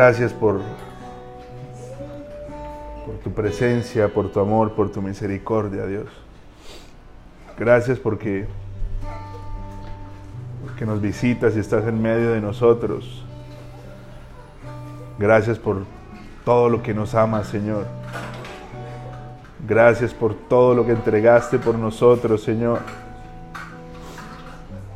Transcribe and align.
Gracias 0.00 0.32
por, 0.32 0.62
tu 3.22 3.30
presencia, 3.32 4.08
por 4.08 4.32
tu 4.32 4.40
amor, 4.40 4.72
por 4.72 4.90
tu 4.90 5.02
misericordia, 5.02 5.84
Dios. 5.84 6.06
Gracias 7.58 7.98
porque, 7.98 8.46
porque 10.64 10.86
nos 10.86 11.02
visitas 11.02 11.54
y 11.54 11.58
estás 11.58 11.86
en 11.86 12.00
medio 12.00 12.30
de 12.30 12.40
nosotros. 12.40 13.26
Gracias 15.18 15.58
por 15.58 15.84
todo 16.46 16.70
lo 16.70 16.82
que 16.82 16.94
nos 16.94 17.14
amas, 17.14 17.48
Señor. 17.48 17.84
Gracias 19.68 20.14
por 20.14 20.32
todo 20.32 20.74
lo 20.74 20.86
que 20.86 20.92
entregaste 20.92 21.58
por 21.58 21.74
nosotros, 21.74 22.42
Señor. 22.42 22.80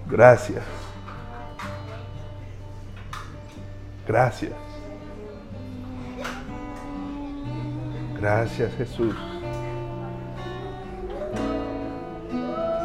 Gracias. 0.08 0.62
Gracias. 4.08 4.63
Gracias, 8.24 8.72
Jesús. 8.78 9.14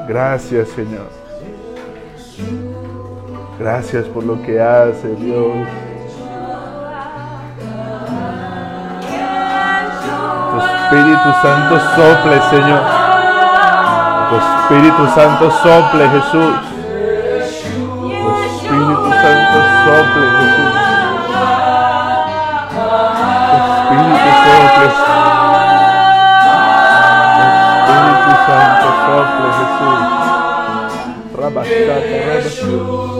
Gracias, 0.05 0.67
Señor. 0.67 1.09
Gracias 3.57 4.03
por 4.07 4.25
lo 4.25 4.41
que 4.41 4.59
hace, 4.59 5.07
Dios. 5.15 5.65
Tu 10.51 10.57
Espíritu 10.59 11.29
Santo 11.41 11.79
sople, 11.95 12.41
Señor. 12.49 12.83
Tu 14.29 14.35
Espíritu 14.35 15.07
Santo 15.15 15.51
sople, 15.51 16.09
Jesús. 16.09 16.55
Tu 17.93 18.29
Espíritu 18.43 19.09
Santo 19.09 19.57
sople, 19.85 20.31
Jesús. 20.31 20.48
Jesús. 31.85 33.18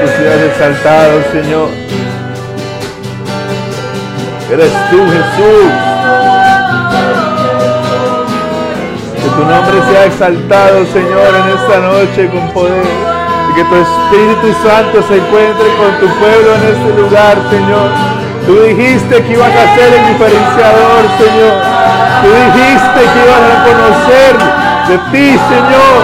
Tú 0.00 0.08
seas 0.16 0.40
exaltado, 0.40 1.22
Señor. 1.32 1.68
Eres 4.50 4.72
tú, 4.90 4.98
Jesús. 5.10 5.72
Que 9.16 9.28
tu 9.28 9.44
nombre 9.44 9.82
sea 9.90 10.06
exaltado, 10.06 10.84
Señor, 10.86 11.34
en 11.34 11.48
esta 11.58 11.80
noche 11.80 12.30
con 12.30 12.48
poder. 12.52 12.84
Y 13.50 13.54
que 13.54 13.64
tu 13.64 13.74
Espíritu 13.76 14.52
Santo 14.66 15.02
se 15.08 15.16
encuentre 15.16 15.66
con 15.76 16.00
tu 16.00 16.06
pueblo 16.18 16.54
en 16.54 16.62
este 16.76 17.00
lugar, 17.00 17.36
Señor. 17.50 18.11
Tú 18.46 18.60
dijiste 18.60 19.22
que 19.22 19.32
ibas 19.32 19.50
a 19.50 19.74
ser 19.76 19.92
el 19.94 20.06
diferenciador, 20.08 21.02
Señor. 21.18 21.54
Tú 22.22 22.28
dijiste 22.28 23.00
que 23.12 23.18
ibas 23.26 23.44
a 23.50 23.56
conocer 23.64 24.32
de 24.88 24.96
ti, 25.12 25.38
Señor. 25.52 25.98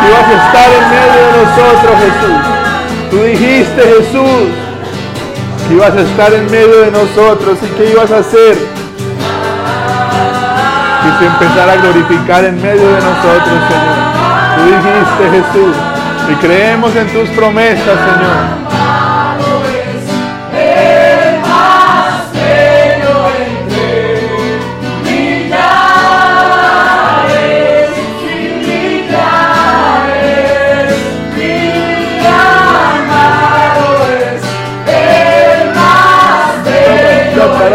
Que 0.00 0.04
ibas 0.08 0.26
a 0.28 0.34
estar 0.46 0.68
en 0.78 0.84
medio 0.96 1.20
de 1.22 1.32
nosotros, 1.44 1.92
Jesús. 2.04 2.40
Tú 3.10 3.16
dijiste, 3.18 3.80
Jesús, 3.82 4.48
que 5.68 5.74
ibas 5.74 5.94
a 5.94 6.00
estar 6.00 6.32
en 6.32 6.50
medio 6.50 6.80
de 6.80 6.90
nosotros 6.90 7.58
y 7.62 7.66
que 7.76 7.90
ibas 7.90 8.10
a 8.10 8.18
hacer 8.18 8.56
que 11.02 11.18
se 11.18 11.26
empezara 11.26 11.72
a 11.72 11.76
glorificar 11.76 12.44
en 12.44 12.62
medio 12.62 12.88
de 12.88 13.00
nosotros, 13.00 13.58
Señor. 13.68 14.02
Tú 14.56 14.62
dijiste, 14.64 15.22
Jesús, 15.30 15.76
y 16.30 16.34
creemos 16.36 16.94
en 16.96 17.06
tus 17.12 17.28
promesas, 17.30 17.84
Señor. 17.84 18.71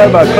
about 0.07 0.36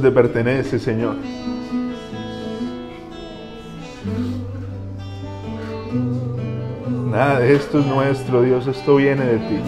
Te 0.00 0.10
pertenece, 0.10 0.78
Señor. 0.78 1.16
Nada 7.10 7.40
de 7.40 7.54
esto 7.54 7.80
es 7.80 7.86
nuestro, 7.86 8.40
Dios, 8.40 8.66
esto 8.66 8.96
viene 8.96 9.26
de 9.26 9.36
ti. 9.36 9.60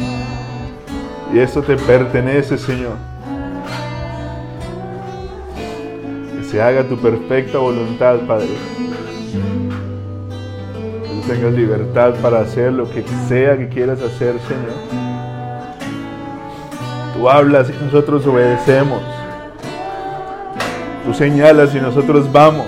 Y 1.35 1.39
esto 1.39 1.61
te 1.61 1.77
pertenece, 1.77 2.57
Señor. 2.57 2.95
Que 6.39 6.45
se 6.45 6.63
haga 6.63 6.85
tu 6.85 6.97
perfecta 6.97 7.59
voluntad, 7.59 8.21
Padre. 8.27 8.49
Que 11.03 11.09
tú 11.09 11.29
tengas 11.29 11.53
libertad 11.53 12.15
para 12.23 12.41
hacer 12.41 12.73
lo 12.73 12.91
que 12.91 13.05
sea 13.29 13.59
que 13.59 13.69
quieras 13.69 14.01
hacer, 14.01 14.37
Señor. 14.49 15.03
Tú 17.15 17.29
hablas 17.29 17.69
y 17.69 17.85
nosotros 17.85 18.27
obedecemos 18.27 19.12
señalas 21.23 21.73
y 21.73 21.81
nosotros 21.81 22.33
vamos. 22.33 22.67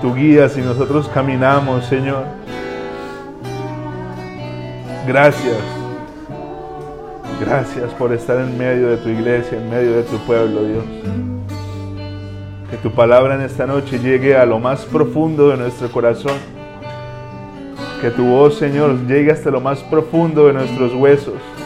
Tú 0.00 0.14
guías 0.14 0.56
y 0.56 0.60
nosotros 0.60 1.10
caminamos, 1.12 1.86
Señor. 1.86 2.22
Gracias. 5.08 5.56
Gracias 7.40 7.92
por 7.94 8.12
estar 8.12 8.38
en 8.38 8.56
medio 8.56 8.90
de 8.90 8.98
tu 8.98 9.08
iglesia, 9.08 9.58
en 9.58 9.68
medio 9.68 9.96
de 9.96 10.04
tu 10.04 10.16
pueblo, 10.18 10.62
Dios. 10.62 10.84
Que 12.70 12.76
tu 12.76 12.92
palabra 12.92 13.34
en 13.34 13.40
esta 13.40 13.66
noche 13.66 13.98
llegue 13.98 14.36
a 14.36 14.46
lo 14.46 14.60
más 14.60 14.84
profundo 14.84 15.48
de 15.48 15.56
nuestro 15.56 15.90
corazón. 15.90 16.36
Que 18.00 18.10
tu 18.10 18.24
voz, 18.24 18.56
Señor, 18.56 19.04
llegue 19.08 19.32
hasta 19.32 19.50
lo 19.50 19.60
más 19.60 19.80
profundo 19.80 20.46
de 20.46 20.52
nuestros 20.52 20.94
huesos. 20.94 21.57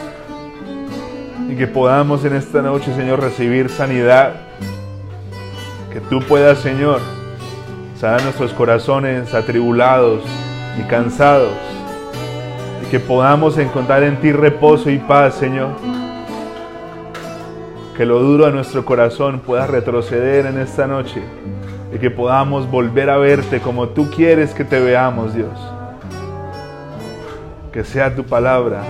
Y 1.53 1.55
que 1.55 1.67
podamos 1.67 2.25
en 2.25 2.33
esta 2.33 2.63
noche, 2.63 2.95
Señor, 2.95 3.21
recibir 3.21 3.69
sanidad. 3.69 4.33
Que 5.91 5.99
tú 5.99 6.19
puedas, 6.21 6.57
Señor, 6.57 6.99
sanar 7.95 8.23
nuestros 8.23 8.53
corazones 8.53 9.35
atribulados 9.35 10.23
y 10.79 10.81
cansados 10.87 11.53
que 12.89 12.99
podamos 12.99 13.57
encontrar 13.59 14.01
en 14.01 14.17
ti 14.17 14.31
reposo 14.31 14.89
y 14.89 14.97
paz, 14.97 15.35
Señor. 15.35 15.69
Que 17.95 18.05
lo 18.05 18.19
duro 18.19 18.45
de 18.45 18.51
nuestro 18.51 18.83
corazón 18.83 19.39
pueda 19.39 19.67
retroceder 19.67 20.47
en 20.47 20.59
esta 20.59 20.87
noche 20.87 21.21
y 21.93 21.99
que 21.99 22.09
podamos 22.09 22.69
volver 22.69 23.11
a 23.11 23.17
verte 23.17 23.59
como 23.59 23.89
tú 23.89 24.09
quieres 24.09 24.55
que 24.55 24.63
te 24.63 24.79
veamos, 24.79 25.35
Dios. 25.35 25.51
Que 27.71 27.83
sea 27.83 28.15
tu 28.15 28.23
palabra 28.23 28.83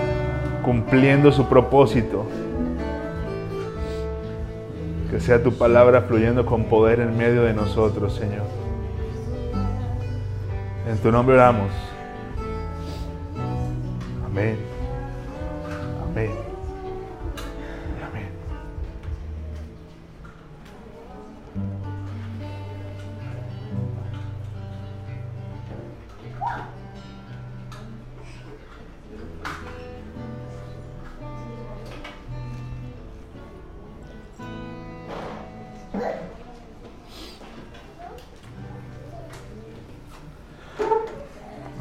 cumpliendo 0.62 1.30
su 1.30 1.46
propósito. 1.46 2.26
Que 5.14 5.20
sea 5.20 5.40
tu 5.40 5.52
palabra 5.52 6.02
fluyendo 6.02 6.44
con 6.44 6.64
poder 6.64 6.98
en 6.98 7.16
medio 7.16 7.44
de 7.44 7.54
nosotros, 7.54 8.16
Señor. 8.16 8.42
En 10.88 10.98
tu 10.98 11.12
nombre 11.12 11.36
oramos. 11.36 11.70
Amén. 14.26 14.58
Amén. 16.10 16.43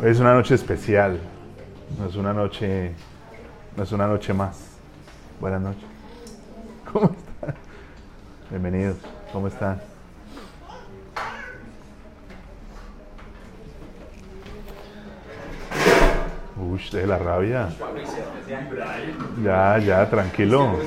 Es 0.04 0.20
una 0.20 0.34
noche 0.34 0.56
especial. 0.56 1.18
No 1.98 2.08
es 2.08 2.16
una 2.18 2.34
noche, 2.34 2.92
no 3.78 3.84
es 3.84 3.92
una 3.94 4.06
noche 4.06 4.34
más. 4.34 4.60
Buenas 5.40 5.62
noches. 5.62 5.86
¿Cómo 6.92 7.06
están? 7.06 7.56
Bienvenidos. 8.50 8.98
¿Cómo 9.32 9.48
están? 9.48 9.82
Uy, 16.58 16.82
de 16.92 17.08
la 17.08 17.18
rabia. 17.18 17.70
Ya, 19.42 19.78
ya, 19.78 20.10
tranquilo. 20.10 20.80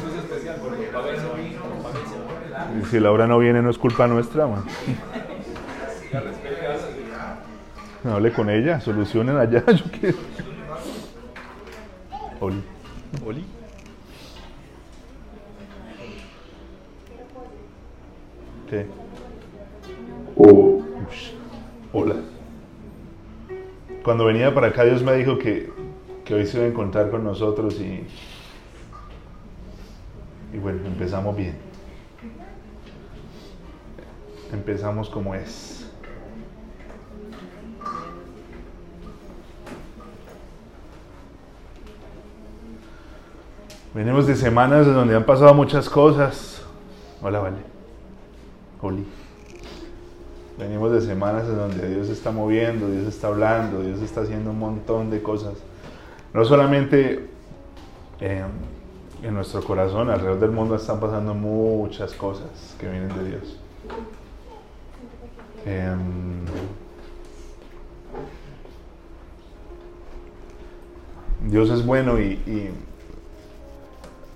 Y 2.82 2.84
si 2.84 3.00
Laura 3.00 3.26
no 3.26 3.38
viene, 3.38 3.62
no 3.62 3.70
es 3.70 3.78
culpa 3.78 4.06
nuestra, 4.06 4.46
man. 4.46 4.64
Hable 8.08 8.32
con 8.32 8.48
ella, 8.48 8.80
solucionen 8.80 9.36
allá. 9.36 9.64
Yo 9.72 9.84
quiero. 10.00 10.16
Oli. 12.40 12.62
Oli. 13.26 13.44
¿Qué? 18.70 18.86
Hola. 21.92 22.16
Cuando 24.04 24.24
venía 24.26 24.54
para 24.54 24.68
acá, 24.68 24.84
Dios 24.84 25.02
me 25.02 25.14
dijo 25.14 25.38
que, 25.38 25.72
que 26.24 26.34
hoy 26.34 26.46
se 26.46 26.58
iba 26.58 26.66
a 26.66 26.68
encontrar 26.68 27.10
con 27.10 27.24
nosotros 27.24 27.80
y. 27.80 28.06
Y 30.52 30.58
bueno, 30.58 30.86
empezamos 30.86 31.36
bien. 31.36 31.56
Empezamos 34.52 35.10
como 35.10 35.34
es. 35.34 35.75
Venimos 43.96 44.26
de 44.26 44.36
semanas 44.36 44.86
en 44.86 44.92
donde 44.92 45.16
han 45.16 45.24
pasado 45.24 45.54
muchas 45.54 45.88
cosas. 45.88 46.60
Hola, 47.22 47.38
vale. 47.38 47.56
Oli. 48.82 49.06
Venimos 50.58 50.92
de 50.92 51.00
semanas 51.00 51.44
en 51.48 51.56
donde 51.56 51.88
Dios 51.88 52.10
está 52.10 52.30
moviendo, 52.30 52.90
Dios 52.90 53.06
está 53.06 53.28
hablando, 53.28 53.80
Dios 53.80 54.02
está 54.02 54.20
haciendo 54.20 54.50
un 54.50 54.58
montón 54.58 55.08
de 55.08 55.22
cosas. 55.22 55.54
No 56.34 56.44
solamente 56.44 57.26
eh, 58.20 58.44
en 59.22 59.34
nuestro 59.34 59.64
corazón, 59.64 60.10
alrededor 60.10 60.40
del 60.40 60.50
mundo 60.50 60.76
están 60.76 61.00
pasando 61.00 61.32
muchas 61.32 62.12
cosas 62.12 62.76
que 62.78 62.90
vienen 62.90 63.08
de 63.16 63.24
Dios. 63.30 63.58
Eh, 65.64 65.96
Dios 71.48 71.70
es 71.70 71.86
bueno 71.86 72.20
y 72.20 72.74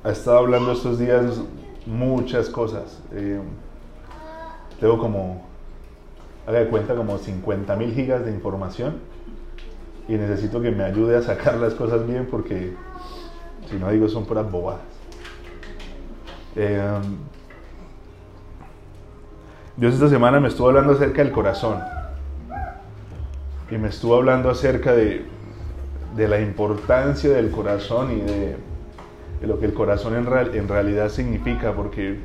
ha 0.02 0.10
estado 0.10 0.38
hablando 0.38 0.72
estos 0.72 0.98
días 0.98 1.40
muchas 1.86 2.48
cosas. 2.48 3.00
Eh, 3.12 3.40
tengo 4.78 4.98
como, 4.98 5.46
haga 6.46 6.60
de 6.60 6.68
cuenta, 6.68 6.94
como 6.94 7.18
50 7.18 7.76
mil 7.76 7.92
gigas 7.92 8.24
de 8.24 8.32
información 8.32 8.98
y 10.08 10.14
necesito 10.14 10.60
que 10.60 10.70
me 10.70 10.84
ayude 10.84 11.16
a 11.16 11.22
sacar 11.22 11.56
las 11.56 11.74
cosas 11.74 12.06
bien 12.06 12.26
porque 12.30 12.74
si 13.68 13.76
no 13.76 13.90
digo 13.90 14.08
son 14.08 14.24
puras 14.24 14.50
bobadas. 14.50 14.80
Eh, 16.56 16.82
Dios 19.76 19.94
esta 19.94 20.08
semana 20.08 20.40
me 20.40 20.48
estuvo 20.48 20.68
hablando 20.68 20.94
acerca 20.94 21.22
del 21.22 21.32
corazón 21.32 21.78
y 23.70 23.76
me 23.76 23.88
estuvo 23.88 24.16
hablando 24.16 24.50
acerca 24.50 24.92
de, 24.94 25.24
de 26.16 26.28
la 26.28 26.40
importancia 26.40 27.30
del 27.30 27.50
corazón 27.50 28.10
y 28.10 28.20
de 28.20 28.69
de 29.40 29.46
lo 29.46 29.58
que 29.58 29.66
el 29.66 29.74
corazón 29.74 30.16
en, 30.16 30.26
real, 30.26 30.54
en 30.54 30.68
realidad 30.68 31.08
significa, 31.08 31.72
porque 31.74 32.20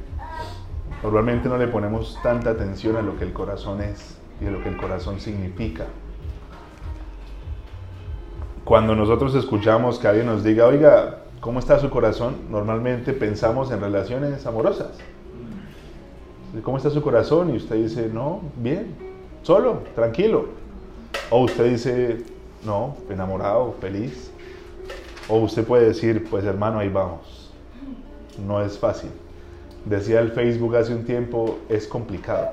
normalmente 1.02 1.48
no 1.48 1.58
le 1.58 1.68
ponemos 1.68 2.20
tanta 2.22 2.52
atención 2.52 2.98
a 2.98 3.02
lo 3.02 3.18
que 3.18 3.24
el 3.24 3.34
corazón 3.34 3.82
es 3.82 4.18
y 4.42 4.48
a 4.48 4.52
lo 4.52 4.62
que 4.62 4.70
el 4.70 4.78
corazón 4.78 5.20
significa. 5.20 5.86
Cuando 8.66 8.96
nosotros 8.96 9.36
escuchamos 9.36 10.00
que 10.00 10.08
alguien 10.08 10.26
nos 10.26 10.44
diga, 10.44 10.66
oiga, 10.66 11.20
¿cómo 11.40 11.60
está 11.60 11.80
su 11.80 11.90
corazón? 11.90 12.36
Normalmente 12.50 13.14
pensamos 13.14 13.72
en 13.72 13.80
relaciones 13.80 14.46
amorosas. 14.46 14.98
¿Cómo 16.64 16.78
está 16.78 16.90
su 16.90 17.02
corazón? 17.02 17.54
Y 17.54 17.58
usted 17.58 17.76
dice, 17.76 18.10
no, 18.12 18.42
bien, 18.58 18.96
solo, 19.44 19.84
tranquilo. 19.94 20.48
O 21.30 21.44
usted 21.44 21.70
dice, 21.70 22.24
no, 22.66 22.98
enamorado, 23.10 23.76
feliz. 23.80 24.32
O 25.28 25.38
usted 25.40 25.66
puede 25.66 25.88
decir, 25.88 26.28
pues 26.30 26.46
hermano, 26.46 26.80
ahí 26.80 26.90
vamos. 26.90 27.52
No 28.46 28.62
es 28.62 28.78
fácil. 28.78 29.10
Decía 29.86 30.20
el 30.20 30.32
Facebook 30.32 30.76
hace 30.76 30.94
un 30.94 31.04
tiempo, 31.06 31.60
es 31.70 31.88
complicado. 31.88 32.50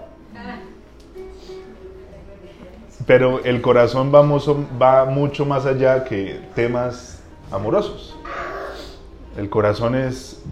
Pero 3.07 3.43
el 3.45 3.61
corazón 3.61 4.13
va, 4.15 4.23
va 4.23 5.05
mucho 5.07 5.45
más 5.45 5.67
allá 5.67 6.05
que 6.05 6.41
temas 6.55 7.23
amorosos. 7.51 8.17
El 9.37 9.49
corazón 9.49 9.95
es, 9.95 10.43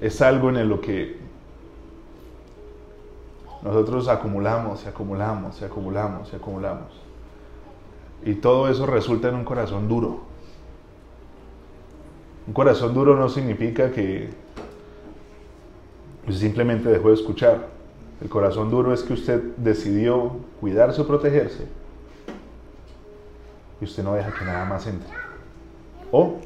es 0.00 0.22
algo 0.22 0.48
en 0.48 0.68
lo 0.68 0.80
que 0.80 1.18
nosotros 3.62 4.08
acumulamos 4.08 4.84
y 4.84 4.88
acumulamos 4.88 5.60
y 5.60 5.64
acumulamos 5.64 6.32
y 6.32 6.36
acumulamos. 6.36 6.92
Y 8.24 8.34
todo 8.34 8.68
eso 8.68 8.86
resulta 8.86 9.28
en 9.28 9.34
un 9.34 9.44
corazón 9.44 9.88
duro. 9.88 10.29
Un 12.46 12.52
corazón 12.52 12.94
duro 12.94 13.16
no 13.16 13.28
significa 13.28 13.90
que 13.90 14.30
simplemente 16.30 16.88
dejó 16.88 17.08
de 17.08 17.14
escuchar. 17.14 17.68
El 18.20 18.28
corazón 18.28 18.70
duro 18.70 18.92
es 18.92 19.02
que 19.02 19.14
usted 19.14 19.40
decidió 19.56 20.36
cuidarse 20.60 21.00
o 21.00 21.06
protegerse 21.06 21.66
y 23.80 23.84
usted 23.84 24.02
no 24.02 24.14
deja 24.14 24.32
que 24.32 24.44
nada 24.44 24.64
más 24.64 24.86
entre. 24.86 25.08
O 26.12 26.36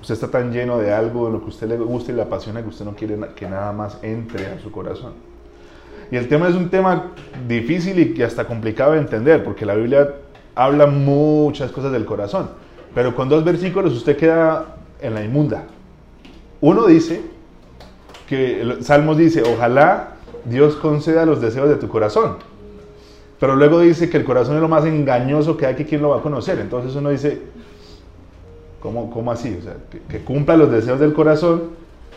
usted 0.00 0.14
está 0.14 0.28
tan 0.28 0.52
lleno 0.52 0.78
de 0.78 0.92
algo, 0.92 1.26
de 1.26 1.32
lo 1.32 1.40
que 1.42 1.48
usted 1.48 1.68
le 1.68 1.76
gusta 1.76 2.12
y 2.12 2.14
le 2.14 2.22
apasiona, 2.22 2.62
que 2.62 2.68
usted 2.68 2.84
no 2.84 2.94
quiere 2.94 3.16
que 3.36 3.48
nada 3.48 3.72
más 3.72 3.98
entre 4.02 4.46
a 4.46 4.58
su 4.58 4.70
corazón. 4.72 5.12
Y 6.10 6.16
el 6.16 6.28
tema 6.28 6.48
es 6.48 6.54
un 6.54 6.70
tema 6.70 7.12
difícil 7.46 8.16
y 8.16 8.22
hasta 8.22 8.46
complicado 8.46 8.92
de 8.92 8.98
entender, 8.98 9.44
porque 9.44 9.66
la 9.66 9.74
Biblia 9.74 10.14
habla 10.54 10.86
muchas 10.86 11.70
cosas 11.70 11.92
del 11.92 12.04
corazón. 12.04 12.50
Pero 12.94 13.14
con 13.14 13.28
dos 13.28 13.44
versículos 13.44 13.92
usted 13.94 14.16
queda 14.16 14.76
en 15.00 15.14
la 15.14 15.24
inmunda. 15.24 15.64
Uno 16.60 16.86
dice, 16.86 17.22
que 18.28 18.78
Salmos 18.82 19.16
dice, 19.16 19.42
ojalá 19.42 20.10
Dios 20.44 20.76
conceda 20.76 21.24
los 21.24 21.40
deseos 21.40 21.68
de 21.68 21.76
tu 21.76 21.88
corazón. 21.88 22.36
Pero 23.40 23.56
luego 23.56 23.80
dice 23.80 24.10
que 24.10 24.18
el 24.18 24.24
corazón 24.24 24.56
es 24.56 24.60
lo 24.60 24.68
más 24.68 24.84
engañoso 24.84 25.56
que 25.56 25.66
hay 25.66 25.74
que 25.74 25.86
quien 25.86 26.02
lo 26.02 26.10
va 26.10 26.18
a 26.18 26.22
conocer. 26.22 26.58
Entonces 26.58 26.94
uno 26.94 27.10
dice, 27.10 27.40
¿cómo, 28.80 29.10
cómo 29.10 29.32
así? 29.32 29.56
O 29.58 29.62
sea, 29.62 29.76
que, 29.90 30.00
que 30.00 30.24
cumpla 30.24 30.56
los 30.56 30.70
deseos 30.70 31.00
del 31.00 31.14
corazón, 31.14 31.70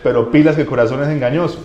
pero 0.04 0.32
pilas 0.32 0.56
que 0.56 0.62
el 0.62 0.68
corazón 0.68 1.02
es 1.04 1.10
engañoso. 1.10 1.60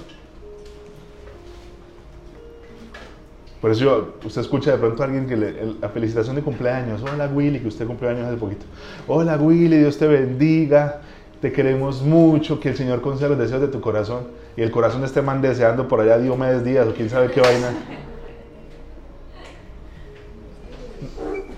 Por 3.66 3.72
eso 3.72 4.14
usted 4.24 4.42
escucha 4.42 4.70
de 4.70 4.78
pronto 4.78 5.02
a 5.02 5.06
alguien 5.06 5.26
que 5.26 5.36
le, 5.36 5.74
la 5.80 5.88
felicitación 5.88 6.36
de 6.36 6.42
cumpleaños, 6.42 7.02
hola 7.02 7.26
Willy, 7.26 7.58
que 7.58 7.66
usted 7.66 7.84
cumplió 7.84 8.10
años 8.10 8.28
hace 8.28 8.36
poquito. 8.36 8.64
Hola 9.08 9.36
Willy, 9.36 9.78
Dios 9.78 9.98
te 9.98 10.06
bendiga, 10.06 11.00
te 11.40 11.50
queremos 11.50 12.00
mucho, 12.00 12.60
que 12.60 12.68
el 12.68 12.76
Señor 12.76 13.00
conceda 13.00 13.30
los 13.30 13.38
deseos 13.38 13.60
de 13.60 13.66
tu 13.66 13.80
corazón. 13.80 14.28
Y 14.56 14.62
el 14.62 14.70
corazón 14.70 15.00
de 15.00 15.08
este 15.08 15.20
man 15.20 15.42
deseando 15.42 15.88
por 15.88 16.00
allá 16.00 16.16
Diomedes 16.16 16.62
Díaz 16.62 16.86
o 16.86 16.94
quién 16.94 17.10
sabe 17.10 17.28
qué 17.32 17.40
vaina. 17.40 17.74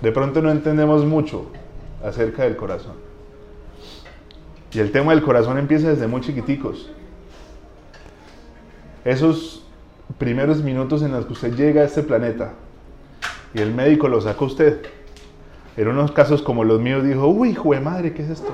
De 0.00 0.10
pronto 0.10 0.40
no 0.40 0.50
entendemos 0.50 1.04
mucho 1.04 1.50
acerca 2.02 2.44
del 2.44 2.56
corazón. 2.56 2.94
Y 4.72 4.78
el 4.78 4.92
tema 4.92 5.12
del 5.12 5.22
corazón 5.22 5.58
empieza 5.58 5.90
desde 5.90 6.06
muy 6.06 6.22
chiquiticos. 6.22 6.90
Esos 9.04 9.67
primeros 10.16 10.62
minutos 10.62 11.02
en 11.02 11.12
los 11.12 11.26
que 11.26 11.32
usted 11.34 11.54
llega 11.54 11.82
a 11.82 11.84
este 11.84 12.02
planeta 12.02 12.52
y 13.54 13.60
el 13.60 13.74
médico 13.74 14.08
lo 14.08 14.20
saca 14.20 14.40
a 14.40 14.46
usted. 14.46 14.82
En 15.76 15.88
unos 15.88 16.12
casos 16.12 16.42
como 16.42 16.64
los 16.64 16.80
míos 16.80 17.04
dijo, 17.04 17.26
uy, 17.28 17.50
hijo 17.50 17.72
de 17.72 17.80
madre, 17.80 18.12
¿qué 18.12 18.22
es 18.22 18.30
esto? 18.30 18.52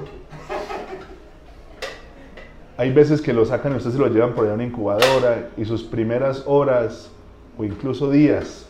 Hay 2.76 2.92
veces 2.92 3.22
que 3.22 3.32
lo 3.32 3.46
sacan 3.46 3.72
y 3.72 3.76
usted 3.76 3.92
se 3.92 3.98
lo 3.98 4.08
llevan 4.08 4.34
por 4.34 4.44
allá 4.44 4.52
a 4.52 4.54
una 4.56 4.64
incubadora 4.64 5.48
y 5.56 5.64
sus 5.64 5.84
primeras 5.84 6.42
horas 6.46 7.10
o 7.56 7.64
incluso 7.64 8.10
días 8.10 8.66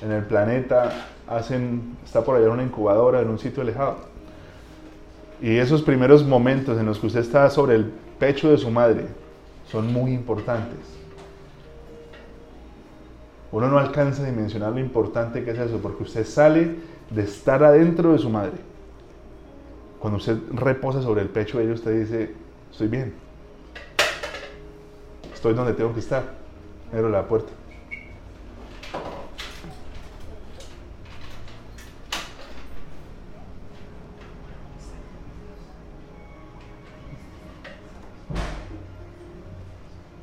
en 0.00 0.12
el 0.12 0.24
planeta 0.24 1.06
hacen, 1.28 1.96
está 2.04 2.22
por 2.22 2.36
allá 2.36 2.46
en 2.46 2.52
una 2.52 2.62
incubadora 2.62 3.20
en 3.20 3.28
un 3.28 3.38
sitio 3.38 3.62
alejado. 3.62 3.96
Y 5.40 5.56
esos 5.56 5.82
primeros 5.82 6.24
momentos 6.24 6.78
en 6.78 6.86
los 6.86 6.98
que 7.00 7.08
usted 7.08 7.20
está 7.20 7.50
sobre 7.50 7.74
el 7.74 7.92
pecho 8.18 8.50
de 8.50 8.58
su 8.58 8.70
madre 8.70 9.06
son 9.68 9.92
muy 9.92 10.12
importantes. 10.12 11.01
Uno 13.52 13.68
no 13.68 13.78
alcanza 13.78 14.22
a 14.22 14.26
dimensionar 14.26 14.72
lo 14.72 14.80
importante 14.80 15.44
que 15.44 15.50
es 15.50 15.58
eso, 15.58 15.78
porque 15.78 16.04
usted 16.04 16.24
sale 16.24 16.76
de 17.10 17.22
estar 17.22 17.62
adentro 17.62 18.12
de 18.12 18.18
su 18.18 18.30
madre. 18.30 18.54
Cuando 19.98 20.16
usted 20.16 20.38
reposa 20.52 21.02
sobre 21.02 21.20
el 21.20 21.28
pecho 21.28 21.58
de 21.58 21.64
ella, 21.64 21.74
usted 21.74 22.00
dice, 22.00 22.34
estoy 22.70 22.88
bien. 22.88 23.12
Estoy 25.34 25.52
donde 25.52 25.74
tengo 25.74 25.92
que 25.92 26.00
estar. 26.00 26.24
Abro 26.92 27.10
la 27.10 27.26
puerta. 27.26 27.52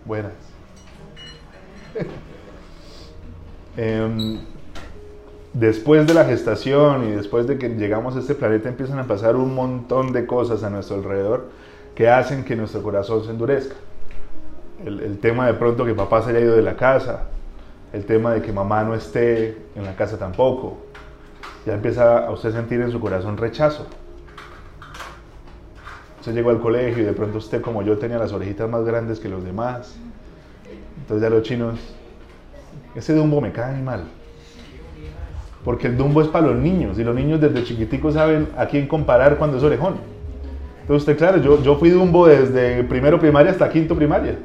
Buenas. 0.06 0.49
Em, 3.78 4.40
después 5.54 6.06
de 6.08 6.14
la 6.14 6.26
gestación 6.26 7.10
y 7.10 7.12
después 7.12 7.48
de 7.48 7.58
que 7.58 7.70
llegamos 7.70 8.16
a 8.16 8.20
este 8.20 8.36
planeta 8.36 8.70
empiezan 8.70 9.00
a 9.00 9.06
pasar 9.06 9.36
un 9.36 9.56
montón 9.56 10.12
de 10.12 10.26
cosas 10.26 10.64
a 10.64 10.70
nuestro 10.70 10.98
alrededor 10.98 11.50
que 11.96 12.10
hacen 12.10 12.44
que 12.44 12.56
nuestro 12.56 12.82
corazón 12.84 13.24
se 13.24 13.32
endurezca. 13.32 13.76
El, 14.86 15.02
el 15.02 15.18
tema 15.20 15.48
de 15.48 15.54
pronto 15.54 15.86
que 15.86 15.94
papá 15.94 16.22
se 16.22 16.30
haya 16.30 16.40
ido 16.40 16.56
de 16.56 16.62
la 16.62 16.76
casa, 16.76 17.24
el 17.92 18.06
tema 18.06 18.34
de 18.34 18.42
que 18.42 18.52
mamá 18.52 18.84
no 18.84 18.96
esté 18.96 19.58
en 19.76 19.84
la 19.84 19.96
casa 19.96 20.18
tampoco, 20.18 20.78
ya 21.66 21.74
empieza 21.74 22.26
a 22.26 22.32
usted 22.32 22.52
sentir 22.54 22.82
en 22.82 22.92
su 22.92 23.00
corazón 23.00 23.38
rechazo. 23.38 23.88
Usted 26.20 26.34
llegó 26.34 26.50
al 26.50 26.60
colegio 26.60 27.04
y 27.04 27.06
de 27.06 27.14
pronto 27.14 27.38
usted 27.38 27.62
como 27.62 27.82
yo 27.82 27.98
tenía 27.98 28.18
las 28.18 28.34
orejitas 28.34 28.70
más 28.70 28.84
grandes 28.84 29.20
que 29.20 29.30
los 29.30 29.44
demás. 29.44 29.96
Entonces 30.98 31.22
ya 31.22 31.30
los 31.30 31.44
chinos, 31.44 31.80
ese 32.96 33.14
Dumbo 33.14 33.42
me 33.42 33.52
cae 33.52 33.82
mal. 33.82 34.04
Porque 35.64 35.88
el 35.88 35.98
Dumbo 35.98 36.22
es 36.22 36.28
para 36.28 36.48
los 36.48 36.56
niños 36.56 36.98
y 36.98 37.04
los 37.04 37.16
niños 37.16 37.42
desde 37.42 37.64
chiquiticos 37.64 38.14
saben 38.14 38.48
a 38.58 38.66
quién 38.66 38.88
comparar 38.88 39.38
cuando 39.38 39.58
es 39.58 39.64
orejón. 39.64 39.96
Entonces 40.82 41.08
usted, 41.08 41.18
claro, 41.18 41.38
yo, 41.38 41.62
yo 41.62 41.76
fui 41.76 41.90
Dumbo 41.90 42.28
desde 42.28 42.84
primero 42.84 43.20
primaria 43.20 43.52
hasta 43.52 43.70
quinto 43.70 43.96
primaria. 43.96 44.40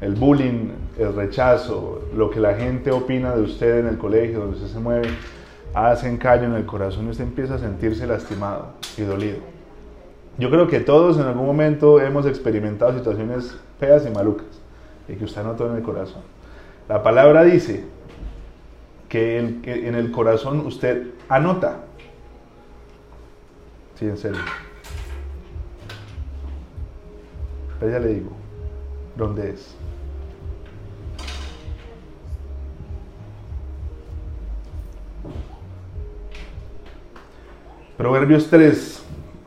El 0.00 0.14
bullying, 0.14 0.70
el 0.96 1.14
rechazo, 1.14 2.02
lo 2.16 2.30
que 2.30 2.38
la 2.38 2.54
gente 2.54 2.92
opina 2.92 3.34
de 3.34 3.42
usted 3.42 3.80
en 3.80 3.88
el 3.88 3.98
colegio, 3.98 4.38
donde 4.38 4.56
usted 4.56 4.68
se 4.68 4.78
mueve, 4.78 5.08
hacen 5.74 6.16
callo 6.16 6.44
en 6.44 6.54
el 6.54 6.64
corazón 6.64 7.06
y 7.06 7.10
usted 7.10 7.24
empieza 7.24 7.56
a 7.56 7.58
sentirse 7.58 8.06
lastimado 8.06 8.68
y 8.96 9.02
dolido. 9.02 9.38
Yo 10.38 10.50
creo 10.50 10.68
que 10.68 10.78
todos 10.78 11.18
en 11.18 11.24
algún 11.24 11.46
momento 11.46 12.00
hemos 12.00 12.24
experimentado 12.24 12.96
situaciones 12.96 13.58
feas 13.80 14.06
y 14.06 14.10
malucas 14.10 14.57
y 15.08 15.14
que 15.14 15.24
usted 15.24 15.42
notó 15.42 15.68
en 15.70 15.76
el 15.76 15.82
corazón. 15.82 16.22
La 16.88 17.02
palabra 17.02 17.44
dice 17.44 17.84
que 19.08 19.38
en 19.38 19.94
el 19.94 20.10
corazón 20.12 20.60
usted 20.66 21.08
anota. 21.28 21.84
Sí, 23.98 24.04
en 24.04 24.16
serio. 24.16 24.40
Pero 27.80 27.92
ya 27.92 27.98
le 27.98 28.14
digo, 28.14 28.30
¿dónde 29.16 29.50
es? 29.50 29.74
Proverbios 37.96 38.48
3, 38.48 39.02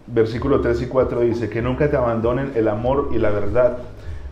versículo 0.08 0.60
3 0.60 0.82
y 0.82 0.88
4 0.88 1.21
dice, 1.21 1.50
que 1.50 1.62
nunca 1.62 1.89
te 1.89 1.95
abandonen 1.95 2.52
el 2.56 2.67
amor 2.67 3.10
y 3.13 3.17
la 3.17 3.30
verdad. 3.30 3.78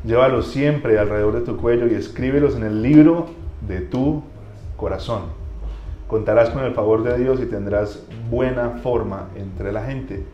Llévalos 0.03 0.47
siempre 0.47 0.97
alrededor 0.97 1.33
de 1.33 1.41
tu 1.41 1.57
cuello 1.57 1.88
y 1.88 1.93
escríbelos 1.93 2.55
en 2.55 2.63
el 2.63 2.81
libro 2.81 3.27
de 3.67 3.81
tu 3.81 4.23
corazón. 4.77 5.23
Contarás 6.07 6.49
con 6.49 6.63
el 6.63 6.73
favor 6.73 7.03
de 7.03 7.17
Dios 7.17 7.39
y 7.41 7.45
tendrás 7.45 8.03
buena 8.29 8.79
forma 8.81 9.27
entre 9.35 9.71
la 9.71 9.83
gente. 9.83 10.25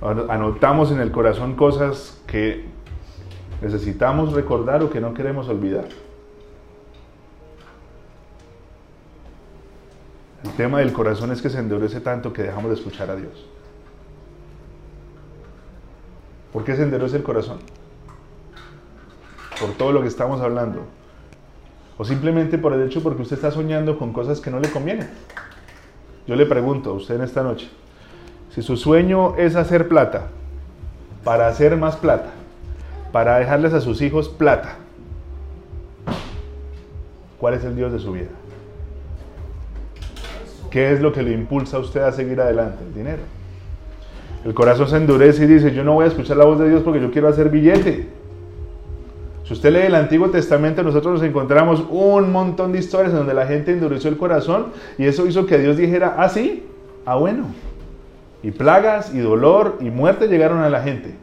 Anotamos 0.00 0.90
en 0.90 1.00
el 1.00 1.10
corazón 1.10 1.54
cosas 1.54 2.20
que 2.26 2.66
necesitamos 3.62 4.32
recordar 4.32 4.82
o 4.82 4.90
que 4.90 5.00
no 5.00 5.14
queremos 5.14 5.48
olvidar. 5.48 5.86
El 10.44 10.50
tema 10.52 10.80
del 10.80 10.92
corazón 10.92 11.32
es 11.32 11.40
que 11.40 11.48
se 11.48 11.58
endurece 11.58 12.00
tanto 12.00 12.32
que 12.32 12.42
dejamos 12.42 12.70
de 12.70 12.74
escuchar 12.74 13.10
a 13.10 13.16
Dios. 13.16 13.46
¿Por 16.52 16.64
qué 16.64 16.76
se 16.76 16.82
endurece 16.82 17.16
el 17.16 17.22
corazón? 17.22 17.58
Por 19.60 19.70
todo 19.70 19.92
lo 19.92 20.02
que 20.02 20.08
estamos 20.08 20.40
hablando. 20.40 20.82
O 21.98 22.04
simplemente 22.04 22.58
por 22.58 22.72
el 22.72 22.82
hecho 22.82 23.02
porque 23.02 23.22
usted 23.22 23.36
está 23.36 23.50
soñando 23.50 23.98
con 23.98 24.12
cosas 24.12 24.40
que 24.40 24.50
no 24.50 24.60
le 24.60 24.70
convienen. 24.70 25.08
Yo 26.26 26.36
le 26.36 26.44
pregunto 26.44 26.90
a 26.90 26.92
usted 26.94 27.14
en 27.14 27.22
esta 27.22 27.42
noche, 27.42 27.68
si 28.50 28.62
su 28.62 28.76
sueño 28.76 29.36
es 29.36 29.54
hacer 29.54 29.88
plata, 29.88 30.28
para 31.22 31.48
hacer 31.48 31.76
más 31.76 31.96
plata, 31.96 32.30
para 33.12 33.38
dejarles 33.38 33.72
a 33.72 33.80
sus 33.80 34.02
hijos 34.02 34.28
plata, 34.28 34.76
¿cuál 37.38 37.54
es 37.54 37.64
el 37.64 37.76
Dios 37.76 37.92
de 37.92 37.98
su 37.98 38.12
vida? 38.12 38.28
¿Qué 40.70 40.92
es 40.92 41.00
lo 41.00 41.12
que 41.12 41.22
le 41.22 41.32
impulsa 41.32 41.78
a 41.78 41.80
usted 41.80 42.02
a 42.02 42.12
seguir 42.12 42.40
adelante? 42.40 42.84
El 42.84 42.94
dinero. 42.94 43.22
El 44.44 44.52
corazón 44.52 44.88
se 44.88 44.96
endurece 44.96 45.44
y 45.44 45.46
dice, 45.46 45.72
yo 45.72 45.84
no 45.84 45.94
voy 45.94 46.04
a 46.04 46.08
escuchar 46.08 46.36
la 46.36 46.44
voz 46.44 46.58
de 46.58 46.68
Dios 46.68 46.82
porque 46.82 47.00
yo 47.00 47.10
quiero 47.10 47.28
hacer 47.28 47.50
billete. 47.50 48.08
Si 49.46 49.52
usted 49.52 49.72
lee 49.72 49.86
el 49.86 49.94
Antiguo 49.94 50.28
Testamento, 50.30 50.82
nosotros 50.82 51.14
nos 51.14 51.22
encontramos 51.22 51.84
un 51.88 52.32
montón 52.32 52.72
de 52.72 52.80
historias 52.80 53.12
en 53.12 53.18
donde 53.18 53.32
la 53.34 53.46
gente 53.46 53.72
endureció 53.72 54.10
el 54.10 54.16
corazón 54.16 54.66
y 54.98 55.04
eso 55.04 55.24
hizo 55.26 55.46
que 55.46 55.56
Dios 55.58 55.76
dijera, 55.76 56.16
ah, 56.18 56.28
sí, 56.28 56.66
ah, 57.04 57.14
bueno. 57.14 57.44
Y 58.42 58.50
plagas 58.50 59.14
y 59.14 59.18
dolor 59.18 59.78
y 59.80 59.84
muerte 59.90 60.26
llegaron 60.26 60.58
a 60.58 60.68
la 60.68 60.82
gente. 60.82 61.14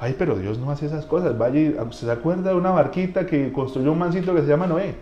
Ay, 0.00 0.16
pero 0.18 0.36
Dios 0.36 0.58
no 0.58 0.70
hace 0.70 0.86
esas 0.86 1.04
cosas. 1.04 1.36
Vaya, 1.36 1.60
y- 1.60 1.76
¿se 1.90 2.10
acuerda 2.10 2.50
de 2.50 2.56
una 2.56 2.70
barquita 2.70 3.26
que 3.26 3.52
construyó 3.52 3.92
un 3.92 3.98
mancito 3.98 4.34
que 4.34 4.40
se 4.40 4.46
llama 4.48 4.66
Noé? 4.66 4.94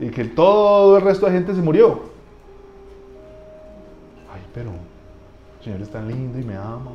Y 0.00 0.08
que 0.08 0.24
todo 0.24 0.96
el 0.96 1.02
resto 1.02 1.26
de 1.26 1.32
gente 1.32 1.54
se 1.54 1.60
murió. 1.60 2.00
Ay, 4.32 4.40
pero 4.54 4.70
el 4.70 5.64
Señor 5.64 5.82
es 5.82 5.90
tan 5.90 6.08
lindo 6.08 6.38
y 6.38 6.44
me 6.44 6.56
ama. 6.56 6.92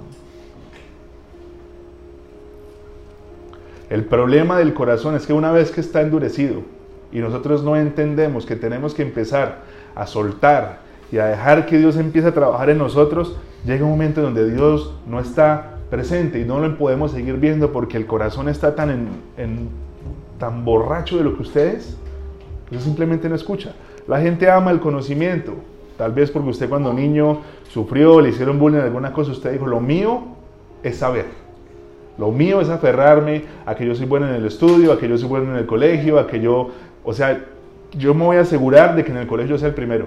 El 3.91 4.05
problema 4.05 4.57
del 4.57 4.73
corazón 4.73 5.15
es 5.15 5.27
que 5.27 5.33
una 5.33 5.51
vez 5.51 5.69
que 5.69 5.81
está 5.81 5.99
endurecido 5.99 6.61
y 7.11 7.19
nosotros 7.19 7.61
no 7.61 7.75
entendemos 7.75 8.45
que 8.45 8.55
tenemos 8.55 8.93
que 8.93 9.01
empezar 9.01 9.63
a 9.95 10.07
soltar 10.07 10.79
y 11.11 11.17
a 11.17 11.25
dejar 11.25 11.65
que 11.65 11.77
Dios 11.77 11.97
empiece 11.97 12.29
a 12.29 12.33
trabajar 12.33 12.69
en 12.69 12.77
nosotros, 12.77 13.35
llega 13.65 13.83
un 13.83 13.91
momento 13.91 14.21
donde 14.21 14.49
Dios 14.49 14.95
no 15.05 15.19
está 15.19 15.75
presente 15.89 16.39
y 16.39 16.45
no 16.45 16.61
lo 16.61 16.77
podemos 16.77 17.11
seguir 17.11 17.35
viendo 17.35 17.73
porque 17.73 17.97
el 17.97 18.05
corazón 18.05 18.47
está 18.47 18.75
tan, 18.75 19.09
tan 20.39 20.63
borracho 20.63 21.17
de 21.17 21.25
lo 21.25 21.35
que 21.35 21.41
usted 21.41 21.75
es, 21.75 21.97
que 22.69 22.79
simplemente 22.79 23.27
no 23.27 23.35
escucha. 23.35 23.75
La 24.07 24.21
gente 24.21 24.49
ama 24.49 24.71
el 24.71 24.79
conocimiento, 24.79 25.55
tal 25.97 26.13
vez 26.13 26.31
porque 26.31 26.47
usted 26.47 26.69
cuando 26.69 26.93
niño 26.93 27.41
sufrió, 27.67 28.21
le 28.21 28.29
hicieron 28.29 28.57
bullying 28.57 28.79
alguna 28.79 29.11
cosa, 29.11 29.33
usted 29.33 29.51
dijo, 29.51 29.67
lo 29.67 29.81
mío 29.81 30.21
es 30.81 30.95
saber. 30.95 31.40
Lo 32.21 32.31
mío 32.31 32.61
es 32.61 32.69
aferrarme 32.69 33.45
a 33.65 33.73
que 33.73 33.83
yo 33.83 33.95
soy 33.95 34.05
bueno 34.05 34.27
en 34.27 34.35
el 34.35 34.45
estudio, 34.45 34.93
a 34.93 34.99
que 34.99 35.09
yo 35.09 35.17
soy 35.17 35.27
bueno 35.27 35.51
en 35.51 35.57
el 35.57 35.65
colegio, 35.65 36.19
a 36.19 36.27
que 36.27 36.39
yo, 36.39 36.69
o 37.03 37.13
sea, 37.13 37.43
yo 37.97 38.13
me 38.13 38.23
voy 38.23 38.37
a 38.37 38.41
asegurar 38.41 38.95
de 38.95 39.03
que 39.03 39.11
en 39.11 39.17
el 39.17 39.25
colegio 39.25 39.57
sea 39.57 39.69
el 39.69 39.73
primero 39.73 40.05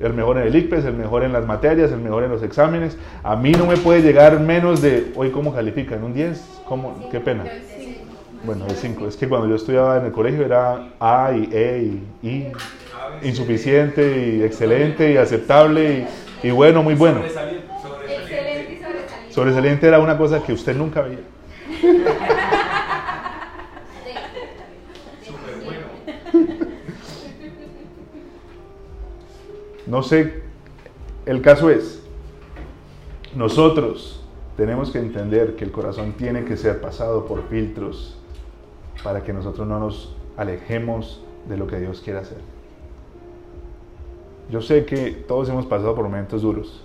el 0.00 0.12
mejor 0.12 0.36
en 0.38 0.48
el 0.48 0.54
ICPES, 0.54 0.84
el 0.84 0.94
mejor 0.94 1.22
en 1.22 1.32
las 1.32 1.46
materias, 1.46 1.90
el 1.90 2.00
mejor 2.00 2.24
en 2.24 2.30
los 2.30 2.42
exámenes. 2.42 2.98
A 3.22 3.36
mí 3.36 3.52
no 3.52 3.64
me 3.64 3.76
puede 3.76 4.02
llegar 4.02 4.40
menos 4.40 4.82
de, 4.82 5.12
hoy 5.14 5.30
cómo 5.30 5.54
califican, 5.54 6.02
un 6.04 6.12
10, 6.12 6.62
¿Cómo? 6.68 7.08
qué 7.10 7.20
pena. 7.20 7.44
Bueno, 8.44 8.66
de 8.66 8.74
5. 8.74 9.08
Es 9.08 9.16
que 9.16 9.26
cuando 9.28 9.48
yo 9.48 9.54
estudiaba 9.54 9.96
en 9.98 10.06
el 10.06 10.12
colegio 10.12 10.44
era 10.44 10.88
A 11.00 11.32
y 11.32 11.48
E 11.50 11.90
y 12.22 12.28
I, 12.28 12.52
insuficiente 13.22 14.36
y 14.36 14.42
excelente 14.42 15.12
y 15.12 15.16
aceptable 15.16 16.06
y, 16.42 16.50
bueno, 16.50 16.82
muy 16.82 16.94
bueno. 16.94 17.22
Sobresaliente 19.30 19.86
era 19.86 19.98
una 19.98 20.18
cosa 20.18 20.42
que 20.42 20.52
usted 20.52 20.76
nunca 20.76 21.00
veía. 21.00 21.33
No 29.86 30.02
sé, 30.02 30.42
el 31.26 31.40
caso 31.40 31.70
es, 31.70 32.02
nosotros 33.36 34.20
tenemos 34.56 34.90
que 34.90 34.98
entender 34.98 35.56
que 35.56 35.64
el 35.64 35.72
corazón 35.72 36.14
tiene 36.14 36.44
que 36.44 36.56
ser 36.56 36.80
pasado 36.80 37.26
por 37.26 37.48
filtros 37.48 38.16
para 39.02 39.22
que 39.22 39.32
nosotros 39.32 39.68
no 39.68 39.78
nos 39.78 40.16
alejemos 40.36 41.22
de 41.48 41.56
lo 41.56 41.66
que 41.66 41.78
Dios 41.78 42.00
quiere 42.00 42.18
hacer. 42.20 42.38
Yo 44.50 44.60
sé 44.60 44.84
que 44.84 45.10
todos 45.12 45.48
hemos 45.48 45.66
pasado 45.66 45.94
por 45.94 46.04
momentos 46.04 46.42
duros, 46.42 46.82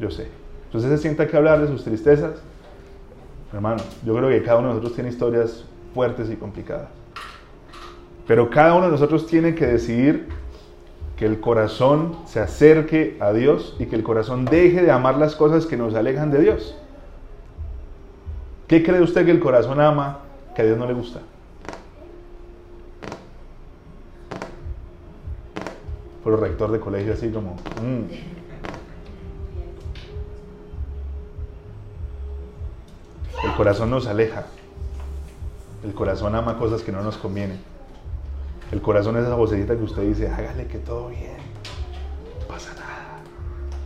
yo 0.00 0.10
sé. 0.10 0.28
Entonces 0.66 0.90
se 0.90 0.98
sienta 0.98 1.26
que 1.26 1.36
hablar 1.36 1.60
de 1.60 1.68
sus 1.68 1.84
tristezas. 1.84 2.42
Hermano, 3.52 3.82
yo 4.04 4.14
creo 4.14 4.28
que 4.28 4.42
cada 4.42 4.58
uno 4.58 4.68
de 4.68 4.74
nosotros 4.74 4.94
tiene 4.94 5.10
historias 5.10 5.64
fuertes 5.92 6.30
y 6.30 6.36
complicadas. 6.36 6.88
Pero 8.26 8.48
cada 8.48 8.74
uno 8.74 8.86
de 8.86 8.92
nosotros 8.92 9.26
tiene 9.26 9.54
que 9.54 9.66
decidir 9.66 10.28
que 11.16 11.26
el 11.26 11.40
corazón 11.40 12.16
se 12.26 12.40
acerque 12.40 13.16
a 13.20 13.32
Dios 13.32 13.76
y 13.78 13.86
que 13.86 13.96
el 13.96 14.02
corazón 14.02 14.46
deje 14.46 14.82
de 14.82 14.90
amar 14.90 15.18
las 15.18 15.34
cosas 15.34 15.66
que 15.66 15.76
nos 15.76 15.94
alejan 15.94 16.30
de 16.30 16.40
Dios. 16.40 16.76
¿Qué 18.68 18.84
cree 18.84 19.02
usted 19.02 19.24
que 19.24 19.32
el 19.32 19.40
corazón 19.40 19.80
ama 19.80 20.20
que 20.54 20.62
a 20.62 20.64
Dios 20.64 20.78
no 20.78 20.86
le 20.86 20.94
gusta? 20.94 21.20
Por 26.22 26.34
el 26.34 26.40
rector 26.40 26.70
de 26.70 26.78
colegio 26.78 27.12
así 27.12 27.30
como... 27.30 27.56
Mm". 27.74 28.39
El 33.44 33.54
corazón 33.54 33.90
nos 33.90 34.06
aleja. 34.06 34.44
El 35.82 35.94
corazón 35.94 36.34
ama 36.34 36.58
cosas 36.58 36.82
que 36.82 36.92
no 36.92 37.02
nos 37.02 37.16
convienen. 37.16 37.58
El 38.70 38.82
corazón 38.82 39.16
es 39.16 39.24
esa 39.24 39.34
vocecita 39.34 39.76
que 39.76 39.82
usted 39.82 40.02
dice, 40.02 40.28
hágale 40.28 40.66
que 40.66 40.78
todo 40.78 41.08
bien, 41.08 41.38
no 42.40 42.46
pasa 42.46 42.72
nada. 42.74 43.20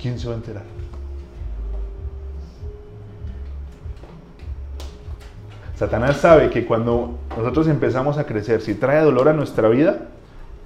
¿Quién 0.01 0.19
se 0.19 0.27
va 0.27 0.35
a 0.35 0.37
enterar? 0.37 0.65
Satanás 5.77 6.19
sabe 6.19 6.51
que 6.51 6.67
cuando 6.67 7.19
nosotros 7.37 7.67
empezamos 7.69 8.19
a 8.19 8.27
crecer, 8.27 8.61
si 8.61 8.75
trae 8.75 9.03
dolor 9.03 9.29
a 9.29 9.33
nuestra 9.33 9.69
vida, 9.69 10.09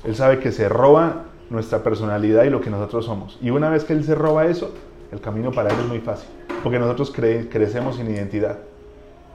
él 0.04 0.16
sabe 0.16 0.40
que 0.40 0.50
se 0.50 0.68
roba 0.68 1.24
nuestra 1.48 1.82
personalidad 1.82 2.44
y 2.44 2.50
lo 2.50 2.60
que 2.60 2.70
nosotros 2.70 3.04
somos. 3.04 3.38
Y 3.40 3.50
una 3.50 3.70
vez 3.70 3.84
que 3.84 3.92
él 3.92 4.02
se 4.02 4.14
roba 4.14 4.46
eso, 4.46 4.74
el 5.12 5.20
camino 5.20 5.52
para 5.52 5.70
él 5.70 5.76
es 5.80 5.86
muy 5.86 6.00
fácil, 6.00 6.28
porque 6.62 6.78
nosotros 6.78 7.12
crecemos 7.12 7.96
sin 7.96 8.10
identidad. 8.10 8.58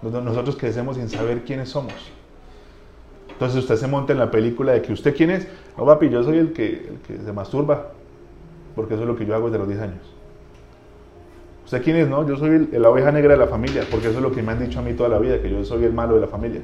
Nosotros 0.04 0.58
crecemos 0.58 0.98
sin 0.98 1.10
saber 1.10 1.44
quiénes 1.44 1.70
somos. 1.70 1.94
Entonces 3.30 3.60
usted 3.60 3.76
se 3.78 3.88
monta 3.88 4.14
en 4.14 4.20
la 4.20 4.30
película 4.30 4.74
de 4.74 4.82
que 4.82 4.94
usted 4.94 5.16
quién 5.16 5.32
es. 5.32 5.48
No, 5.78 5.86
papi, 5.86 6.10
yo 6.10 6.24
soy 6.24 6.38
el 6.38 6.54
que, 6.54 6.66
el 6.68 7.00
que 7.06 7.24
se 7.24 7.34
masturba, 7.34 7.92
porque 8.76 8.94
eso 8.94 9.04
es 9.04 9.08
lo 9.08 9.16
que 9.16 9.26
yo 9.26 9.36
hago 9.36 9.48
desde 9.48 9.60
los 9.60 9.68
10 9.68 9.82
años. 9.82 10.14
¿Usted 11.66 11.82
quién 11.84 11.96
es? 11.96 12.08
No, 12.08 12.28
yo 12.28 12.36
soy 12.36 12.68
la 12.72 12.90
oveja 12.90 13.12
negra 13.12 13.34
de 13.34 13.40
la 13.40 13.48
familia, 13.48 13.84
porque 13.90 14.08
eso 14.10 14.18
es 14.18 14.24
lo 14.24 14.32
que 14.32 14.44
me 14.44 14.52
han 14.52 14.60
dicho 14.60 14.80
a 14.80 14.82
mí 14.82 14.94
toda 14.94 15.10
la 15.10 15.20
vida, 15.20 15.42
que 15.42 15.50
yo 15.50 15.64
soy 15.64 15.86
el 15.86 15.94
malo 15.94 16.16
de 16.16 16.22
la 16.22 16.28
familia. 16.28 16.62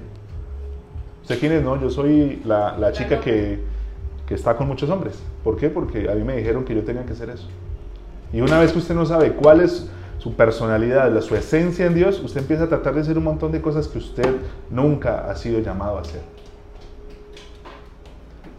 ¿Usted 1.22 1.40
quién 1.40 1.54
es? 1.54 1.64
No, 1.64 1.80
yo 1.80 1.90
soy 1.90 2.42
la, 2.46 2.78
la 2.78 2.92
chica 2.92 3.20
que, 3.20 3.60
que 4.28 4.34
está 4.36 4.56
con 4.56 4.68
muchos 4.68 4.90
hombres. 4.90 5.20
¿Por 5.44 5.58
qué? 5.58 5.70
Porque 5.70 6.10
a 6.10 6.16
mí 6.16 6.24
me 6.24 6.36
dijeron 6.36 6.66
que 6.66 6.76
yo 6.76 6.84
tenía 6.84 7.06
que 7.06 7.14
hacer 7.14 7.30
eso. 7.30 7.48
Y 8.32 8.42
una 8.42 8.60
vez 8.60 8.72
que 8.72 8.80
usted 8.80 8.94
no 8.94 9.06
sabe 9.06 9.32
cuál 9.32 9.62
es 9.62 9.90
su 10.20 10.36
personalidad, 10.36 11.20
su 11.22 11.36
esencia 11.36 11.86
en 11.86 11.96
Dios, 11.96 12.22
usted 12.22 12.42
empieza 12.42 12.66
a 12.66 12.68
tratar 12.68 12.94
de 12.94 13.02
hacer 13.02 13.18
un 13.18 13.24
montón 13.24 13.52
de 13.52 13.62
cosas 13.62 13.88
que 13.88 13.98
usted 13.98 14.36
nunca 14.70 15.30
ha 15.32 15.36
sido 15.36 15.60
llamado 15.62 15.98
a 15.98 16.02
hacer. 16.02 16.22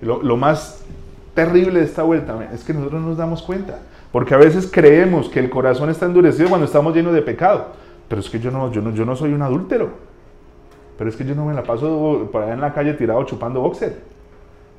Lo, 0.00 0.36
más 0.38 0.82
terrible 1.34 1.80
de 1.80 1.84
esta 1.84 2.02
vuelta 2.02 2.48
es 2.54 2.64
que 2.64 2.72
nosotros 2.72 3.02
nos 3.02 3.18
damos 3.18 3.42
cuenta. 3.42 3.80
Porque 4.10 4.34
a 4.34 4.38
veces 4.38 4.68
creemos 4.72 5.28
que 5.28 5.38
el 5.38 5.50
corazón 5.50 5.90
está 5.90 6.06
endurecido 6.06 6.48
cuando 6.48 6.64
estamos 6.64 6.94
llenos 6.94 7.12
de 7.12 7.22
pecado. 7.22 7.66
Pero 8.08 8.20
es 8.20 8.30
que 8.30 8.40
yo 8.40 8.50
no, 8.50 8.72
yo 8.72 8.80
no, 8.80 9.14
soy 9.14 9.34
un 9.34 9.42
adúltero. 9.42 9.90
Pero 10.96 11.10
es 11.10 11.16
que 11.16 11.24
yo 11.24 11.34
no 11.34 11.44
me 11.44 11.54
la 11.54 11.62
paso 11.62 12.28
por 12.32 12.42
allá 12.42 12.54
en 12.54 12.60
la 12.60 12.72
calle 12.72 12.94
tirado 12.94 13.22
chupando 13.24 13.60
boxer. 13.60 14.00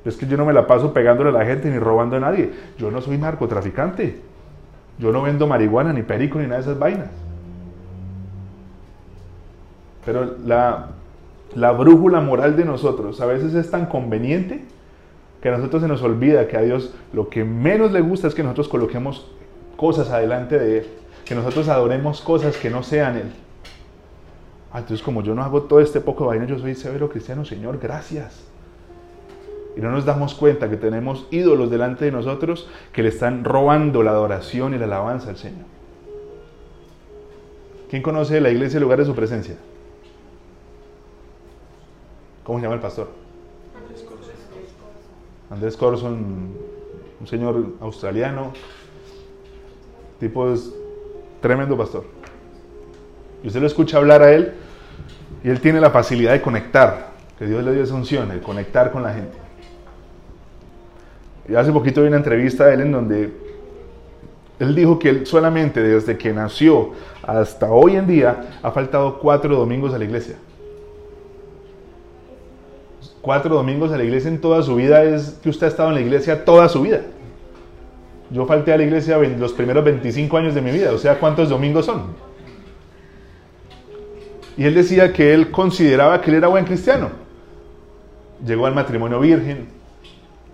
Es 0.04 0.18
que 0.18 0.26
yo 0.26 0.36
no 0.36 0.46
me 0.46 0.54
la 0.54 0.66
paso 0.66 0.92
pegándole 0.92 1.30
a 1.30 1.34
la 1.34 1.46
gente 1.46 1.70
ni 1.70 1.78
robando 1.78 2.18
a 2.18 2.20
nadie. 2.20 2.52
Yo 2.80 2.90
no 2.90 3.00
soy 3.02 3.20
narcotraficante. 3.20 4.20
Yo 5.00 5.12
no 5.12 5.22
vendo 5.22 5.48
marihuana, 5.48 5.94
ni 5.94 6.04
perico, 6.04 6.40
ni 6.40 6.46
nada 6.46 6.58
de 6.58 6.62
esas 6.62 6.80
vainas. 6.80 7.10
Pero 10.06 10.36
la, 10.46 10.88
la 11.56 11.72
brújula 11.72 12.22
moral 12.22 12.56
de 12.56 12.66
nosotros 12.66 13.22
a 13.22 13.26
veces 13.26 13.54
es 13.54 13.70
tan 13.70 13.86
conveniente 13.86 14.64
que 15.42 15.50
a 15.50 15.58
nosotros 15.58 15.82
se 15.82 15.88
nos 15.88 16.02
olvida 16.02 16.48
que 16.48 16.58
a 16.58 16.62
Dios 16.62 16.94
lo 17.14 17.30
que 17.30 17.44
menos 17.44 17.92
le 17.92 18.02
gusta 18.02 18.28
es 18.28 18.36
que 18.36 18.44
nosotros 18.44 18.68
coloquemos 18.68 19.28
cosas 19.76 20.10
adelante 20.12 20.60
de 20.60 20.80
Él, 20.80 20.88
que 21.26 21.34
nosotros 21.34 21.68
adoremos 21.68 22.22
cosas 22.22 22.58
que 22.58 22.70
no 22.70 22.84
sean 22.84 23.18
Él. 23.18 23.32
Ah, 24.72 24.80
entonces 24.80 25.04
como 25.04 25.24
yo 25.24 25.34
no 25.36 25.44
hago 25.44 25.64
todo 25.64 25.82
este 25.82 26.00
poco 26.00 26.24
de 26.24 26.28
vaina, 26.30 26.46
yo 26.46 26.60
soy 26.60 26.76
severo 26.76 27.10
cristiano, 27.10 27.44
Señor, 27.44 27.80
gracias. 27.80 28.51
Y 29.76 29.82
no 29.82 29.92
nos 29.92 30.06
damos 30.06 30.34
cuenta 30.34 30.70
que 30.70 30.78
tenemos 30.78 31.28
ídolos 31.32 31.72
delante 31.72 32.06
de 32.06 32.12
nosotros 32.12 32.70
que 32.92 33.04
le 33.04 33.10
están 33.10 33.44
robando 33.44 34.04
la 34.04 34.12
adoración 34.12 34.74
y 34.74 34.78
la 34.78 34.86
alabanza 34.86 35.30
al 35.30 35.38
Señor. 35.38 35.66
¿Quién 37.90 38.02
conoce 38.02 38.40
la 38.40 38.50
iglesia 38.50 38.78
el 38.78 38.84
lugar 38.84 39.00
de 39.00 39.06
su 39.06 39.14
presencia? 39.14 39.56
¿Cómo 42.44 42.58
se 42.60 42.64
llama 42.64 42.76
el 42.76 42.82
pastor? 42.82 43.10
Andrés 45.50 45.76
Corson, 45.76 46.54
un 47.20 47.28
señor 47.28 47.74
australiano, 47.82 48.54
tipo 50.18 50.50
es 50.52 50.74
tremendo 51.42 51.78
pastor. 51.78 52.06
Y 53.44 53.48
usted 53.48 53.60
lo 53.60 53.68
escucha 53.68 53.98
hablar 53.98 54.22
a 54.22 54.32
él 54.32 54.54
y 55.44 55.50
él 55.50 55.60
tiene 55.60 55.82
la 55.82 55.90
facilidad 55.90 56.32
de 56.32 56.42
conectar, 56.42 57.12
que 57.38 57.46
Dios 57.46 57.64
le 57.66 57.74
dio 57.74 57.84
esa 57.84 57.96
unción, 57.96 58.30
de 58.30 58.40
conectar 58.40 58.92
con 58.94 59.04
la 59.04 59.14
gente. 59.14 59.41
Hace 61.56 61.72
poquito 61.72 62.02
vi 62.02 62.08
una 62.08 62.18
entrevista 62.18 62.66
a 62.66 62.74
él 62.74 62.82
en 62.82 62.92
donde 62.92 63.34
él 64.60 64.76
dijo 64.76 65.00
que 65.00 65.10
él 65.10 65.28
solamente 65.28 65.82
desde 65.82 66.18
que 66.18 66.34
nació 66.34 66.92
hasta 67.24 67.72
hoy 67.72 67.96
en 67.96 68.08
día 68.08 68.60
ha 68.62 68.72
faltado 68.72 69.20
cuatro 69.20 69.56
domingos 69.56 69.94
a 69.94 69.98
la 69.98 70.06
iglesia 70.06 70.36
cuatro 73.22 73.56
domingos 73.56 73.92
a 73.92 73.98
la 73.98 74.04
iglesia 74.04 74.30
en 74.30 74.42
toda 74.42 74.62
su 74.64 74.76
vida 74.76 75.04
es 75.04 75.40
que 75.42 75.50
usted 75.50 75.68
ha 75.68 75.70
estado 75.70 75.90
en 75.90 75.96
la 75.96 76.02
iglesia 76.02 76.44
toda 76.44 76.68
su 76.68 76.82
vida. 76.82 77.02
Yo 78.32 78.46
falté 78.46 78.74
a 78.74 78.78
la 78.78 78.84
iglesia 78.84 79.18
los 79.18 79.54
primeros 79.54 79.84
25 79.84 80.38
años 80.38 80.56
de 80.56 80.62
mi 80.62 80.72
vida, 80.72 80.92
o 80.92 80.98
sea, 80.98 81.20
¿cuántos 81.20 81.50
domingos 81.50 81.86
son? 81.86 82.04
Y 84.58 84.66
él 84.66 84.74
decía 84.74 85.14
que 85.14 85.34
él 85.34 85.52
consideraba 85.52 86.22
que 86.22 86.30
él 86.32 86.38
era 86.38 86.48
buen 86.48 86.66
cristiano. 86.66 87.10
Llegó 88.46 88.66
al 88.66 88.74
matrimonio 88.74 89.20
virgen, 89.20 89.68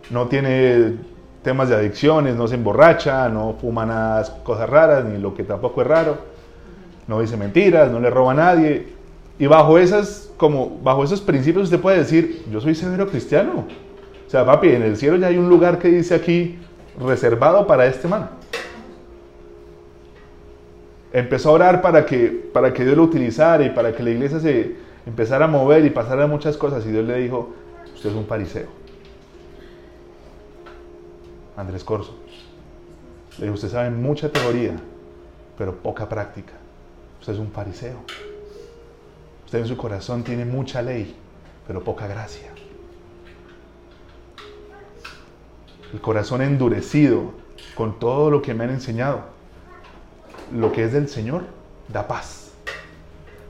no 0.09 0.27
tiene 0.27 0.95
temas 1.43 1.69
de 1.69 1.75
adicciones, 1.75 2.35
no 2.35 2.47
se 2.47 2.55
emborracha, 2.55 3.29
no 3.29 3.55
fuma 3.59 3.85
nada, 3.85 4.41
cosas 4.43 4.69
raras, 4.69 5.05
ni 5.05 5.17
lo 5.17 5.33
que 5.33 5.43
tampoco 5.43 5.81
es 5.81 5.87
raro, 5.87 6.17
no 7.07 7.21
dice 7.21 7.37
mentiras, 7.37 7.91
no 7.91 7.99
le 7.99 8.09
roba 8.09 8.31
a 8.31 8.35
nadie, 8.35 8.87
Y 9.39 9.45
bajo, 9.45 9.77
esas, 9.77 10.31
como, 10.35 10.79
bajo 10.83 11.03
esos 11.03 11.21
principios 11.21 11.65
usted 11.65 11.79
puede 11.79 11.99
decir, 11.99 12.43
yo 12.51 12.59
soy 12.59 12.73
severo 12.73 13.07
cristiano. 13.07 13.65
O 14.25 14.29
sea, 14.29 14.45
papi, 14.45 14.69
en 14.69 14.81
el 14.81 14.97
cielo 14.97 15.15
ya 15.15 15.27
hay 15.27 15.37
un 15.37 15.47
lugar 15.47 15.77
que 15.77 15.89
dice 15.89 16.15
aquí, 16.15 16.57
reservado 16.99 17.67
para 17.67 17.85
este 17.85 18.07
man. 18.07 18.29
Empezó 21.13 21.49
a 21.49 21.53
orar 21.53 21.81
para 21.81 22.05
que, 22.05 22.49
para 22.51 22.73
que 22.73 22.83
Dios 22.83 22.97
lo 22.97 23.03
utilizara 23.03 23.63
y 23.63 23.69
para 23.69 23.93
que 23.93 24.03
la 24.03 24.09
iglesia 24.09 24.39
se 24.39 24.75
empezara 25.05 25.45
a 25.45 25.47
mover 25.47 25.85
y 25.85 25.91
pasara 25.91 26.27
muchas 26.27 26.57
cosas. 26.57 26.85
Y 26.85 26.91
Dios 26.91 27.05
le 27.05 27.17
dijo, 27.19 27.53
usted 27.93 28.09
es 28.09 28.15
un 28.15 28.25
fariseo. 28.25 28.86
Andrés 31.57 31.83
Corso. 31.83 32.15
Le 33.37 33.45
dijo, 33.45 33.55
usted 33.55 33.69
sabe 33.69 33.89
mucha 33.89 34.31
teoría, 34.31 34.75
pero 35.57 35.75
poca 35.75 36.07
práctica. 36.07 36.53
Usted 37.19 37.33
es 37.33 37.39
un 37.39 37.51
fariseo. 37.51 37.97
Usted 39.45 39.59
en 39.59 39.67
su 39.67 39.75
corazón 39.75 40.23
tiene 40.23 40.45
mucha 40.45 40.81
ley, 40.81 41.15
pero 41.65 41.83
poca 41.83 42.07
gracia. 42.07 42.49
El 45.91 46.01
corazón 46.01 46.41
endurecido 46.41 47.31
con 47.75 47.99
todo 47.99 48.29
lo 48.29 48.41
que 48.41 48.53
me 48.53 48.65
han 48.65 48.71
enseñado. 48.71 49.21
Lo 50.53 50.71
que 50.71 50.83
es 50.83 50.93
del 50.93 51.09
Señor 51.09 51.45
da 51.87 52.07
paz. 52.07 52.51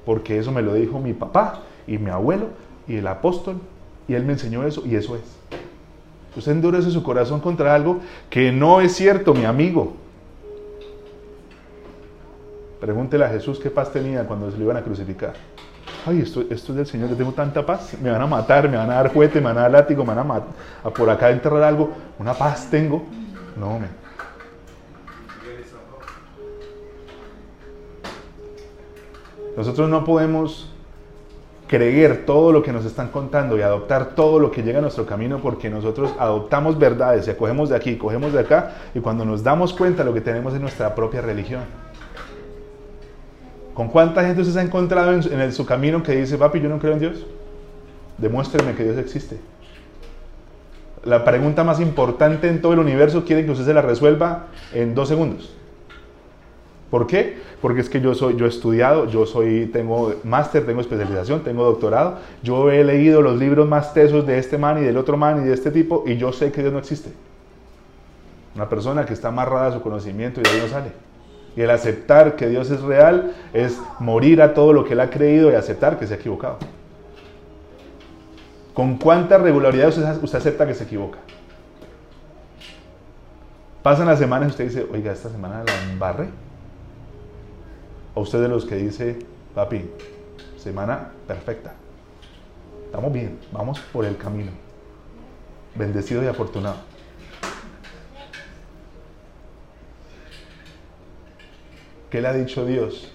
Porque 0.05 0.37
eso 0.37 0.51
me 0.51 0.61
lo 0.61 0.73
dijo 0.73 0.99
mi 0.99 1.13
papá 1.13 1.63
y 1.85 1.97
mi 1.97 2.09
abuelo 2.09 2.49
y 2.87 2.97
el 2.97 3.07
apóstol. 3.07 3.59
Y 4.07 4.13
él 4.13 4.23
me 4.23 4.33
enseñó 4.33 4.65
eso 4.65 4.83
y 4.85 4.95
eso 4.95 5.15
es. 5.15 5.23
Usted 6.37 6.51
endurece 6.51 6.91
su 6.91 7.01
corazón 7.01 7.39
contra 7.39 7.73
algo 7.73 7.99
que 8.29 8.51
no 8.51 8.79
es 8.79 8.93
cierto, 8.93 9.33
mi 9.33 9.43
amigo. 9.43 9.95
Pregúntele 12.79 13.25
a 13.25 13.29
Jesús 13.29 13.59
qué 13.59 13.71
paz 13.71 13.91
tenía 13.91 14.23
cuando 14.27 14.51
se 14.51 14.57
lo 14.57 14.65
iban 14.65 14.77
a 14.77 14.83
crucificar. 14.83 15.33
Ay, 16.05 16.21
esto, 16.21 16.43
es 16.47 16.67
del 16.67 16.85
Señor, 16.85 17.09
yo 17.09 17.15
tengo 17.15 17.31
tanta 17.31 17.65
paz. 17.65 17.97
Me 17.99 18.11
van 18.11 18.21
a 18.21 18.27
matar, 18.27 18.69
me 18.69 18.77
van 18.77 18.91
a 18.91 18.95
dar 18.95 19.11
juguete, 19.11 19.41
me 19.41 19.47
van 19.47 19.57
a 19.57 19.61
dar 19.61 19.71
látigo, 19.71 20.03
me 20.03 20.09
van 20.09 20.19
a, 20.19 20.23
matar, 20.23 20.49
a 20.83 20.91
por 20.91 21.09
acá 21.09 21.31
enterrar 21.31 21.63
algo. 21.63 21.89
Una 22.19 22.35
paz 22.35 22.69
tengo. 22.69 23.03
No, 23.55 23.79
me. 23.79 23.87
Nosotros 29.57 29.89
no 29.89 30.05
podemos 30.05 30.71
creer 31.67 32.25
todo 32.25 32.51
lo 32.51 32.63
que 32.63 32.71
nos 32.71 32.85
están 32.85 33.09
contando 33.09 33.57
y 33.57 33.61
adoptar 33.61 34.15
todo 34.15 34.39
lo 34.39 34.51
que 34.51 34.63
llega 34.63 34.79
a 34.79 34.81
nuestro 34.81 35.05
camino 35.05 35.39
porque 35.39 35.69
nosotros 35.69 36.13
adoptamos 36.17 36.79
verdades 36.79 37.27
y 37.27 37.31
acogemos 37.31 37.69
de 37.69 37.75
aquí, 37.75 37.97
cogemos 37.97 38.33
de 38.33 38.39
acá 38.39 38.73
y 38.95 38.99
cuando 38.99 39.25
nos 39.25 39.43
damos 39.43 39.73
cuenta 39.73 40.03
lo 40.03 40.13
que 40.13 40.21
tenemos 40.21 40.53
es 40.53 40.61
nuestra 40.61 40.95
propia 40.95 41.21
religión. 41.21 41.63
¿Con 43.73 43.89
cuánta 43.89 44.23
gente 44.23 44.41
usted 44.41 44.53
se 44.53 44.59
ha 44.59 44.63
encontrado 44.63 45.13
en, 45.13 45.51
su 45.51 45.65
camino 45.65 46.01
que 46.01 46.15
dice, 46.15 46.37
papi, 46.37 46.59
yo 46.59 46.69
no 46.69 46.79
creo 46.79 46.93
en 46.93 46.99
Dios? 46.99 47.25
Demuéstreme 48.17 48.73
que 48.73 48.83
Dios 48.83 48.97
existe. 48.97 49.37
La 51.03 51.23
pregunta 51.23 51.63
más 51.63 51.79
importante 51.79 52.49
en 52.49 52.59
todo 52.59 52.73
el 52.73 52.79
universo 52.79 53.23
quiere 53.23 53.45
que 53.45 53.51
usted 53.51 53.65
se 53.65 53.73
la 53.75 53.83
resuelva 53.83 54.47
en 54.73 54.95
dos 54.95 55.09
segundos. 55.09 55.53
¿Por 56.89 57.05
qué? 57.05 57.37
Porque 57.61 57.81
es 57.81 57.89
que 57.89 57.99
yo 57.99 58.15
soy, 58.15 58.37
yo 58.37 58.45
he 58.45 58.49
estudiado, 58.49 59.07
yo 59.07 59.25
soy, 59.25 59.65
tengo 59.67 60.15
máster, 60.23 60.65
tengo 60.65 60.79
especialización, 60.79 61.43
tengo 61.43 61.65
doctorado, 61.65 62.19
yo 62.43 62.71
he 62.71 62.83
leído 62.83 63.21
los 63.21 63.37
libros 63.37 63.67
más 63.67 63.93
tesos 63.93 64.25
de 64.25 64.37
este 64.37 64.57
man 64.57 64.77
y 64.77 64.85
del 64.85 64.95
otro 64.95 65.17
man 65.17 65.41
y 65.43 65.47
de 65.47 65.53
este 65.53 65.71
tipo 65.71 66.03
y 66.07 66.15
yo 66.15 66.31
sé 66.31 66.51
que 66.51 66.61
Dios 66.61 66.71
no 66.71 66.79
existe. 66.79 67.11
Una 68.55 68.69
persona 68.69 69.05
que 69.05 69.13
está 69.13 69.27
amarrada 69.27 69.67
a 69.67 69.71
su 69.73 69.81
conocimiento 69.81 70.39
y 70.39 70.43
de 70.43 70.49
ahí 70.49 70.61
no 70.61 70.67
sale. 70.69 70.91
Y 71.57 71.61
el 71.61 71.69
aceptar 71.71 72.35
que 72.35 72.47
Dios 72.47 72.71
es 72.71 72.81
real 72.81 73.33
es 73.51 73.79
morir 73.99 74.41
a 74.41 74.53
todo 74.53 74.73
lo 74.73 74.85
que 74.85 74.93
él 74.93 74.99
ha 75.01 75.09
creído 75.09 75.51
y 75.51 75.55
aceptar 75.55 75.99
que 75.99 76.07
se 76.07 76.13
ha 76.13 76.17
equivocado. 76.17 76.57
¿Con 78.73 78.97
cuánta 78.97 79.39
regularidad 79.39 79.89
usted, 79.89 80.37
acepta 80.37 80.67
que 80.67 80.75
se 80.75 80.85
equivoca? 80.85 81.17
Pasan 83.83 84.05
las 84.05 84.19
semanas 84.19 84.49
y 84.49 84.51
usted 84.51 84.63
dice, 84.65 84.87
oiga, 84.91 85.11
esta 85.11 85.29
semana 85.29 85.63
la 85.65 85.91
embarré. 85.91 86.27
O 88.17 88.21
usted 88.21 88.41
de 88.41 88.47
los 88.47 88.65
que 88.65 88.75
dice, 88.77 89.19
papi, 89.53 89.87
semana 90.57 91.11
perfecta. 91.27 91.75
Estamos 92.85 93.13
bien, 93.13 93.37
vamos 93.51 93.79
por 93.93 94.05
el 94.05 94.17
camino. 94.17 94.49
Bendecido 95.75 96.23
y 96.23 96.25
afortunado. 96.25 96.77
¿Qué 102.09 102.19
le 102.19 102.27
ha 102.27 102.33
dicho 102.33 102.65
Dios? 102.65 103.13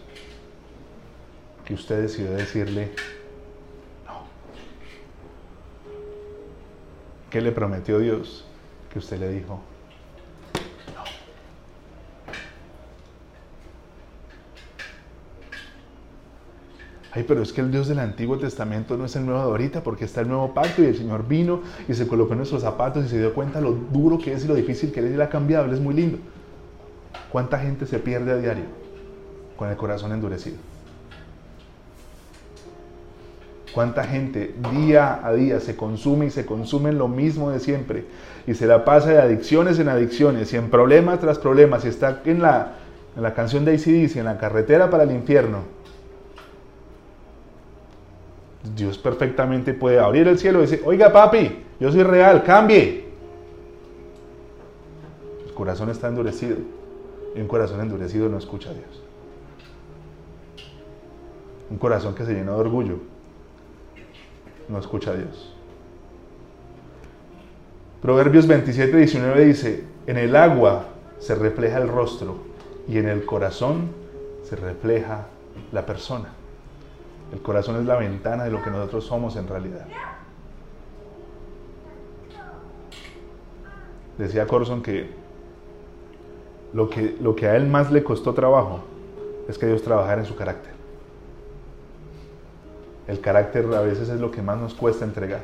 Que 1.64 1.74
usted 1.74 2.02
decidió 2.02 2.30
decirle 2.30 2.92
no. 4.06 4.22
¿Qué 7.28 7.40
le 7.40 7.50
prometió 7.50 7.98
Dios? 7.98 8.44
Que 8.92 9.00
usted 9.00 9.18
le 9.18 9.30
dijo 9.30 9.60
Ay, 17.14 17.24
pero 17.28 17.42
es 17.42 17.52
que 17.52 17.60
el 17.60 17.70
Dios 17.70 17.88
del 17.88 17.98
Antiguo 17.98 18.38
Testamento 18.38 18.96
no 18.96 19.04
es 19.04 19.14
el 19.16 19.26
nuevo 19.26 19.40
de 19.40 19.46
ahorita 19.46 19.82
porque 19.82 20.06
está 20.06 20.22
el 20.22 20.28
nuevo 20.28 20.54
pacto 20.54 20.82
y 20.82 20.86
el 20.86 20.96
Señor 20.96 21.28
vino 21.28 21.60
y 21.86 21.92
se 21.92 22.08
colocó 22.08 22.32
en 22.32 22.38
nuestros 22.38 22.62
zapatos 22.62 23.04
y 23.04 23.08
se 23.08 23.18
dio 23.18 23.34
cuenta 23.34 23.60
lo 23.60 23.72
duro 23.72 24.18
que 24.18 24.32
es 24.32 24.44
y 24.44 24.48
lo 24.48 24.54
difícil 24.54 24.92
que 24.92 25.00
es 25.00 25.12
y 25.12 25.16
la. 25.16 25.24
Él 25.26 25.72
es 25.72 25.80
muy 25.80 25.94
lindo. 25.94 26.18
¿Cuánta 27.30 27.58
gente 27.58 27.86
se 27.86 27.98
pierde 27.98 28.32
a 28.32 28.36
diario? 28.36 28.82
con 29.62 29.70
el 29.70 29.76
corazón 29.76 30.10
endurecido. 30.10 30.56
¿Cuánta 33.72 34.02
gente 34.02 34.56
día 34.72 35.24
a 35.24 35.32
día 35.32 35.60
se 35.60 35.76
consume 35.76 36.26
y 36.26 36.30
se 36.30 36.44
consume 36.44 36.92
lo 36.92 37.06
mismo 37.06 37.50
de 37.50 37.60
siempre? 37.60 38.06
Y 38.46 38.54
se 38.54 38.66
la 38.66 38.84
pasa 38.84 39.10
de 39.10 39.20
adicciones 39.20 39.78
en 39.78 39.88
adicciones 39.88 40.52
y 40.52 40.56
en 40.56 40.68
problemas 40.68 41.20
tras 41.20 41.38
problemas 41.38 41.84
y 41.84 41.88
está 41.88 42.22
en 42.24 42.42
la, 42.42 42.72
en 43.16 43.22
la 43.22 43.34
canción 43.34 43.64
de 43.64 43.74
ACDC, 43.74 44.16
en 44.16 44.24
la 44.24 44.38
carretera 44.38 44.90
para 44.90 45.04
el 45.04 45.12
infierno. 45.12 45.60
Dios 48.76 48.98
perfectamente 48.98 49.74
puede 49.74 49.98
abrir 49.98 50.28
el 50.28 50.38
cielo 50.38 50.58
y 50.58 50.62
decir, 50.62 50.82
oiga 50.84 51.12
papi, 51.12 51.64
yo 51.80 51.90
soy 51.90 52.02
real, 52.02 52.42
cambie. 52.44 53.04
El 55.46 55.54
corazón 55.54 55.90
está 55.90 56.08
endurecido 56.08 56.56
y 57.34 57.40
un 57.40 57.48
corazón 57.48 57.80
endurecido 57.80 58.28
no 58.28 58.38
escucha 58.38 58.70
a 58.70 58.74
Dios 58.74 59.02
un 61.72 61.78
corazón 61.78 62.14
que 62.14 62.26
se 62.26 62.34
llena 62.34 62.52
de 62.52 62.58
orgullo, 62.58 62.98
no 64.68 64.78
escucha 64.78 65.12
a 65.12 65.14
Dios. 65.14 65.54
Proverbios 68.02 68.46
27, 68.46 68.94
19 68.94 69.44
dice, 69.46 69.84
en 70.06 70.18
el 70.18 70.36
agua 70.36 70.88
se 71.18 71.34
refleja 71.34 71.78
el 71.78 71.88
rostro 71.88 72.36
y 72.86 72.98
en 72.98 73.08
el 73.08 73.24
corazón 73.24 73.88
se 74.44 74.54
refleja 74.56 75.28
la 75.72 75.86
persona. 75.86 76.28
El 77.32 77.40
corazón 77.40 77.76
es 77.76 77.86
la 77.86 77.96
ventana 77.96 78.44
de 78.44 78.50
lo 78.50 78.62
que 78.62 78.70
nosotros 78.70 79.04
somos 79.04 79.36
en 79.36 79.48
realidad. 79.48 79.86
Decía 84.18 84.46
Corson 84.46 84.82
que 84.82 85.10
lo, 86.74 86.90
que 86.90 87.16
lo 87.20 87.34
que 87.34 87.46
a 87.46 87.56
él 87.56 87.66
más 87.66 87.90
le 87.90 88.04
costó 88.04 88.34
trabajo 88.34 88.80
es 89.48 89.58
que 89.58 89.66
Dios 89.66 89.82
trabajara 89.82 90.20
en 90.20 90.26
su 90.26 90.36
carácter. 90.36 90.72
El 93.08 93.20
carácter 93.20 93.66
a 93.74 93.80
veces 93.80 94.10
es 94.10 94.20
lo 94.20 94.30
que 94.30 94.42
más 94.42 94.58
nos 94.58 94.74
cuesta 94.74 95.04
entregar. 95.04 95.40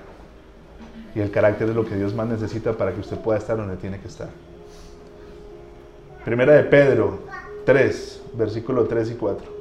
Y 1.15 1.21
el 1.21 1.31
carácter 1.31 1.71
es 1.71 1.75
lo 1.75 1.87
que 1.87 1.97
Dios 1.97 2.15
más 2.15 2.29
necesita 2.29 2.75
para 2.75 2.93
que 2.93 3.01
usted 3.01 3.19
pueda 3.19 3.39
estar 3.39 3.57
donde 3.57 3.77
tiene 3.77 3.99
que 3.99 4.09
estar. 4.09 4.29
Primera 6.25 6.53
de 6.53 6.65
Pedro 6.65 7.21
3, 7.65 8.23
versículo 8.35 8.85
3 8.85 9.11
y 9.11 9.15
4. 9.15 9.58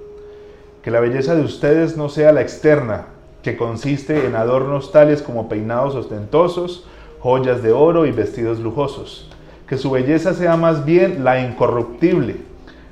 Que 0.88 0.92
la 0.92 1.02
belleza 1.02 1.36
de 1.36 1.44
ustedes 1.44 1.98
no 1.98 2.08
sea 2.08 2.32
la 2.32 2.40
externa, 2.40 3.08
que 3.44 3.58
consiste 3.58 4.26
en 4.26 4.36
adornos 4.38 4.94
tales 4.94 5.22
como 5.22 5.50
peinados 5.50 5.96
ostentosos, 5.96 6.88
joyas 7.20 7.62
de 7.62 7.74
oro 7.74 8.06
y 8.06 8.14
vestidos 8.14 8.60
lujosos. 8.60 9.30
Que 9.68 9.78
su 9.78 9.92
belleza 9.92 10.34
sea 10.34 10.56
más 10.56 10.86
bien 10.86 11.26
la 11.26 11.42
incorruptible 11.42 12.38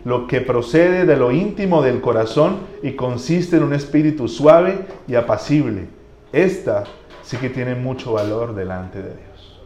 lo 0.04 0.28
que 0.28 0.42
procede 0.42 1.06
de 1.06 1.16
lo 1.16 1.32
íntimo 1.32 1.82
del 1.82 2.02
corazón 2.02 2.58
y 2.84 2.98
consiste 2.98 3.56
en 3.56 3.64
un 3.64 3.74
espíritu 3.74 4.28
suave 4.28 4.86
y 5.08 5.16
apacible. 5.16 5.88
Esta 6.34 6.84
sí 7.24 7.38
que 7.38 7.50
tiene 7.50 7.76
mucho 7.76 8.12
valor 8.12 8.56
delante 8.56 9.02
de 9.02 9.12
Dios. 9.12 9.62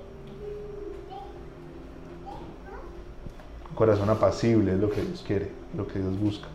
Corazón 3.73 4.11
apacible 4.11 4.73
es 4.73 4.80
lo 4.80 4.91
que 4.91 5.01
Dios 5.01 5.23
quiere, 5.25 5.49
lo 5.75 5.88
que 5.88 5.97
Dios 5.97 6.19
busca. 6.19 6.47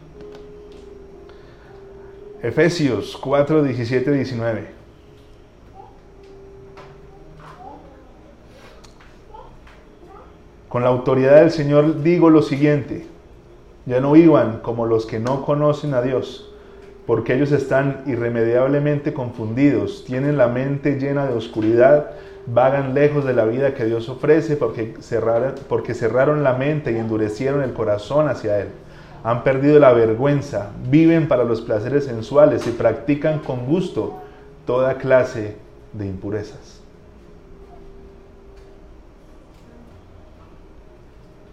Efesios 2.45 3.17
4, 3.17 3.63
17, 3.63 4.13
19. 4.13 4.67
Con 10.69 10.83
la 10.83 10.91
autoridad 10.91 11.37
del 11.41 11.51
Señor 11.51 12.03
digo 12.03 12.29
lo 12.29 12.43
siguiente 12.43 13.07
ya 13.87 14.01
no 14.03 14.15
iban 14.15 14.59
como 14.59 14.85
los 14.85 15.07
que 15.07 15.21
no 15.21 15.43
conocen 15.47 15.95
a 15.95 16.03
Dios, 16.03 16.53
porque 17.07 17.35
ellos 17.35 17.51
están 17.51 18.03
irremediablemente 18.05 19.15
confundidos, 19.15 20.05
tienen 20.05 20.37
la 20.37 20.49
mente 20.49 20.99
llena 20.99 21.27
de 21.27 21.33
oscuridad, 21.33 22.11
vagan 22.45 22.93
lejos 22.93 23.25
de 23.25 23.33
la 23.33 23.47
vida 23.47 23.73
que 23.73 23.87
Dios 23.87 24.11
ofrece 24.11 24.57
porque 24.57 24.93
cerraron, 25.01 25.55
porque 25.67 25.95
cerraron 25.95 26.43
la 26.43 26.53
mente 26.53 26.93
y 26.93 26.97
endurecieron 26.97 27.63
el 27.63 27.73
corazón 27.73 28.29
hacia 28.29 28.61
Él. 28.61 28.69
Han 29.25 29.43
perdido 29.43 29.81
la 29.81 29.93
vergüenza, 29.93 30.71
viven 30.89 31.27
para 31.27 31.45
los 31.45 31.63
placeres 31.63 32.05
sensuales 32.05 32.67
y 32.67 32.71
practican 32.71 33.41
con 33.41 33.67
gusto 33.67 34.21
toda 34.67 34.99
clase 34.99 35.57
de 35.95 36.07
impurezas. 36.07 36.83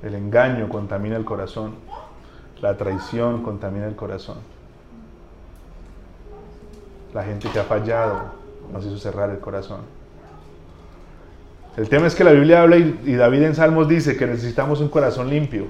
El 0.03 0.15
engaño 0.15 0.67
contamina 0.67 1.15
el 1.15 1.24
corazón, 1.24 1.76
la 2.61 2.76
traición 2.76 3.41
contamina 3.41 3.88
el 3.88 3.95
corazón. 3.95 4.38
La 7.13 7.24
gente 7.24 7.49
que 7.49 7.59
ha 7.59 7.63
fallado 7.63 8.34
nos 8.72 8.86
hizo 8.86 8.97
cerrar 8.97 9.30
el 9.30 9.39
corazón. 9.39 9.82
El 11.78 11.88
tema 11.88 12.07
es 12.07 12.15
que 12.15 12.24
la 12.24 12.32
Biblia 12.32 12.61
habla 12.61 12.78
y, 12.78 13.13
David 13.13 13.43
en 13.43 13.55
Salmos 13.55 13.88
dice 13.88 14.17
que 14.17 14.28
necesitamos 14.28 14.82
un 14.82 14.89
corazón 14.89 15.30
limpio. 15.30 15.67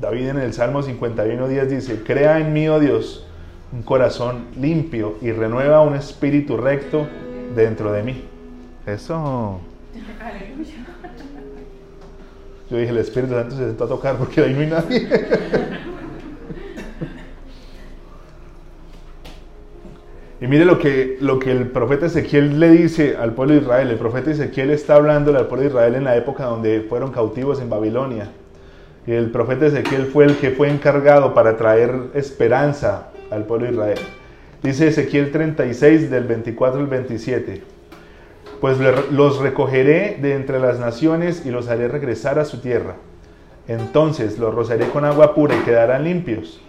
David 0.00 0.28
en 0.28 0.38
el 0.38 0.52
Salmo 0.52 0.82
51.10 0.82 1.66
dice, 1.66 2.02
crea 2.04 2.38
en 2.38 2.52
mí, 2.52 2.68
oh 2.68 2.78
Dios, 2.78 3.26
un 3.72 3.82
corazón 3.82 4.46
limpio 4.60 5.16
y 5.20 5.32
renueva 5.32 5.82
un 5.82 5.94
espíritu 5.96 6.56
recto 6.56 7.08
dentro 7.54 7.92
de 7.92 8.02
mí. 8.02 8.24
Eso. 8.86 9.60
Yo 12.70 12.76
dije, 12.76 12.90
el 12.90 12.98
Espíritu 12.98 13.34
Santo 13.34 13.56
se 13.56 13.66
sentó 13.66 13.84
a 13.84 13.88
tocar 13.88 14.16
porque 14.16 14.42
ahí 14.42 14.52
no 14.52 14.60
hay 14.60 14.66
nadie. 14.66 15.08
Y 20.40 20.46
mire 20.46 20.64
lo 20.64 20.78
que, 20.78 21.18
lo 21.20 21.40
que 21.40 21.50
el 21.50 21.68
profeta 21.68 22.06
Ezequiel 22.06 22.60
le 22.60 22.70
dice 22.70 23.16
al 23.16 23.34
pueblo 23.34 23.54
de 23.54 23.60
Israel. 23.60 23.90
El 23.90 23.98
profeta 23.98 24.30
Ezequiel 24.30 24.70
está 24.70 24.94
hablando 24.94 25.36
al 25.36 25.48
pueblo 25.48 25.62
de 25.62 25.68
Israel 25.70 25.94
en 25.96 26.04
la 26.04 26.16
época 26.16 26.44
donde 26.44 26.82
fueron 26.82 27.10
cautivos 27.10 27.60
en 27.60 27.68
Babilonia. 27.68 28.30
El 29.14 29.30
profeta 29.30 29.66
Ezequiel 29.66 30.06
fue 30.06 30.26
el 30.26 30.36
que 30.36 30.50
fue 30.50 30.68
encargado 30.68 31.32
para 31.32 31.56
traer 31.56 31.94
esperanza 32.14 33.08
al 33.30 33.44
pueblo 33.44 33.66
de 33.66 33.72
Israel. 33.72 33.98
Dice 34.62 34.88
Ezequiel 34.88 35.30
36 35.32 36.10
del 36.10 36.24
24 36.24 36.80
al 36.80 36.86
27. 36.86 37.62
Pues 38.60 38.76
los 39.10 39.38
recogeré 39.38 40.18
de 40.20 40.34
entre 40.34 40.58
las 40.58 40.78
naciones 40.78 41.46
y 41.46 41.50
los 41.50 41.68
haré 41.68 41.88
regresar 41.88 42.38
a 42.38 42.44
su 42.44 42.60
tierra. 42.60 42.96
Entonces 43.66 44.38
los 44.38 44.54
rociaré 44.54 44.88
con 44.88 45.04
agua 45.04 45.34
pura 45.34 45.56
y 45.56 45.64
quedarán 45.64 46.04
limpios 46.04 46.60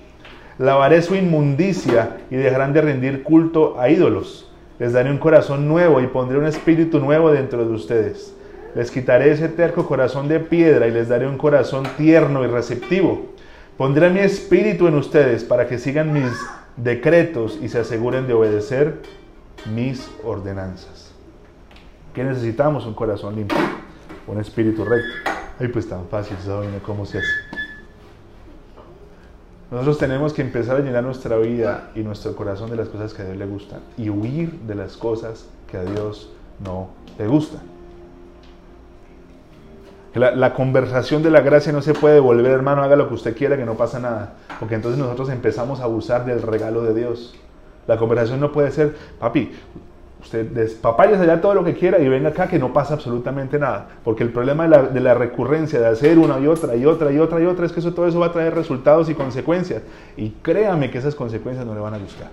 Lavaré 0.60 1.02
su 1.02 1.16
inmundicia 1.16 2.18
y 2.30 2.36
dejarán 2.36 2.74
de 2.74 2.82
rendir 2.82 3.24
culto 3.24 3.80
a 3.80 3.90
ídolos. 3.90 4.52
Les 4.78 4.92
daré 4.92 5.10
un 5.10 5.18
corazón 5.18 5.70
nuevo 5.70 6.02
y 6.02 6.08
pondré 6.08 6.38
un 6.38 6.46
espíritu 6.46 7.00
nuevo 7.00 7.32
dentro 7.32 7.66
de 7.66 7.74
ustedes. 7.74 8.36
Les 8.76 8.92
quitaré 8.92 9.32
ese 9.32 9.50
terco 9.50 9.88
corazón 9.88 10.28
de 10.28 10.40
piedra 10.40 10.88
y 10.88 10.92
les 10.92 11.10
daré 11.10 11.28
un 11.28 11.38
corazón 11.38 11.88
tierno 11.98 12.44
y 12.44 12.48
receptivo. 12.48 13.34
Pondré 13.78 14.10
mi 14.10 14.20
espíritu 14.20 14.88
en 14.88 14.96
ustedes 14.96 15.44
para 15.44 15.68
que 15.68 15.80
sigan 15.80 16.14
mis 16.14 16.32
decretos 16.78 17.58
y 17.62 17.70
se 17.70 17.80
aseguren 17.80 18.28
de 18.28 18.34
obedecer 18.34 19.02
mis 19.74 20.10
ordenanzas. 20.24 21.12
¿Qué 22.14 22.24
necesitamos? 22.24 22.86
Un 22.86 22.94
corazón 22.94 23.36
limpio, 23.36 23.58
un 24.28 24.40
espíritu 24.40 24.84
recto. 24.84 25.32
Ay, 25.60 25.68
pues 25.70 25.88
tan 25.88 26.08
fácil, 26.08 26.38
¿saben 26.44 26.80
cómo 26.86 27.06
se 27.06 27.20
hace? 27.20 27.28
Nosotros 29.72 30.00
tenemos 30.00 30.34
que 30.34 30.42
empezar 30.42 30.78
a 30.78 30.80
llenar 30.80 31.04
nuestra 31.04 31.38
vida 31.38 31.92
y 31.96 32.00
nuestro 32.00 32.36
corazón 32.36 32.72
de 32.72 32.76
las 32.76 32.90
cosas 32.90 33.14
que 33.14 33.22
a 33.22 33.26
Dios 33.26 33.38
le 33.38 33.46
gustan 33.46 33.82
y 33.98 34.10
huir 34.10 34.52
de 34.62 34.74
las 34.74 34.98
cosas 34.98 35.48
que 35.70 35.78
a 35.78 35.84
Dios 35.84 36.32
no 36.64 36.90
le 37.20 37.28
gustan. 37.28 37.79
La, 40.20 40.36
la, 40.36 40.54
conversación 40.54 41.24
de 41.24 41.32
la 41.32 41.42
gracia 41.42 41.72
no 41.72 41.82
se 41.82 41.94
puede 41.94 42.16
devolver, 42.16 42.52
hermano, 42.52 42.84
haga 42.84 42.96
lo 42.96 43.08
que 43.08 43.16
usted 43.16 43.36
quiera, 43.36 43.58
que 43.58 43.66
no 43.66 43.76
pasa 43.76 44.00
nada. 44.00 44.34
Porque 44.60 44.76
entonces 44.76 45.00
nosotros 45.00 45.30
empezamos 45.30 45.80
a 45.80 45.86
abusar 45.86 46.26
del 46.26 46.42
regalo 46.42 46.84
de 46.84 46.94
Dios. 46.94 47.36
La 47.88 47.98
conversación 47.98 48.40
no 48.40 48.52
puede 48.52 48.72
ser, 48.72 48.96
papi, 49.20 49.52
Usted 50.22 50.48
despapayas 50.48 51.22
allá 51.22 51.40
todo 51.40 51.54
lo 51.54 51.64
que 51.64 51.74
quiera 51.74 51.98
y 52.00 52.10
venga 52.10 52.30
acá 52.30 52.48
que 52.48 52.60
no 52.60 52.74
pasa 52.74 52.96
absolutamente 52.96 53.58
nada. 53.58 53.88
Porque 54.04 54.24
el 54.24 54.32
problema 54.32 54.68
de 54.68 55.00
la, 55.00 55.14
recurrencia, 55.14 55.80
de 55.80 55.88
hacer 55.88 56.20
una 56.20 56.40
y 56.40 56.48
otra 56.48 56.76
y 56.76 56.86
otra 56.86 57.12
y 57.12 57.20
otra 57.20 57.40
y 57.42 57.46
otra, 57.46 57.66
es 57.66 57.72
que 57.72 57.80
eso, 57.80 57.94
todo 57.94 58.06
eso 58.06 58.20
va 58.20 58.28
a 58.28 58.32
traer 58.34 58.54
resultados 58.54 59.10
y 59.10 59.16
consecuencias. 59.16 59.82
Y 60.18 60.32
créame 60.42 60.92
que 60.92 60.98
esas 60.98 61.16
consecuencias 61.16 61.66
no 61.66 61.74
le 61.74 61.80
van 61.80 61.94
a 61.94 62.00
gustar. 62.00 62.32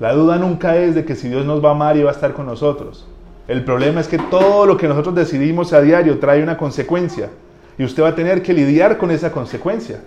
La 0.00 0.14
duda 0.14 0.38
nunca 0.38 0.76
es 0.76 0.94
de 0.94 1.04
que 1.04 1.14
si 1.16 1.28
Dios 1.28 1.44
nos 1.44 1.62
va 1.62 1.68
a 1.68 1.72
amar 1.72 1.96
y 1.98 2.02
va 2.02 2.10
a 2.10 2.14
estar 2.14 2.32
con 2.32 2.46
nosotros. 2.46 3.06
El 3.48 3.64
problema 3.64 4.00
es 4.00 4.08
que 4.08 4.18
todo 4.18 4.66
lo 4.66 4.76
que 4.76 4.88
nosotros 4.88 5.14
decidimos 5.14 5.72
a 5.72 5.80
diario 5.80 6.18
trae 6.18 6.42
una 6.42 6.56
consecuencia. 6.56 7.30
Y 7.78 7.84
usted 7.84 8.02
va 8.02 8.08
a 8.08 8.14
tener 8.14 8.42
que 8.42 8.52
lidiar 8.52 8.98
con 8.98 9.10
esa 9.10 9.30
consecuencia. 9.30 10.00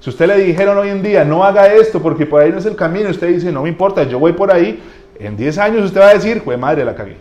Si 0.00 0.08
usted 0.08 0.26
le 0.26 0.38
dijeron 0.38 0.78
hoy 0.78 0.88
en 0.88 1.02
día, 1.02 1.24
no 1.24 1.44
haga 1.44 1.72
esto 1.74 2.00
porque 2.00 2.24
por 2.24 2.40
ahí 2.40 2.50
no 2.50 2.58
es 2.58 2.66
el 2.66 2.74
camino, 2.74 3.10
usted 3.10 3.28
dice, 3.28 3.52
no 3.52 3.62
me 3.62 3.68
importa, 3.68 4.02
yo 4.04 4.18
voy 4.18 4.32
por 4.32 4.50
ahí, 4.50 4.82
en 5.18 5.36
10 5.36 5.58
años 5.58 5.84
usted 5.84 6.00
va 6.00 6.08
a 6.08 6.14
decir, 6.14 6.42
pues 6.42 6.58
madre, 6.58 6.84
la 6.86 6.94
cagué. 6.94 7.18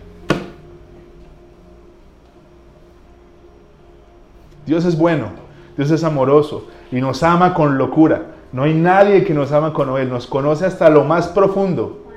Dios 4.66 4.86
es 4.86 4.98
bueno, 4.98 5.32
Dios 5.76 5.92
es 5.92 6.04
amoroso 6.06 6.68
y 6.90 7.02
nos 7.02 7.22
ama 7.22 7.54
con 7.54 7.78
locura. 7.78 8.28
No 8.54 8.64
hay 8.64 8.74
nadie 8.74 9.26
que 9.26 9.34
nos 9.34 9.52
ama 9.52 9.74
como 9.74 9.98
Él, 9.98 10.10
nos 10.10 10.26
conoce 10.26 10.66
hasta 10.66 10.90
lo 10.90 11.04
más 11.04 11.28
profundo. 11.28 12.09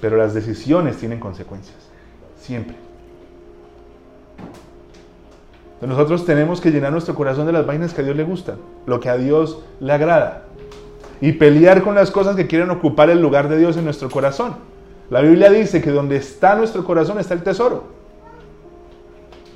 Pero 0.00 0.16
las 0.16 0.34
decisiones 0.34 0.96
tienen 0.96 1.20
consecuencias, 1.20 1.76
siempre. 2.40 2.76
Nosotros 5.80 6.26
tenemos 6.26 6.60
que 6.60 6.70
llenar 6.70 6.92
nuestro 6.92 7.14
corazón 7.14 7.46
de 7.46 7.52
las 7.52 7.66
vainas 7.66 7.94
que 7.94 8.02
a 8.02 8.04
Dios 8.04 8.16
le 8.16 8.24
gustan, 8.24 8.56
lo 8.86 9.00
que 9.00 9.08
a 9.08 9.16
Dios 9.16 9.62
le 9.80 9.92
agrada. 9.92 10.44
Y 11.22 11.32
pelear 11.32 11.82
con 11.82 11.94
las 11.94 12.10
cosas 12.10 12.36
que 12.36 12.46
quieren 12.46 12.70
ocupar 12.70 13.08
el 13.10 13.20
lugar 13.20 13.48
de 13.48 13.58
Dios 13.58 13.76
en 13.76 13.84
nuestro 13.84 14.10
corazón. 14.10 14.56
La 15.08 15.22
Biblia 15.22 15.50
dice 15.50 15.80
que 15.80 15.90
donde 15.90 16.16
está 16.16 16.54
nuestro 16.54 16.84
corazón 16.84 17.18
está 17.18 17.34
el 17.34 17.42
tesoro. 17.42 17.84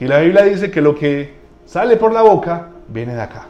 Y 0.01 0.07
la 0.07 0.21
Biblia 0.21 0.43
dice 0.43 0.71
que 0.71 0.81
lo 0.81 0.95
que 0.95 1.35
sale 1.67 1.97
por 1.97 2.13
la 2.13 2.23
boca 2.23 2.71
viene 2.89 3.15
de 3.15 3.23
acá. 3.23 3.47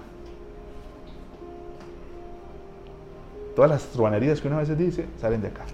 Todas 3.56 3.70
las 3.70 3.82
truanerías 3.86 4.40
que 4.40 4.48
uno 4.48 4.56
a 4.56 4.60
veces 4.60 4.76
dice 4.76 5.06
salen 5.20 5.40
de 5.40 5.48
acá. 5.48 5.64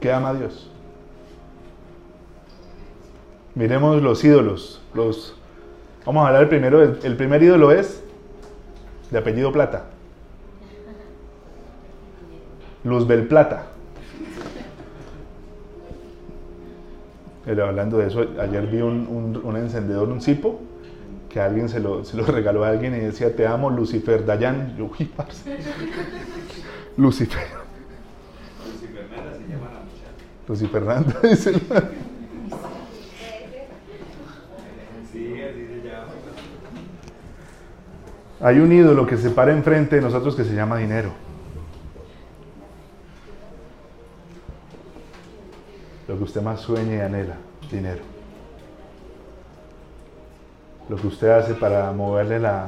¿Qué 0.00 0.12
ama 0.12 0.34
Dios? 0.34 0.68
Miremos 3.54 4.02
los 4.02 4.24
ídolos. 4.24 4.82
Los, 4.94 5.36
vamos 6.04 6.24
a 6.24 6.28
hablar 6.28 6.48
primero. 6.48 6.82
El, 6.82 7.16
primer 7.16 7.42
ídolo 7.42 7.70
es 7.70 8.02
de 9.10 9.18
apellido 9.18 9.52
Plata. 9.52 9.84
Luzbel 12.82 13.28
Plata. 13.28 13.66
hablando 17.46 17.98
de 17.98 18.08
eso, 18.08 18.26
ayer 18.40 18.66
vi 18.66 18.80
un, 18.80 19.40
un, 19.42 19.56
encendedor, 19.56 20.08
un 20.08 20.20
cipo, 20.20 20.60
que 21.32 21.40
alguien 21.40 21.68
se 21.68 21.80
lo, 21.80 22.04
se 22.04 22.16
lo, 22.16 22.24
regaló 22.24 22.62
a 22.64 22.68
alguien 22.68 22.94
y 22.94 22.98
decía, 22.98 23.34
te 23.34 23.46
amo, 23.46 23.70
Lucifer 23.70 24.24
Dayan. 24.26 24.76
Yo, 24.76 24.90
Lucifer. 26.98 27.46
Lucifer 28.66 29.08
Nanda 29.10 29.32
se 29.32 29.48
llama 29.48 29.70
la 29.72 29.80
muchacha. 29.80 30.12
Lucifer 30.46 30.82
Nanda, 30.82 31.20
dice 31.22 31.52
Hay 38.40 38.58
un 38.58 38.72
ídolo 38.72 39.06
que 39.06 39.16
se 39.16 39.30
para 39.30 39.52
enfrente 39.52 39.96
de 39.96 40.02
nosotros 40.02 40.34
que 40.34 40.44
se 40.44 40.54
llama 40.54 40.76
dinero. 40.76 41.12
Lo 46.08 46.18
que 46.18 46.24
usted 46.24 46.42
más 46.42 46.60
sueña 46.60 46.96
y 46.96 47.00
anhela, 47.00 47.36
dinero. 47.70 48.11
Lo 50.92 50.98
que 50.98 51.06
usted 51.06 51.30
hace 51.30 51.54
para 51.54 51.90
moverle 51.92 52.38
la, 52.38 52.66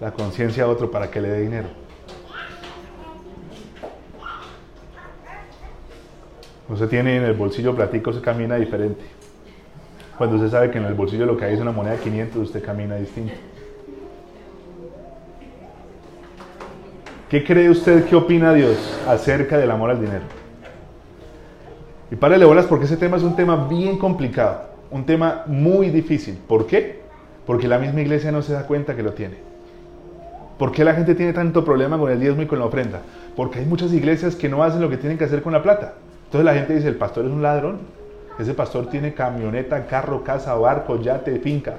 la 0.00 0.10
conciencia 0.10 0.64
a 0.64 0.66
otro 0.66 0.90
para 0.90 1.12
que 1.12 1.20
le 1.20 1.28
dé 1.28 1.42
dinero. 1.42 1.68
Usted 6.68 6.88
tiene 6.88 7.18
en 7.18 7.22
el 7.22 7.34
bolsillo 7.34 7.72
platico, 7.76 8.12
se 8.12 8.20
camina 8.20 8.56
diferente. 8.56 9.04
Cuando 10.18 10.34
usted 10.34 10.50
sabe 10.50 10.72
que 10.72 10.78
en 10.78 10.86
el 10.86 10.94
bolsillo 10.94 11.24
lo 11.24 11.36
que 11.36 11.44
hay 11.44 11.54
es 11.54 11.60
una 11.60 11.70
moneda 11.70 11.94
de 11.94 12.00
500, 12.00 12.42
usted 12.42 12.64
camina 12.64 12.96
distinto. 12.96 13.34
¿Qué 17.30 17.44
cree 17.44 17.70
usted 17.70 18.06
qué 18.06 18.16
opina 18.16 18.52
Dios 18.54 18.76
acerca 19.06 19.56
del 19.56 19.70
amor 19.70 19.90
al 19.90 20.00
dinero? 20.00 20.24
Y 22.10 22.16
párale 22.16 22.44
bolas 22.44 22.66
porque 22.66 22.86
ese 22.86 22.96
tema 22.96 23.18
es 23.18 23.22
un 23.22 23.36
tema 23.36 23.68
bien 23.68 23.98
complicado. 23.98 24.62
un 24.90 25.06
tema 25.06 25.44
muy 25.46 25.90
difícil. 25.90 26.36
¿Por 26.48 26.66
qué? 26.66 27.05
Porque 27.46 27.68
la 27.68 27.78
misma 27.78 28.00
iglesia 28.00 28.32
no 28.32 28.42
se 28.42 28.52
da 28.52 28.66
cuenta 28.66 28.96
que 28.96 29.02
lo 29.02 29.12
tiene. 29.12 29.36
¿Por 30.58 30.72
qué 30.72 30.84
la 30.84 30.94
gente 30.94 31.14
tiene 31.14 31.32
tanto 31.32 31.64
problema 31.64 31.98
con 31.98 32.10
el 32.10 32.18
diezmo 32.18 32.42
y 32.42 32.46
con 32.46 32.58
la 32.58 32.64
ofrenda? 32.64 33.02
Porque 33.36 33.60
hay 33.60 33.66
muchas 33.66 33.92
iglesias 33.92 34.34
que 34.34 34.48
no 34.48 34.62
hacen 34.62 34.80
lo 34.80 34.88
que 34.88 34.96
tienen 34.96 35.18
que 35.18 35.24
hacer 35.24 35.42
con 35.42 35.52
la 35.52 35.62
plata. 35.62 35.94
Entonces 36.24 36.44
la 36.44 36.54
gente 36.54 36.74
dice, 36.74 36.88
el 36.88 36.96
pastor 36.96 37.26
es 37.26 37.30
un 37.30 37.42
ladrón. 37.42 37.78
Ese 38.38 38.52
pastor 38.52 38.88
tiene 38.88 39.14
camioneta, 39.14 39.86
carro, 39.86 40.24
casa, 40.24 40.54
barco, 40.54 41.00
yate, 41.00 41.38
finca. 41.38 41.76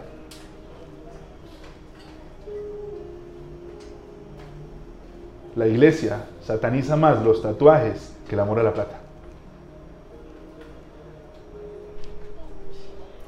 La 5.56 5.68
iglesia 5.68 6.26
sataniza 6.44 6.96
más 6.96 7.24
los 7.24 7.42
tatuajes 7.42 8.16
que 8.30 8.36
el 8.36 8.40
amor 8.40 8.60
a 8.60 8.64
la 8.64 8.74
plata. 8.74 8.98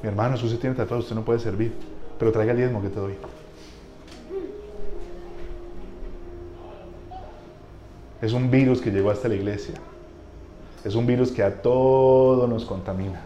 Mi 0.02 0.10
hermano, 0.10 0.38
si 0.38 0.46
usted 0.46 0.60
tiene 0.60 0.76
tatuajes, 0.76 1.06
usted 1.06 1.16
no 1.16 1.24
puede 1.24 1.40
servir, 1.40 1.74
pero 2.20 2.32
traiga 2.32 2.52
el 2.52 2.58
diezmo 2.58 2.82
que 2.82 2.90
te 2.90 3.00
doy. 3.00 3.14
Es 8.22 8.34
un 8.34 8.52
virus 8.52 8.82
que 8.82 8.92
llegó 8.92 9.10
hasta 9.10 9.30
la 9.30 9.36
iglesia. 9.36 9.76
Es 10.84 10.96
un 10.96 11.08
virus 11.08 11.32
que 11.32 11.42
a 11.42 11.62
todo 11.62 12.46
nos 12.48 12.66
contamina. 12.66 13.22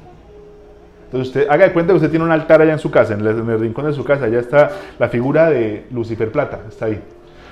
Entonces 1.05 1.27
usted 1.27 1.49
haga 1.49 1.65
de 1.65 1.73
cuenta 1.73 1.93
que 1.93 1.97
usted 1.97 2.09
tiene 2.09 2.25
un 2.25 2.31
altar 2.31 2.61
allá 2.61 2.73
en 2.73 2.79
su 2.79 2.89
casa, 2.89 3.13
en 3.13 3.21
el, 3.21 3.27
en 3.27 3.49
el 3.49 3.59
rincón 3.59 3.85
de 3.85 3.93
su 3.93 4.03
casa, 4.03 4.25
allá 4.25 4.39
está 4.39 4.71
la 4.97 5.09
figura 5.09 5.49
de 5.49 5.85
Lucifer 5.91 6.31
Plata, 6.31 6.61
está 6.67 6.85
ahí. 6.85 7.01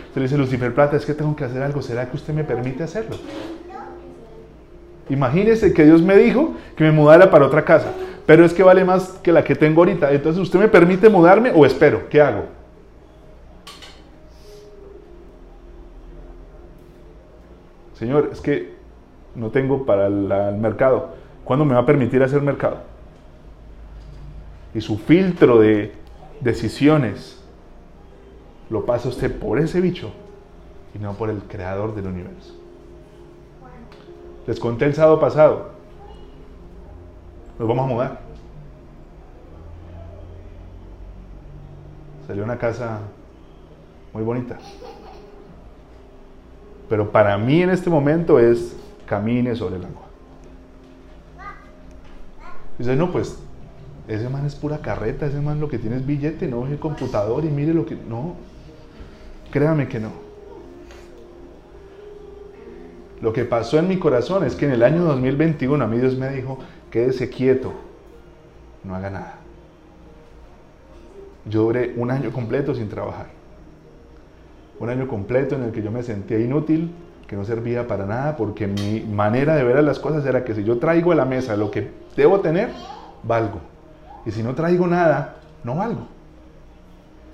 Usted 0.07 0.21
le 0.21 0.23
dice, 0.23 0.37
Lucifer 0.37 0.73
Plata, 0.73 0.97
es 0.97 1.05
que 1.05 1.13
tengo 1.13 1.35
que 1.35 1.45
hacer 1.45 1.61
algo, 1.61 1.81
¿será 1.81 2.09
que 2.09 2.17
usted 2.17 2.33
me 2.33 2.43
permite 2.43 2.83
hacerlo? 2.83 3.15
Imagínese 5.09 5.73
que 5.73 5.85
Dios 5.85 6.01
me 6.01 6.17
dijo 6.17 6.55
que 6.75 6.83
me 6.83 6.91
mudara 6.91 7.29
para 7.29 7.45
otra 7.45 7.63
casa, 7.63 7.93
pero 8.25 8.45
es 8.45 8.53
que 8.53 8.63
vale 8.63 8.83
más 8.85 9.19
que 9.23 9.31
la 9.31 9.43
que 9.43 9.55
tengo 9.55 9.81
ahorita. 9.81 10.11
Entonces, 10.11 10.41
¿usted 10.41 10.59
me 10.59 10.67
permite 10.67 11.09
mudarme 11.09 11.51
o 11.53 11.65
espero? 11.65 12.07
¿Qué 12.09 12.21
hago? 12.21 12.45
Señor, 17.95 18.29
es 18.31 18.41
que 18.41 18.73
no 19.35 19.49
tengo 19.49 19.85
para 19.85 20.07
el, 20.07 20.31
el 20.31 20.57
mercado. 20.57 21.09
¿Cuándo 21.43 21.65
me 21.65 21.73
va 21.73 21.81
a 21.81 21.85
permitir 21.85 22.23
hacer 22.23 22.41
mercado? 22.41 22.77
Y 24.73 24.81
su 24.81 24.97
filtro 24.97 25.59
de 25.59 25.93
decisiones 26.39 27.41
lo 28.69 28.85
pasa 28.85 29.09
usted 29.09 29.37
por 29.37 29.59
ese 29.59 29.81
bicho 29.81 30.11
y 30.95 30.99
no 30.99 31.13
por 31.13 31.29
el 31.29 31.39
creador 31.43 31.93
del 31.93 32.07
universo. 32.07 32.55
Les 34.47 34.59
conté 34.59 34.85
el 34.85 34.95
sábado 34.95 35.19
pasado. 35.19 35.80
Nos 37.61 37.67
vamos 37.67 37.85
a 37.85 37.93
mudar. 37.93 38.19
Salió 42.25 42.43
una 42.43 42.57
casa 42.57 43.01
muy 44.13 44.23
bonita. 44.23 44.57
Pero 46.89 47.11
para 47.11 47.37
mí 47.37 47.61
en 47.61 47.69
este 47.69 47.91
momento 47.91 48.39
es 48.39 48.75
camine 49.05 49.55
sobre 49.55 49.75
el 49.75 49.85
agua. 49.85 50.07
Dice, 52.79 52.95
no, 52.95 53.11
pues 53.11 53.37
ese 54.07 54.27
man 54.27 54.43
es 54.47 54.55
pura 54.55 54.79
carreta, 54.79 55.27
ese 55.27 55.39
man 55.39 55.59
lo 55.59 55.69
que 55.69 55.77
tiene 55.77 55.97
es 55.97 56.05
billete, 56.07 56.47
no 56.47 56.65
es 56.65 56.71
el 56.71 56.79
computador 56.79 57.45
y 57.45 57.49
mire 57.49 57.75
lo 57.75 57.85
que... 57.85 57.95
No, 57.95 58.37
créame 59.51 59.87
que 59.87 59.99
no. 59.99 60.09
Lo 63.21 63.31
que 63.31 63.45
pasó 63.45 63.77
en 63.77 63.87
mi 63.87 63.99
corazón 63.99 64.45
es 64.45 64.55
que 64.55 64.65
en 64.65 64.71
el 64.71 64.81
año 64.81 65.03
2021 65.03 65.83
a 65.83 65.87
mí 65.87 65.99
Dios 65.99 66.17
me 66.17 66.27
dijo, 66.29 66.57
quédese 66.91 67.29
quieto, 67.29 67.73
no 68.83 68.95
haga 68.95 69.09
nada. 69.09 69.35
Yo 71.45 71.63
duré 71.63 71.93
un 71.95 72.11
año 72.11 72.31
completo 72.31 72.75
sin 72.75 72.89
trabajar. 72.89 73.27
Un 74.79 74.89
año 74.89 75.07
completo 75.07 75.55
en 75.55 75.63
el 75.63 75.71
que 75.71 75.81
yo 75.81 75.91
me 75.91 76.03
sentía 76.03 76.39
inútil, 76.39 76.91
que 77.27 77.35
no 77.35 77.45
servía 77.45 77.87
para 77.87 78.05
nada, 78.05 78.35
porque 78.35 78.67
mi 78.67 78.99
manera 79.01 79.55
de 79.55 79.63
ver 79.63 79.83
las 79.83 79.99
cosas 79.99 80.25
era 80.25 80.43
que 80.43 80.53
si 80.53 80.63
yo 80.63 80.77
traigo 80.77 81.11
a 81.11 81.15
la 81.15 81.25
mesa 81.25 81.55
lo 81.55 81.71
que 81.71 81.89
debo 82.15 82.41
tener, 82.41 82.69
valgo. 83.23 83.59
Y 84.25 84.31
si 84.31 84.43
no 84.43 84.53
traigo 84.53 84.85
nada, 84.85 85.37
no 85.63 85.75
valgo. 85.75 86.07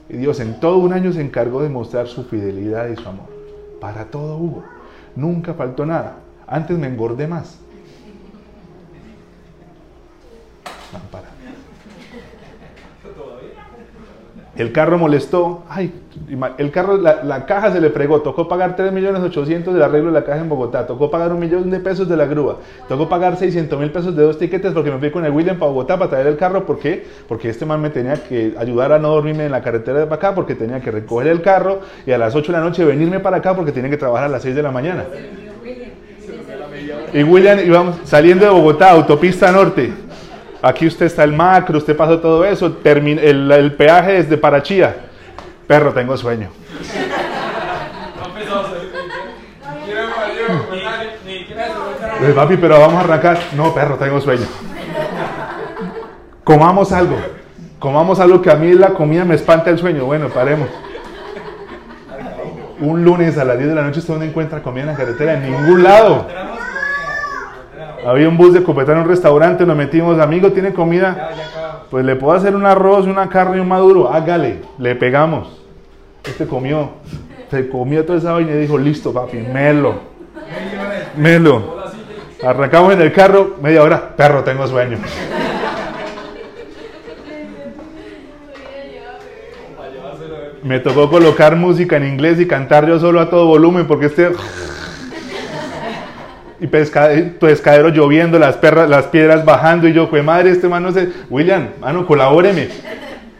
Y 0.10 0.18
Dios 0.18 0.40
en 0.40 0.60
todo 0.60 0.78
un 0.78 0.94
año 0.94 1.12
se 1.12 1.22
encargó 1.22 1.62
de 1.62 1.70
mostrar 1.70 2.08
su 2.08 2.24
fidelidad 2.24 2.88
y 2.88 2.96
su 2.96 3.08
amor. 3.10 3.28
Para 3.82 4.06
todo 4.06 4.38
hubo. 4.38 4.64
Nunca 5.16 5.54
faltó 5.54 5.86
nada. 5.86 6.18
Antes 6.48 6.78
me 6.78 6.88
engordé 6.88 7.28
más. 7.28 7.60
El 14.58 14.72
carro 14.72 14.98
molestó. 14.98 15.64
Ay, 15.70 15.94
el 16.58 16.72
carro, 16.72 16.98
la, 16.98 17.46
caja 17.46 17.72
se 17.72 17.80
le 17.80 17.92
fregó. 17.92 18.22
Tocó 18.22 18.48
pagar 18.48 18.76
3 18.76 18.92
millones 18.92 19.22
800 19.22 19.72
del 19.72 19.84
arreglo 19.84 20.08
de 20.08 20.20
la 20.20 20.26
caja 20.26 20.40
en 20.40 20.50
Bogotá. 20.50 20.88
Tocó 20.88 21.12
pagar 21.12 21.32
un 21.32 21.40
millón 21.40 21.70
de 21.70 21.80
pesos 21.80 22.10
de 22.10 22.18
la 22.18 22.26
grúa. 22.26 22.58
Tocó 22.90 23.08
pagar 23.08 23.38
600 23.38 23.80
mil 23.80 23.92
pesos 23.92 24.16
de 24.16 24.24
dos 24.24 24.40
tiquetes 24.40 24.74
porque 24.74 24.90
me 24.90 24.98
fui 24.98 25.12
con 25.12 25.24
el 25.26 25.32
William 25.32 25.58
para 25.60 25.72
Bogotá 25.72 25.98
para 25.98 26.10
traer 26.10 26.28
el 26.28 26.38
carro. 26.38 26.66
¿Por 26.66 26.80
qué? 26.80 27.06
Porque 27.28 27.50
este 27.50 27.68
man 27.68 27.82
me 27.82 27.92
tenía 27.92 28.16
que 28.16 28.56
ayudar 28.58 28.94
a 28.94 29.00
no 29.00 29.10
dormirme 29.10 29.46
en 29.46 29.52
la 29.52 29.62
carretera 29.62 30.00
de 30.00 30.06
para 30.06 30.16
acá 30.16 30.36
porque 30.36 30.56
tenía 30.56 30.82
que 30.82 30.90
recoger 30.90 31.28
el 31.28 31.44
carro 31.44 31.82
y 32.08 32.12
a 32.12 32.18
las 32.18 32.34
8 32.34 32.52
de 32.52 32.58
la 32.58 32.64
noche 32.64 32.84
venirme 32.84 33.20
para 33.20 33.38
acá 33.38 33.56
porque 33.56 33.72
tenía 33.72 33.92
que 33.92 33.98
trabajar 33.98 34.26
a 34.26 34.30
las 34.30 34.42
6 34.42 34.56
de 34.56 34.64
la 34.64 34.72
mañana. 34.72 35.06
Y 37.14 37.24
William 37.24 37.94
saliendo 38.04 38.46
de 38.46 38.52
Bogotá, 38.52 38.90
autopista 38.90 39.52
norte. 39.52 40.07
Aquí 40.68 40.86
usted 40.86 41.06
está 41.06 41.24
el 41.24 41.32
macro, 41.32 41.78
usted 41.78 41.96
pasó 41.96 42.20
todo 42.20 42.44
eso, 42.44 42.80
el, 42.84 43.52
el 43.52 43.74
peaje 43.76 44.12
desde 44.12 44.36
Parachía. 44.36 44.98
Perro, 45.66 45.94
tengo 45.94 46.18
sueño. 46.18 46.50
Pues, 52.20 52.34
papi, 52.34 52.58
pero 52.58 52.82
vamos 52.82 52.96
a 52.96 53.00
arrancar. 53.00 53.40
No, 53.56 53.74
perro, 53.74 53.96
tengo 53.96 54.20
sueño. 54.20 54.46
Comamos 56.44 56.92
algo. 56.92 57.16
Comamos 57.80 58.20
algo 58.20 58.42
que 58.42 58.52
a 58.52 58.56
mí 58.56 58.74
la 58.74 58.90
comida 58.90 59.24
me 59.24 59.36
espanta 59.36 59.70
el 59.70 59.78
sueño. 59.78 60.04
Bueno, 60.04 60.28
paremos. 60.28 60.68
Un 62.82 63.06
lunes 63.06 63.38
a 63.38 63.46
las 63.46 63.58
10 63.58 63.70
de 63.70 63.76
la 63.76 63.84
noche, 63.84 64.00
¿usted 64.00 64.14
dónde 64.14 64.28
encuentra 64.28 64.62
comida 64.62 64.82
en 64.82 64.90
la 64.90 64.96
carretera? 64.96 65.36
En 65.36 65.44
ningún 65.44 65.82
lado. 65.82 66.28
Había 68.06 68.30
un 68.30 68.38
bus 68.38 68.54
de 68.54 68.64
Copetán 68.64 68.98
en 68.98 69.04
un 69.04 69.10
restaurante, 69.10 69.66
nos 69.66 69.76
metimos, 69.76 70.20
amigo, 70.20 70.52
¿tiene 70.52 70.74
comida? 70.74 71.32
Pues 71.90 72.06
le 72.06 72.16
puedo 72.16 72.38
hacer 72.38 72.56
un 72.56 72.66
arroz, 72.66 73.06
una 73.06 73.30
carne 73.30 73.58
y 73.58 73.60
un 73.60 73.68
maduro, 73.68 74.12
hágale, 74.12 74.62
le 74.78 74.96
pegamos. 74.96 75.62
Este 76.24 76.46
comió, 76.46 76.92
se 77.50 77.70
comió 77.70 78.06
toda 78.06 78.20
esa 78.20 78.34
vaina 78.34 78.52
y 78.52 78.60
dijo, 78.60 78.78
listo 78.78 79.14
papi, 79.14 79.38
melo, 79.38 79.96
melo. 81.16 81.78
Arrancamos 82.44 82.94
en 82.94 83.02
el 83.02 83.12
carro, 83.12 83.56
media 83.62 83.82
hora, 83.82 84.16
perro, 84.16 84.44
tengo 84.44 84.68
sueño. 84.68 84.98
Me 90.64 90.80
tocó 90.80 91.10
colocar 91.10 91.56
música 91.56 91.96
en 91.96 92.06
inglés 92.06 92.40
y 92.40 92.48
cantar 92.48 92.88
yo 92.88 93.00
solo 93.00 93.22
a 93.22 93.30
todo 93.30 93.46
volumen 93.46 93.88
porque 93.88 94.08
este 94.08 94.32
y 96.60 96.68
pescadero 96.68 97.90
lloviendo, 97.90 98.40
las, 98.40 98.58
perras, 98.58 98.90
las 98.90 99.06
piedras 99.06 99.46
bajando 99.46 99.88
y 99.88 99.94
yo, 99.94 100.10
pues 100.10 100.24
madre, 100.24 100.50
este 100.52 100.68
man 100.68 100.84
no 100.84 100.92
sé, 100.92 101.10
William, 101.30 101.70
mano, 101.80 102.06
colabóreme. 102.06 102.70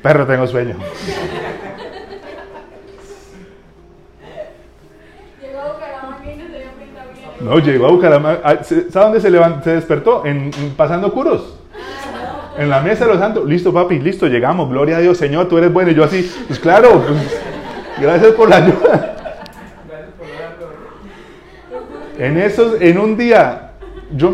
Perro, 0.02 0.26
tengo 0.28 0.46
sueño. 0.46 0.76
Llegó 5.42 5.60
a 5.60 5.74
Bucaramanga 5.74 6.32
y 7.40 7.44
no 7.44 7.60
llegó 7.60 7.88
a 7.88 7.92
Bucaramanga. 7.92 8.64
¿Sabe 8.64 8.86
dónde 8.92 9.22
se, 9.22 9.32
levantó, 9.32 9.64
se 9.64 9.72
despertó? 9.72 10.26
En, 10.26 10.52
en 10.58 10.70
pasando 10.78 11.12
curos. 11.12 11.60
En 12.58 12.70
la 12.70 12.82
mesa 12.82 13.06
de 13.06 13.12
los 13.12 13.20
santos. 13.20 13.46
Listo, 13.48 13.74
papi, 13.74 14.00
listo, 14.00 14.28
llegamos. 14.28 14.70
Gloria 14.70 14.98
a 14.98 15.00
Dios, 15.00 15.18
Señor, 15.18 15.48
tú 15.48 15.58
eres 15.58 15.74
bueno. 15.74 15.92
Y 15.92 15.96
yo 15.96 16.04
así, 16.04 16.32
pues 16.48 16.60
claro, 16.60 17.04
pues, 17.06 17.42
gracias 18.00 18.32
por 18.34 18.50
la 18.50 18.58
ayuda. 18.58 19.17
En 22.18 22.38
esos, 22.38 22.82
en 22.82 22.98
un 22.98 23.16
día, 23.16 23.74
yo, 24.16 24.34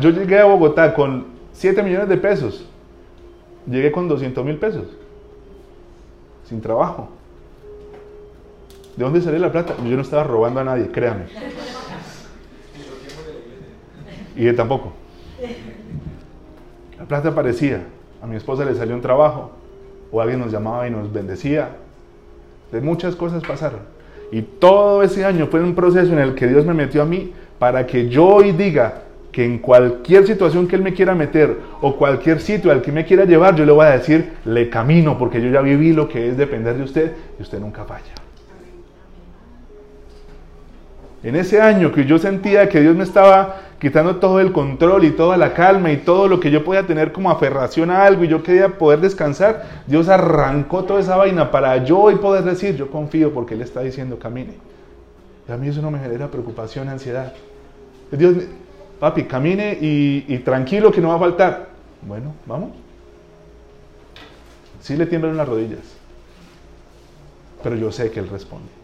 llegué 0.00 0.38
a 0.38 0.44
Bogotá 0.44 0.92
con 0.94 1.26
7 1.52 1.82
millones 1.82 2.08
de 2.08 2.16
pesos. 2.18 2.66
Llegué 3.66 3.90
con 3.90 4.08
200 4.08 4.44
mil 4.44 4.56
pesos. 4.56 4.86
Sin 6.46 6.60
trabajo. 6.60 7.08
¿De 8.96 9.04
dónde 9.04 9.22
salió 9.22 9.38
la 9.38 9.50
plata? 9.50 9.74
Yo 9.78 9.96
no 9.96 10.02
estaba 10.02 10.24
robando 10.24 10.60
a 10.60 10.64
nadie, 10.64 10.88
créame. 10.88 11.24
Y 14.36 14.46
él 14.46 14.54
tampoco. 14.54 14.92
La 16.98 17.06
plata 17.06 17.30
aparecía. 17.30 17.84
A 18.22 18.26
mi 18.26 18.36
esposa 18.36 18.64
le 18.64 18.74
salió 18.74 18.94
un 18.94 19.00
trabajo. 19.00 19.50
O 20.12 20.20
alguien 20.20 20.40
nos 20.40 20.52
llamaba 20.52 20.86
y 20.86 20.90
nos 20.90 21.10
bendecía. 21.10 21.70
De 22.70 22.82
muchas 22.82 23.16
cosas 23.16 23.42
pasaron. 23.42 23.93
Y 24.34 24.42
todo 24.42 25.04
ese 25.04 25.24
año 25.24 25.46
fue 25.46 25.62
un 25.62 25.76
proceso 25.76 26.12
en 26.12 26.18
el 26.18 26.34
que 26.34 26.48
Dios 26.48 26.66
me 26.66 26.74
metió 26.74 27.02
a 27.02 27.04
mí 27.04 27.32
para 27.56 27.86
que 27.86 28.08
yo 28.08 28.26
hoy 28.26 28.50
diga, 28.50 29.02
que 29.30 29.44
en 29.44 29.58
cualquier 29.58 30.26
situación 30.26 30.66
que 30.66 30.74
Él 30.74 30.82
me 30.82 30.92
quiera 30.92 31.14
meter 31.14 31.56
o 31.80 31.94
cualquier 31.94 32.40
sitio 32.40 32.72
al 32.72 32.82
que 32.82 32.90
me 32.90 33.04
quiera 33.04 33.26
llevar, 33.26 33.54
yo 33.54 33.64
le 33.64 33.70
voy 33.70 33.86
a 33.86 33.90
decir, 33.90 34.32
le 34.44 34.68
camino, 34.68 35.16
porque 35.16 35.40
yo 35.40 35.50
ya 35.50 35.60
viví 35.60 35.92
lo 35.92 36.08
que 36.08 36.28
es 36.28 36.36
depender 36.36 36.76
de 36.76 36.82
usted 36.82 37.12
y 37.38 37.42
usted 37.42 37.60
nunca 37.60 37.84
falla. 37.84 38.23
En 41.24 41.36
ese 41.36 41.58
año 41.58 41.90
que 41.90 42.04
yo 42.04 42.18
sentía 42.18 42.68
que 42.68 42.82
Dios 42.82 42.94
me 42.94 43.02
estaba 43.02 43.56
quitando 43.80 44.16
todo 44.16 44.40
el 44.40 44.52
control 44.52 45.04
y 45.04 45.10
toda 45.12 45.38
la 45.38 45.54
calma 45.54 45.90
y 45.90 45.96
todo 45.96 46.28
lo 46.28 46.38
que 46.38 46.50
yo 46.50 46.62
podía 46.62 46.86
tener 46.86 47.12
como 47.12 47.30
aferración 47.30 47.90
a 47.90 48.04
algo 48.04 48.24
y 48.24 48.28
yo 48.28 48.42
quería 48.42 48.76
poder 48.76 49.00
descansar, 49.00 49.64
Dios 49.86 50.10
arrancó 50.10 50.84
toda 50.84 51.00
esa 51.00 51.16
vaina 51.16 51.50
para 51.50 51.82
yo 51.82 51.98
hoy 51.98 52.16
poder 52.16 52.44
decir, 52.44 52.76
yo 52.76 52.90
confío 52.90 53.32
porque 53.32 53.54
Él 53.54 53.62
está 53.62 53.80
diciendo 53.80 54.18
camine. 54.18 54.52
Y 55.48 55.52
a 55.52 55.56
mí 55.56 55.68
eso 55.68 55.80
no 55.80 55.90
me 55.90 55.98
genera 55.98 56.30
preocupación, 56.30 56.90
ansiedad. 56.90 57.32
Dios, 58.10 58.34
papi, 59.00 59.24
camine 59.24 59.78
y, 59.80 60.26
y 60.28 60.38
tranquilo 60.40 60.92
que 60.92 61.00
no 61.00 61.08
va 61.08 61.14
a 61.14 61.20
faltar. 61.20 61.68
Bueno, 62.02 62.34
vamos. 62.44 62.72
Sí 64.80 64.94
le 64.94 65.06
tiemblan 65.06 65.38
las 65.38 65.48
rodillas, 65.48 65.80
pero 67.62 67.76
yo 67.76 67.90
sé 67.90 68.10
que 68.10 68.20
Él 68.20 68.28
responde. 68.28 68.83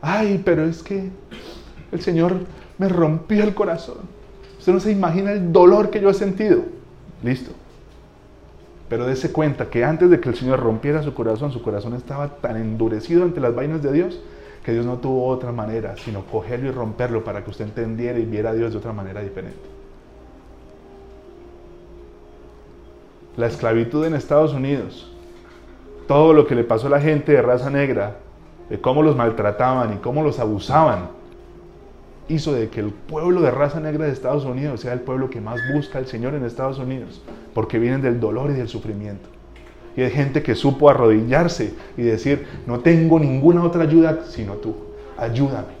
Ay, 0.00 0.40
pero 0.44 0.64
es 0.64 0.82
que 0.82 1.10
el 1.92 2.00
Señor 2.00 2.34
me 2.78 2.88
rompió 2.88 3.42
el 3.44 3.54
corazón. 3.54 3.98
Usted 4.58 4.72
no 4.72 4.80
se 4.80 4.92
imagina 4.92 5.32
el 5.32 5.52
dolor 5.52 5.90
que 5.90 6.00
yo 6.00 6.10
he 6.10 6.14
sentido. 6.14 6.62
Listo. 7.22 7.52
Pero 8.88 9.06
dése 9.06 9.32
cuenta 9.32 9.68
que 9.68 9.84
antes 9.84 10.08
de 10.08 10.20
que 10.20 10.28
el 10.28 10.34
Señor 10.34 10.60
rompiera 10.60 11.02
su 11.02 11.12
corazón, 11.14 11.52
su 11.52 11.62
corazón 11.62 11.94
estaba 11.94 12.36
tan 12.36 12.56
endurecido 12.56 13.24
ante 13.24 13.40
las 13.40 13.54
vainas 13.54 13.82
de 13.82 13.92
Dios 13.92 14.20
que 14.64 14.72
Dios 14.72 14.84
no 14.84 14.98
tuvo 14.98 15.26
otra 15.28 15.52
manera 15.52 15.96
sino 15.96 16.24
cogerlo 16.26 16.68
y 16.68 16.72
romperlo 16.72 17.24
para 17.24 17.42
que 17.42 17.50
usted 17.50 17.64
entendiera 17.64 18.18
y 18.18 18.24
viera 18.24 18.50
a 18.50 18.54
Dios 18.54 18.72
de 18.72 18.78
otra 18.78 18.92
manera 18.92 19.22
diferente. 19.22 19.58
La 23.36 23.46
esclavitud 23.46 24.04
en 24.04 24.14
Estados 24.14 24.52
Unidos, 24.52 25.10
todo 26.06 26.32
lo 26.32 26.46
que 26.46 26.54
le 26.54 26.64
pasó 26.64 26.88
a 26.88 26.90
la 26.90 27.00
gente 27.00 27.32
de 27.32 27.40
raza 27.40 27.70
negra, 27.70 28.16
de 28.70 28.80
cómo 28.80 29.02
los 29.02 29.16
maltrataban 29.16 29.94
y 29.94 29.96
cómo 29.96 30.22
los 30.22 30.38
abusaban, 30.38 31.10
hizo 32.28 32.52
de 32.52 32.68
que 32.68 32.80
el 32.80 32.90
pueblo 32.90 33.40
de 33.40 33.50
raza 33.50 33.80
negra 33.80 34.04
de 34.04 34.12
Estados 34.12 34.44
Unidos 34.44 34.80
sea 34.80 34.92
el 34.92 35.00
pueblo 35.00 35.30
que 35.30 35.40
más 35.40 35.60
busca 35.74 35.98
al 35.98 36.06
Señor 36.06 36.34
en 36.34 36.44
Estados 36.44 36.78
Unidos, 36.78 37.22
porque 37.54 37.78
vienen 37.78 38.02
del 38.02 38.20
dolor 38.20 38.50
y 38.50 38.54
del 38.54 38.68
sufrimiento. 38.68 39.28
Y 39.96 40.02
hay 40.02 40.10
gente 40.10 40.42
que 40.42 40.54
supo 40.54 40.90
arrodillarse 40.90 41.74
y 41.96 42.02
decir, 42.02 42.46
no 42.66 42.80
tengo 42.80 43.18
ninguna 43.18 43.64
otra 43.64 43.82
ayuda 43.82 44.20
sino 44.28 44.54
tú, 44.54 44.76
ayúdame. 45.16 45.78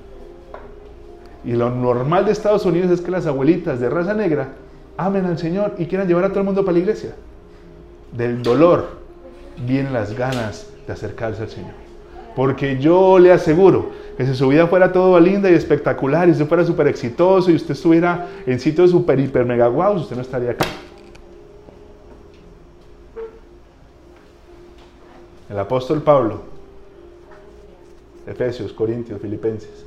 Y 1.44 1.52
lo 1.52 1.70
normal 1.70 2.24
de 2.24 2.32
Estados 2.32 2.66
Unidos 2.66 2.90
es 2.90 3.00
que 3.00 3.10
las 3.10 3.26
abuelitas 3.26 3.78
de 3.78 3.88
raza 3.88 4.14
negra 4.14 4.48
amen 4.96 5.26
al 5.26 5.38
Señor 5.38 5.74
y 5.78 5.86
quieran 5.86 6.08
llevar 6.08 6.24
a 6.24 6.28
todo 6.30 6.40
el 6.40 6.46
mundo 6.46 6.64
para 6.64 6.72
la 6.72 6.80
iglesia. 6.80 7.14
Del 8.12 8.42
dolor 8.42 8.98
vienen 9.66 9.92
las 9.92 10.16
ganas 10.16 10.68
de 10.86 10.92
acercarse 10.92 11.42
al 11.42 11.48
Señor. 11.48 11.87
Porque 12.34 12.78
yo 12.78 13.18
le 13.18 13.32
aseguro 13.32 13.90
que 14.16 14.26
si 14.26 14.34
su 14.34 14.48
vida 14.48 14.66
fuera 14.66 14.92
todo 14.92 15.18
linda 15.20 15.50
y 15.50 15.54
espectacular 15.54 16.28
y 16.28 16.32
usted 16.32 16.46
fuera 16.46 16.64
súper 16.64 16.88
exitoso 16.88 17.50
y 17.50 17.54
usted 17.54 17.72
estuviera 17.72 18.26
en 18.46 18.58
sitios 18.58 18.90
súper, 18.90 19.20
hiper, 19.20 19.44
mega 19.44 19.68
guau, 19.68 19.96
usted 19.96 20.16
no 20.16 20.22
estaría 20.22 20.50
acá. 20.50 20.66
El 25.48 25.58
apóstol 25.58 26.02
Pablo, 26.02 26.42
Efesios, 28.26 28.72
Corintios, 28.72 29.20
Filipenses, 29.20 29.86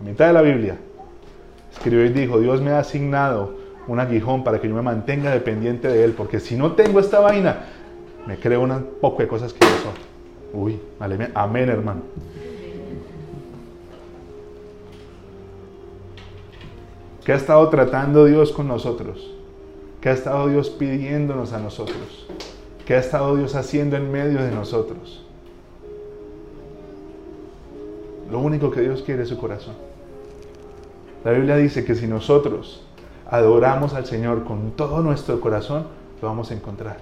a 0.00 0.02
mitad 0.02 0.26
de 0.26 0.32
la 0.32 0.42
Biblia, 0.42 0.76
escribió 1.72 2.04
y 2.04 2.08
dijo, 2.08 2.40
Dios 2.40 2.60
me 2.60 2.70
ha 2.70 2.80
asignado 2.80 3.54
un 3.86 4.00
aguijón 4.00 4.44
para 4.44 4.60
que 4.60 4.68
yo 4.68 4.74
me 4.74 4.82
mantenga 4.82 5.30
dependiente 5.30 5.88
de 5.88 6.04
Él, 6.04 6.12
porque 6.12 6.40
si 6.40 6.56
no 6.56 6.72
tengo 6.72 7.00
esta 7.00 7.20
vaina, 7.20 7.64
me 8.26 8.38
creo 8.38 8.62
un 8.62 8.88
poco 9.00 9.22
de 9.22 9.28
cosas 9.28 9.52
que 9.52 9.60
no 9.64 9.70
son. 9.82 10.17
Uy, 10.52 10.80
amén 10.98 11.68
hermano. 11.68 12.02
¿Qué 17.24 17.32
ha 17.32 17.36
estado 17.36 17.68
tratando 17.68 18.24
Dios 18.24 18.52
con 18.52 18.68
nosotros? 18.68 19.34
¿Qué 20.00 20.08
ha 20.08 20.12
estado 20.12 20.48
Dios 20.48 20.70
pidiéndonos 20.70 21.52
a 21.52 21.58
nosotros? 21.58 22.26
¿Qué 22.86 22.94
ha 22.94 23.00
estado 23.00 23.36
Dios 23.36 23.54
haciendo 23.54 23.96
en 23.96 24.10
medio 24.10 24.42
de 24.42 24.50
nosotros? 24.50 25.22
Lo 28.30 28.38
único 28.38 28.70
que 28.70 28.80
Dios 28.80 29.02
quiere 29.02 29.24
es 29.24 29.28
su 29.28 29.36
corazón. 29.36 29.74
La 31.24 31.32
Biblia 31.32 31.56
dice 31.56 31.84
que 31.84 31.94
si 31.94 32.06
nosotros 32.06 32.82
adoramos 33.30 33.92
al 33.92 34.06
Señor 34.06 34.44
con 34.44 34.70
todo 34.70 35.02
nuestro 35.02 35.40
corazón, 35.40 35.86
lo 36.22 36.28
vamos 36.28 36.50
a 36.50 36.54
encontrar. 36.54 36.96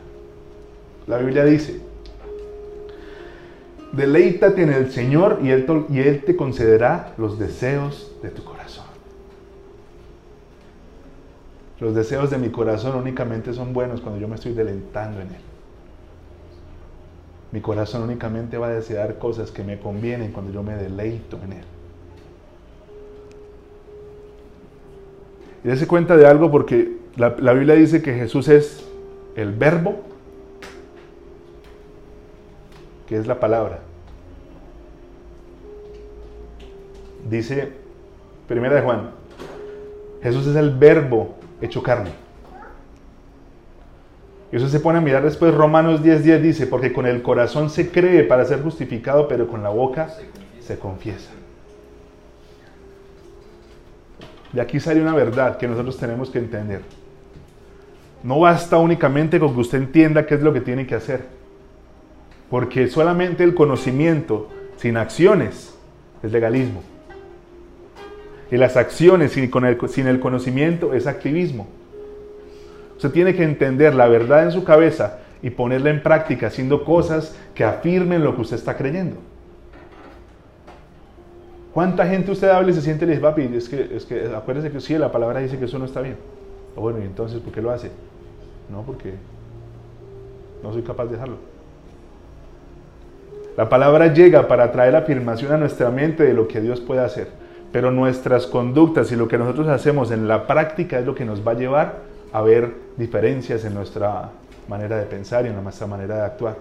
La 1.07 1.19
Biblia 1.19 1.45
dice, 1.45 1.81
deleítate 3.93 4.62
en 4.62 4.72
el 4.72 4.91
Señor 4.91 5.41
y 5.43 5.51
él, 5.51 6.22
te 6.24 6.37
concederá 6.37 7.14
los 7.18 7.39
deseos 7.39 8.12
de 8.22 8.30
tu 8.30 8.45
corazón. 8.45 8.84
Los 11.80 11.95
deseos 11.95 12.30
de 12.30 12.39
mi 12.39 12.49
corazón 12.51 12.97
únicamente 12.97 13.53
son 13.53 13.72
buenos 13.72 14.01
cuando 14.01 14.20
yo 14.20 14.28
me 14.28 14.37
estoy 14.37 14.53
deleitando 14.53 15.20
en 15.20 15.28
Él. 15.28 15.41
Mi 17.53 17.61
corazón 17.61 18.03
únicamente 18.03 18.57
va 18.57 18.68
a 18.68 18.70
desear 18.70 19.18
cosas 19.18 19.51
que 19.51 19.62
me 19.62 19.78
convienen 19.78 20.32
cuando 20.32 20.53
yo 20.53 20.62
me 20.62 20.74
deleito 20.74 21.39
en 21.45 21.53
Él. 21.53 21.64
Y 25.64 25.68
dése 25.68 25.87
cuenta 25.87 26.16
de 26.16 26.26
algo 26.26 26.51
porque 26.51 26.97
la 27.16 27.53
Biblia 27.53 27.74
dice 27.74 28.01
que 28.01 28.14
Jesús 28.14 28.49
es 28.49 28.87
el 29.37 29.53
verbo, 29.53 30.01
que 33.07 33.17
es 33.17 33.27
la 33.27 33.39
palabra. 33.41 33.81
Dice, 37.29 37.73
primera 38.47 38.77
de 38.77 38.83
Juan, 38.83 39.11
Jesús 40.23 40.47
es 40.47 40.57
el 40.57 40.71
verbo 40.71 41.35
hecho 41.61 41.83
carne. 41.83 42.11
Y 44.53 44.57
eso 44.57 44.69
se 44.69 44.81
pone 44.81 44.99
a 44.99 45.03
mirar 45.03 45.25
después 45.25 45.53
Romanos 45.55 46.03
10:10 46.03 46.23
10 46.23 46.43
dice, 46.43 46.67
porque 46.67 46.93
con 46.93 47.07
el 47.07 47.23
corazón 47.23 47.69
se 47.69 47.91
cree 47.91 48.23
para 48.23 48.45
ser 48.45 48.63
justificado, 48.63 49.27
pero 49.27 49.49
con 49.49 49.63
la 49.63 49.71
boca 49.71 50.09
se 50.61 50.79
confiesa. 50.79 51.31
De 54.53 54.61
aquí 54.61 54.81
sale 54.81 55.03
una 55.03 55.15
verdad 55.15 55.59
que 55.59 55.67
nosotros 55.67 55.99
tenemos 55.99 56.31
que 56.31 56.39
entender. 56.39 56.83
No 58.23 58.41
basta 58.41 58.79
únicamente 58.79 59.39
con 59.39 59.53
que 59.53 59.61
usted 59.61 59.79
entienda 59.79 60.27
qué 60.27 60.37
es 60.37 60.43
lo 60.43 60.53
que 60.53 60.61
tiene 60.61 60.87
que 60.87 60.95
hacer. 60.95 61.27
Porque 62.51 62.89
solamente 62.89 63.45
el 63.45 63.55
conocimiento 63.55 64.49
sin 64.77 64.97
acciones 64.97 65.75
es 66.23 66.33
legalismo. 66.33 66.83
Y 68.51 68.57
las 68.57 68.77
acciones 68.77 69.33
sin, 69.33 69.51
el, 70.07 70.21
conocimiento 70.21 70.95
es 70.95 71.07
activismo. 71.07 71.67
Usted 72.95 73.11
tiene 73.11 73.35
que 73.35 73.43
entender 73.43 73.95
la 73.95 74.09
verdad 74.09 74.45
en 74.45 74.53
su 74.53 74.65
cabeza 74.65 75.19
y 75.43 75.51
ponerla 75.51 75.91
en 75.91 76.03
práctica 76.03 76.47
haciendo 76.47 76.85
cosas 76.85 77.37
que 77.55 77.65
afirmen 77.65 78.23
lo 78.23 78.35
que 78.35 78.43
usted 78.43 78.57
está 78.57 78.77
creyendo. 78.77 79.17
¿Cuánta 81.75 82.07
gente 82.07 82.31
usted 82.31 82.49
habla 82.49 82.71
y 82.71 82.75
se 82.75 82.81
siente 82.81 83.05
y 83.05 83.09
dice, 83.09 83.21
papi, 83.21 83.51
es 83.55 83.69
que, 83.69 83.97
es 83.97 84.07
que 84.07 84.35
acuérdese 84.35 84.71
que 84.71 84.81
sí, 84.81 84.97
la 84.97 85.13
palabra 85.13 85.41
dice 85.41 85.59
que 85.59 85.67
eso 85.67 85.79
no 85.79 85.85
está 85.85 86.01
bien? 86.01 86.17
O 86.75 86.81
bueno, 86.81 87.01
¿y 87.01 87.03
entonces 87.03 87.41
por 87.41 87.53
qué 87.53 87.61
lo 87.61 87.71
hace? 87.71 87.91
No, 88.71 88.83
porque 88.83 89.13
no 90.63 90.73
soy 90.73 90.83
capaz 90.83 91.07
de 91.07 91.13
dejarlo. 91.13 91.37
La 93.57 93.71
palabra 93.71 94.13
llega 94.13 94.49
para 94.49 94.71
traer 94.71 94.95
afirmación 94.97 95.53
a 95.53 95.57
nuestra 95.57 95.91
mente 95.91 96.25
de 96.25 96.35
lo 96.35 96.47
que 96.47 96.61
Dios 96.61 96.81
puede 96.81 97.01
hacer. 97.01 97.29
Pero 97.73 97.91
nuestras 97.91 98.47
conductas 98.47 99.11
y 99.13 99.17
lo 99.17 99.29
que 99.29 99.39
nosotros 99.39 99.69
hacemos 99.69 100.11
en 100.11 100.29
la 100.29 100.47
práctica 100.47 100.99
es 100.99 101.07
lo 101.07 101.15
que 101.15 101.25
nos 101.25 101.47
va 101.47 101.53
a 101.53 101.55
llevar 101.55 101.95
a 102.33 102.43
ver 102.43 102.75
diferencias 102.99 103.65
en 103.65 103.75
nuestra 103.75 104.31
manera 104.69 104.99
de 104.99 105.07
pensar 105.07 105.47
y 105.47 105.49
en 105.49 105.63
nuestra 105.63 105.87
manera 105.87 106.17
de 106.17 106.23
actuar. 106.23 106.57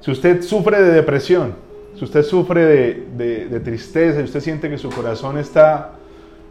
Si 0.00 0.10
usted 0.10 0.42
sufre 0.42 0.82
de 0.82 0.92
depresión, 0.92 1.54
si 1.96 2.04
usted 2.04 2.22
sufre 2.22 2.64
de, 2.64 3.48
de 3.48 3.60
tristeza 3.60 4.20
y 4.20 4.24
usted 4.24 4.40
siente 4.40 4.68
que 4.68 4.78
su 4.78 4.90
corazón 4.90 5.38
está 5.38 5.92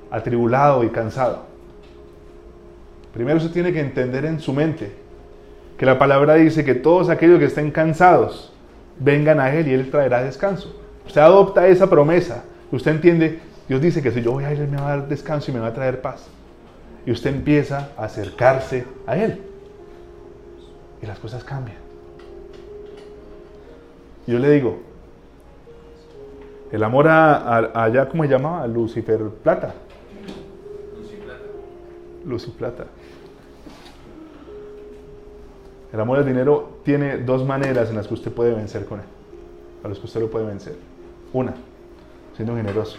atribulado 0.10 0.84
y 0.84 0.90
cansado, 0.90 1.44
primero 3.14 3.38
usted 3.38 3.52
tiene 3.52 3.74
que 3.74 3.82
entender 3.82 4.26
en 4.26 4.40
su 4.40 4.54
mente 4.54 5.07
que 5.78 5.86
la 5.86 6.00
palabra 6.00 6.36
dice 6.36 6.66
que 6.66 6.76
todos 6.76 7.10
aquellos 7.10 7.40
que 7.40 7.46
estén 7.46 7.72
cansados 7.72 8.52
vengan 9.00 9.40
a 9.40 9.54
Él 9.54 9.68
y 9.68 9.74
Él 9.74 9.92
traerá 9.92 10.24
descanso. 10.24 10.76
Usted 11.06 11.22
adopta 11.22 11.68
esa 11.68 11.90
promesa. 11.90 12.44
Usted 12.72 12.92
entiende, 12.92 13.40
Dios 13.70 13.80
dice 13.82 14.02
que 14.02 14.12
si 14.12 14.22
yo 14.22 14.32
voy 14.32 14.44
a 14.44 14.52
ir, 14.52 14.60
Él 14.60 14.68
me 14.68 14.78
va 14.78 14.94
a 14.94 14.98
dar 14.98 15.08
descanso 15.08 15.52
y 15.52 15.54
me 15.54 15.60
va 15.60 15.68
a 15.68 15.74
traer 15.74 16.02
paz. 16.02 16.28
Y 17.06 17.12
usted 17.12 17.30
empieza 17.30 17.92
a 17.96 18.06
acercarse 18.06 18.86
a 19.06 19.18
Él. 19.18 19.42
Y 21.02 21.06
las 21.06 21.20
cosas 21.20 21.44
cambian. 21.44 21.78
Yo 24.26 24.40
le 24.40 24.50
digo, 24.50 24.80
el 26.72 26.84
amor 26.84 27.08
a, 27.08 27.84
allá, 27.84 28.10
¿cómo 28.10 28.24
se 28.24 28.30
llama? 28.30 28.62
A 28.62 28.68
Lucifer 28.68 29.22
Plata. 29.44 29.74
luz 32.26 32.46
y 32.46 32.52
El 35.98 36.02
amor 36.02 36.20
al 36.20 36.28
dinero 36.28 36.78
tiene 36.84 37.18
dos 37.18 37.44
maneras 37.44 37.90
en 37.90 37.96
las 37.96 38.08
que 38.08 38.14
usted 38.14 38.32
puede 38.32 38.54
vencer 38.54 38.86
con 38.86 39.00
él, 39.00 39.06
a 39.84 39.88
las 39.88 39.98
que 39.98 40.06
usted 40.06 40.22
lo 40.22 40.30
puede 40.30 40.46
vencer. 40.46 40.76
Una, 41.34 41.56
siendo 42.36 42.56
generoso, 42.56 42.98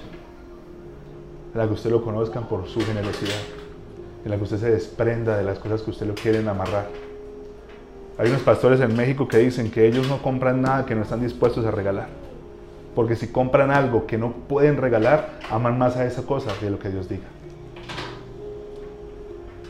en 1.54 1.60
la 1.60 1.68
que 1.68 1.74
usted 1.74 1.90
lo 1.90 2.02
conozcan 2.02 2.48
por 2.48 2.66
su 2.66 2.80
generosidad, 2.80 3.38
en 4.24 4.30
la 4.32 4.36
que 4.36 4.42
usted 4.42 4.58
se 4.58 4.72
desprenda 4.72 5.36
de 5.36 5.44
las 5.44 5.60
cosas 5.60 5.82
que 5.82 5.90
usted 5.90 6.08
lo 6.08 6.16
quieren 6.16 6.48
amarrar. 6.48 6.88
Hay 8.18 8.30
unos 8.30 8.42
pastores 8.42 8.80
en 8.80 8.96
México 8.96 9.28
que 9.28 9.38
dicen 9.38 9.70
que 9.70 9.86
ellos 9.86 10.08
no 10.08 10.20
compran 10.20 10.60
nada 10.60 10.84
que 10.84 10.96
no 10.96 11.02
están 11.02 11.20
dispuestos 11.20 11.64
a 11.66 11.70
regalar. 11.70 12.08
Porque 12.96 13.14
si 13.14 13.28
compran 13.28 13.70
algo 13.70 14.08
que 14.08 14.18
no 14.18 14.32
pueden 14.32 14.76
regalar, 14.76 15.38
aman 15.52 15.78
más 15.78 15.96
a 15.96 16.04
esa 16.04 16.26
cosa 16.26 16.50
de 16.60 16.68
lo 16.68 16.80
que 16.80 16.88
Dios 16.88 17.08
diga. 17.08 17.28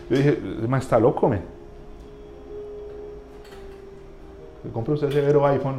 Yo 0.08 0.16
dije, 0.16 0.38
está 0.78 0.98
loco, 0.98 1.28
me. 1.28 1.57
Le 4.64 4.70
compra 4.70 4.94
usted 4.94 5.08
ese 5.08 5.20
vero 5.20 5.46
iPhone. 5.46 5.78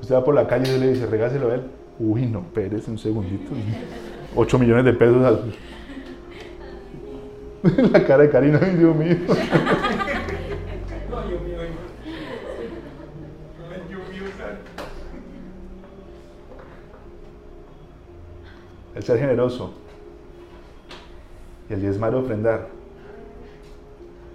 Usted 0.00 0.14
va 0.14 0.24
por 0.24 0.34
la 0.34 0.46
calle 0.46 0.76
y 0.76 0.78
le 0.78 0.92
dice, 0.92 1.06
regáselo 1.06 1.50
a 1.50 1.54
él. 1.56 1.62
Uy, 1.98 2.26
no, 2.26 2.42
Pérez, 2.54 2.88
un 2.88 2.98
segundito. 2.98 3.50
8 4.36 4.58
millones 4.58 4.84
de 4.84 4.92
pesos. 4.92 5.40
la 7.92 8.04
cara 8.04 8.22
de 8.22 8.30
Karina, 8.30 8.58
Dios 8.58 8.96
mío. 8.96 9.16
El 18.94 19.04
ser 19.04 19.20
generoso 19.20 19.74
y 21.70 21.72
el 21.72 21.80
diezmar 21.80 22.16
ofrendar 22.16 22.68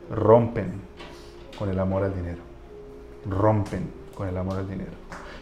rompen 0.10 0.80
con 1.60 1.68
el 1.68 1.78
amor 1.78 2.04
al 2.04 2.16
dinero. 2.16 2.53
Rompen 3.30 3.90
con 4.16 4.28
el 4.28 4.38
amor 4.38 4.58
al 4.58 4.70
dinero. 4.70 4.92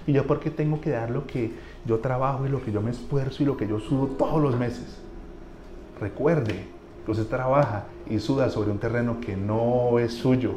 ¿Y 0.07 0.13
yo 0.13 0.25
por 0.25 0.39
qué 0.39 0.49
tengo 0.49 0.81
que 0.81 0.89
dar 0.91 1.09
lo 1.09 1.27
que 1.27 1.51
yo 1.85 1.99
trabajo 1.99 2.45
y 2.45 2.49
lo 2.49 2.63
que 2.63 2.71
yo 2.71 2.81
me 2.81 2.91
esfuerzo 2.91 3.43
y 3.43 3.45
lo 3.45 3.57
que 3.57 3.67
yo 3.67 3.79
sudo 3.79 4.07
todos 4.07 4.41
los 4.41 4.57
meses? 4.57 4.99
Recuerde 5.99 6.65
que 7.05 7.11
usted 7.11 7.27
trabaja 7.27 7.85
y 8.09 8.19
suda 8.19 8.49
sobre 8.49 8.71
un 8.71 8.79
terreno 8.79 9.17
que 9.21 9.35
no 9.35 9.99
es 9.99 10.13
suyo, 10.13 10.53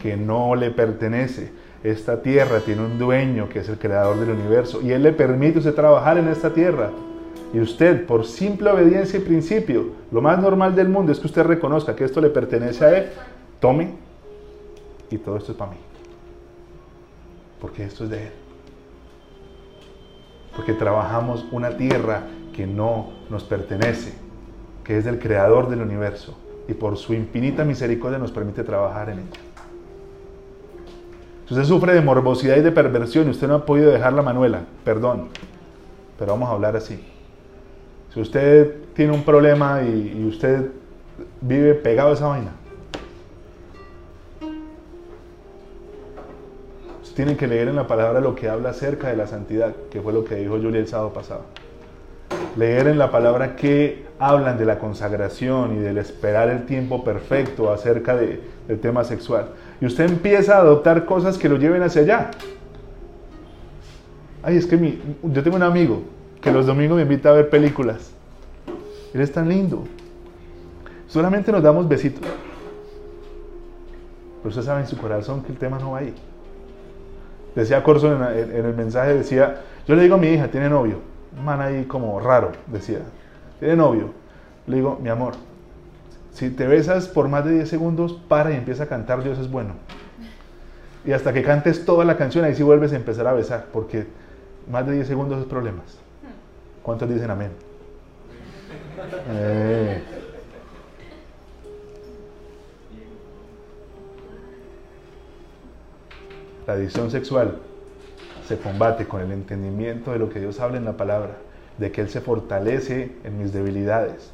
que 0.00 0.16
no 0.16 0.54
le 0.54 0.70
pertenece. 0.70 1.50
Esta 1.82 2.22
tierra 2.22 2.60
tiene 2.60 2.84
un 2.84 2.98
dueño 2.98 3.48
que 3.48 3.60
es 3.60 3.68
el 3.68 3.78
creador 3.78 4.18
del 4.18 4.30
universo 4.30 4.80
y 4.82 4.92
él 4.92 5.02
le 5.02 5.12
permite 5.12 5.56
a 5.56 5.58
usted 5.58 5.74
trabajar 5.74 6.18
en 6.18 6.28
esta 6.28 6.52
tierra. 6.52 6.90
Y 7.52 7.60
usted, 7.60 8.06
por 8.06 8.24
simple 8.26 8.70
obediencia 8.70 9.18
y 9.18 9.22
principio, 9.22 9.86
lo 10.10 10.20
más 10.20 10.40
normal 10.40 10.74
del 10.74 10.88
mundo 10.88 11.12
es 11.12 11.18
que 11.18 11.26
usted 11.26 11.44
reconozca 11.44 11.94
que 11.94 12.04
esto 12.04 12.20
le 12.20 12.30
pertenece 12.30 12.84
a 12.84 12.98
él, 12.98 13.06
tome 13.60 13.90
y 15.10 15.18
todo 15.18 15.36
esto 15.36 15.52
es 15.52 15.58
para 15.58 15.70
mí. 15.70 15.85
Porque 17.60 17.84
esto 17.84 18.04
es 18.04 18.10
de 18.10 18.22
él. 18.24 18.32
Porque 20.54 20.72
trabajamos 20.72 21.44
una 21.52 21.76
tierra 21.76 22.22
que 22.54 22.66
no 22.66 23.10
nos 23.28 23.44
pertenece, 23.44 24.14
que 24.84 24.98
es 24.98 25.04
del 25.04 25.18
creador 25.18 25.68
del 25.68 25.82
universo 25.82 26.36
y 26.68 26.74
por 26.74 26.96
su 26.96 27.14
infinita 27.14 27.64
misericordia 27.64 28.18
nos 28.18 28.32
permite 28.32 28.64
trabajar 28.64 29.10
en 29.10 29.20
ella. 29.20 29.40
Si 31.46 31.54
usted 31.54 31.64
sufre 31.64 31.94
de 31.94 32.00
morbosidad 32.00 32.56
y 32.56 32.60
de 32.60 32.72
perversión 32.72 33.28
y 33.28 33.30
usted 33.30 33.46
no 33.46 33.54
ha 33.54 33.66
podido 33.66 33.92
dejar 33.92 34.12
la 34.12 34.22
manuela, 34.22 34.62
perdón, 34.84 35.28
pero 36.18 36.32
vamos 36.32 36.48
a 36.48 36.52
hablar 36.52 36.74
así. 36.74 37.04
Si 38.12 38.20
usted 38.20 38.74
tiene 38.94 39.12
un 39.12 39.22
problema 39.22 39.82
y, 39.82 40.18
y 40.18 40.26
usted 40.26 40.70
vive 41.40 41.74
pegado 41.74 42.10
a 42.10 42.12
esa 42.14 42.26
vaina, 42.26 42.50
usted 47.16 47.24
tiene 47.24 47.38
que 47.38 47.46
leer 47.46 47.68
en 47.68 47.76
la 47.76 47.86
palabra 47.86 48.20
lo 48.20 48.34
que 48.34 48.46
habla 48.46 48.68
acerca 48.68 49.08
de 49.08 49.16
la 49.16 49.26
santidad, 49.26 49.74
que 49.90 50.02
fue 50.02 50.12
lo 50.12 50.22
que 50.22 50.34
dijo 50.34 50.58
Julia 50.58 50.80
el 50.80 50.86
sábado 50.86 51.14
pasado. 51.14 51.44
Leer 52.58 52.88
en 52.88 52.98
la 52.98 53.10
palabra 53.10 53.56
que 53.56 54.04
hablan 54.18 54.58
de 54.58 54.66
la 54.66 54.78
consagración 54.78 55.78
y 55.78 55.78
del 55.78 55.96
esperar 55.96 56.50
el 56.50 56.66
tiempo 56.66 57.04
perfecto 57.04 57.72
acerca 57.72 58.14
de, 58.14 58.42
del 58.68 58.80
tema 58.80 59.02
sexual. 59.02 59.48
Y 59.80 59.86
usted 59.86 60.04
empieza 60.04 60.58
a 60.58 60.60
adoptar 60.60 61.06
cosas 61.06 61.38
que 61.38 61.48
lo 61.48 61.56
lleven 61.56 61.82
hacia 61.82 62.02
allá. 62.02 62.30
Ay, 64.42 64.58
es 64.58 64.66
que 64.66 64.76
mi, 64.76 65.00
yo 65.22 65.42
tengo 65.42 65.56
un 65.56 65.62
amigo 65.62 66.02
que 66.42 66.52
los 66.52 66.66
domingos 66.66 66.96
me 66.96 67.02
invita 67.04 67.30
a 67.30 67.32
ver 67.32 67.48
películas. 67.48 68.10
Él 69.14 69.22
es 69.22 69.32
tan 69.32 69.48
lindo. 69.48 69.84
Solamente 71.08 71.50
nos 71.50 71.62
damos 71.62 71.88
besitos. 71.88 72.20
Pero 74.42 74.50
usted 74.50 74.62
sabe 74.62 74.82
en 74.82 74.86
su 74.86 74.98
corazón 74.98 75.42
que 75.42 75.52
el 75.52 75.56
tema 75.56 75.78
no 75.78 75.92
va 75.92 76.00
ahí. 76.00 76.14
Decía 77.56 77.82
Corso 77.82 78.14
en, 78.14 78.52
el 78.52 78.74
mensaje, 78.74 79.14
decía, 79.14 79.62
yo 79.88 79.96
le 79.96 80.02
digo 80.02 80.16
a 80.16 80.18
mi 80.18 80.28
hija, 80.28 80.48
tiene 80.48 80.68
novio. 80.68 81.00
Un 81.36 81.44
man 81.44 81.62
ahí 81.62 81.84
como 81.86 82.20
raro, 82.20 82.52
decía. 82.66 83.00
Tiene 83.58 83.76
novio. 83.76 84.10
Le 84.66 84.76
digo, 84.76 84.98
mi 85.02 85.08
amor, 85.08 85.34
si 86.32 86.50
te 86.50 86.66
besas 86.66 87.08
por 87.08 87.28
más 87.28 87.46
de 87.46 87.52
10 87.52 87.68
segundos, 87.68 88.12
para 88.28 88.52
y 88.52 88.56
empieza 88.56 88.84
a 88.84 88.86
cantar 88.86 89.24
Dios 89.24 89.38
es 89.38 89.50
bueno. 89.50 89.72
Y 91.06 91.12
hasta 91.12 91.32
que 91.32 91.42
cantes 91.42 91.86
toda 91.86 92.04
la 92.04 92.18
canción, 92.18 92.44
ahí 92.44 92.54
sí 92.54 92.62
vuelves 92.62 92.92
a 92.92 92.96
empezar 92.96 93.26
a 93.26 93.32
besar, 93.32 93.66
porque 93.72 94.06
más 94.70 94.86
de 94.86 94.92
10 94.92 95.06
segundos 95.06 95.40
es 95.40 95.46
problemas. 95.46 95.98
¿Cuántos 96.82 97.08
dicen 97.08 97.30
amén? 97.30 97.52
Eh. 99.30 100.02
La 106.66 106.72
adicción 106.72 107.10
sexual 107.10 107.58
se 108.46 108.58
combate 108.58 109.06
con 109.06 109.20
el 109.20 109.30
entendimiento 109.30 110.12
de 110.12 110.18
lo 110.18 110.28
que 110.28 110.40
Dios 110.40 110.58
habla 110.60 110.78
en 110.78 110.84
la 110.84 110.96
palabra, 110.96 111.36
de 111.78 111.92
que 111.92 112.00
Él 112.00 112.08
se 112.08 112.20
fortalece 112.20 113.12
en 113.24 113.38
mis 113.38 113.52
debilidades, 113.52 114.32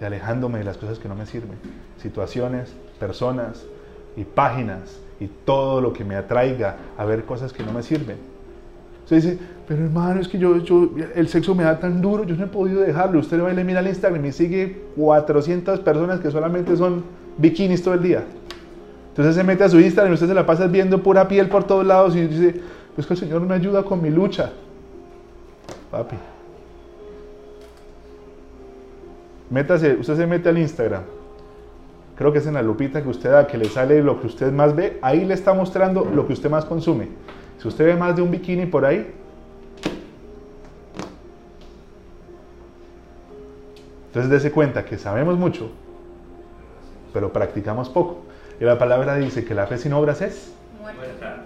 y 0.00 0.04
alejándome 0.04 0.58
de 0.58 0.64
las 0.64 0.78
cosas 0.78 0.98
que 0.98 1.08
no 1.08 1.14
me 1.14 1.26
sirven, 1.26 1.58
situaciones, 2.00 2.74
personas 2.98 3.64
y 4.16 4.24
páginas 4.24 4.98
y 5.20 5.28
todo 5.28 5.80
lo 5.80 5.92
que 5.92 6.04
me 6.04 6.16
atraiga 6.16 6.76
a 6.98 7.04
ver 7.04 7.24
cosas 7.24 7.52
que 7.52 7.62
no 7.62 7.72
me 7.72 7.82
sirven. 7.82 8.16
Usted 9.04 9.16
dice, 9.16 9.38
pero 9.68 9.84
hermano, 9.84 10.20
es 10.20 10.28
que 10.28 10.38
yo, 10.38 10.58
yo, 10.58 10.90
el 11.14 11.28
sexo 11.28 11.54
me 11.54 11.64
da 11.64 11.78
tan 11.78 12.00
duro, 12.00 12.24
yo 12.24 12.36
no 12.36 12.44
he 12.44 12.48
podido 12.48 12.80
dejarlo. 12.80 13.20
Usted 13.20 13.40
va 13.42 13.52
y 13.52 13.56
le 13.56 13.64
mira 13.64 13.80
al 13.80 13.86
Instagram 13.86 14.24
y 14.24 14.32
sigue 14.32 14.82
400 14.96 15.80
personas 15.80 16.20
que 16.20 16.30
solamente 16.30 16.76
son 16.76 17.04
bikinis 17.38 17.82
todo 17.82 17.94
el 17.94 18.02
día. 18.02 18.24
Entonces 19.12 19.34
se 19.34 19.44
mete 19.44 19.62
a 19.62 19.68
su 19.68 19.78
Instagram 19.78 20.10
y 20.10 20.14
usted 20.14 20.26
se 20.26 20.32
la 20.32 20.46
pasa 20.46 20.66
viendo 20.68 21.02
pura 21.02 21.28
piel 21.28 21.50
por 21.50 21.64
todos 21.64 21.84
lados 21.84 22.16
y 22.16 22.26
dice, 22.26 22.62
pues 22.94 23.06
que 23.06 23.12
el 23.12 23.20
Señor 23.20 23.42
me 23.42 23.54
ayuda 23.54 23.82
con 23.82 24.00
mi 24.00 24.08
lucha. 24.08 24.52
Papi. 25.90 26.16
Métase, 29.50 29.96
usted 29.96 30.16
se 30.16 30.26
mete 30.26 30.48
al 30.48 30.56
Instagram. 30.56 31.02
Creo 32.16 32.32
que 32.32 32.38
es 32.38 32.46
en 32.46 32.54
la 32.54 32.62
lupita 32.62 33.02
que 33.02 33.08
usted 33.10 33.30
da, 33.30 33.46
que 33.46 33.58
le 33.58 33.66
sale 33.66 34.02
lo 34.02 34.18
que 34.18 34.28
usted 34.28 34.50
más 34.50 34.74
ve. 34.74 34.98
Ahí 35.02 35.26
le 35.26 35.34
está 35.34 35.52
mostrando 35.52 36.06
lo 36.06 36.26
que 36.26 36.32
usted 36.32 36.48
más 36.48 36.64
consume. 36.64 37.08
Si 37.58 37.68
usted 37.68 37.84
ve 37.84 37.96
más 37.96 38.16
de 38.16 38.22
un 38.22 38.30
bikini 38.30 38.64
por 38.64 38.86
ahí, 38.86 39.12
entonces 44.06 44.30
dése 44.30 44.50
cuenta 44.50 44.86
que 44.86 44.96
sabemos 44.96 45.36
mucho, 45.36 45.70
pero 47.12 47.30
practicamos 47.30 47.90
poco. 47.90 48.31
Y 48.60 48.64
la 48.64 48.78
palabra 48.78 49.16
dice 49.16 49.44
que 49.44 49.54
la 49.54 49.66
fe 49.66 49.78
sin 49.78 49.92
obras 49.92 50.20
es 50.20 50.52
muerta. 50.80 51.42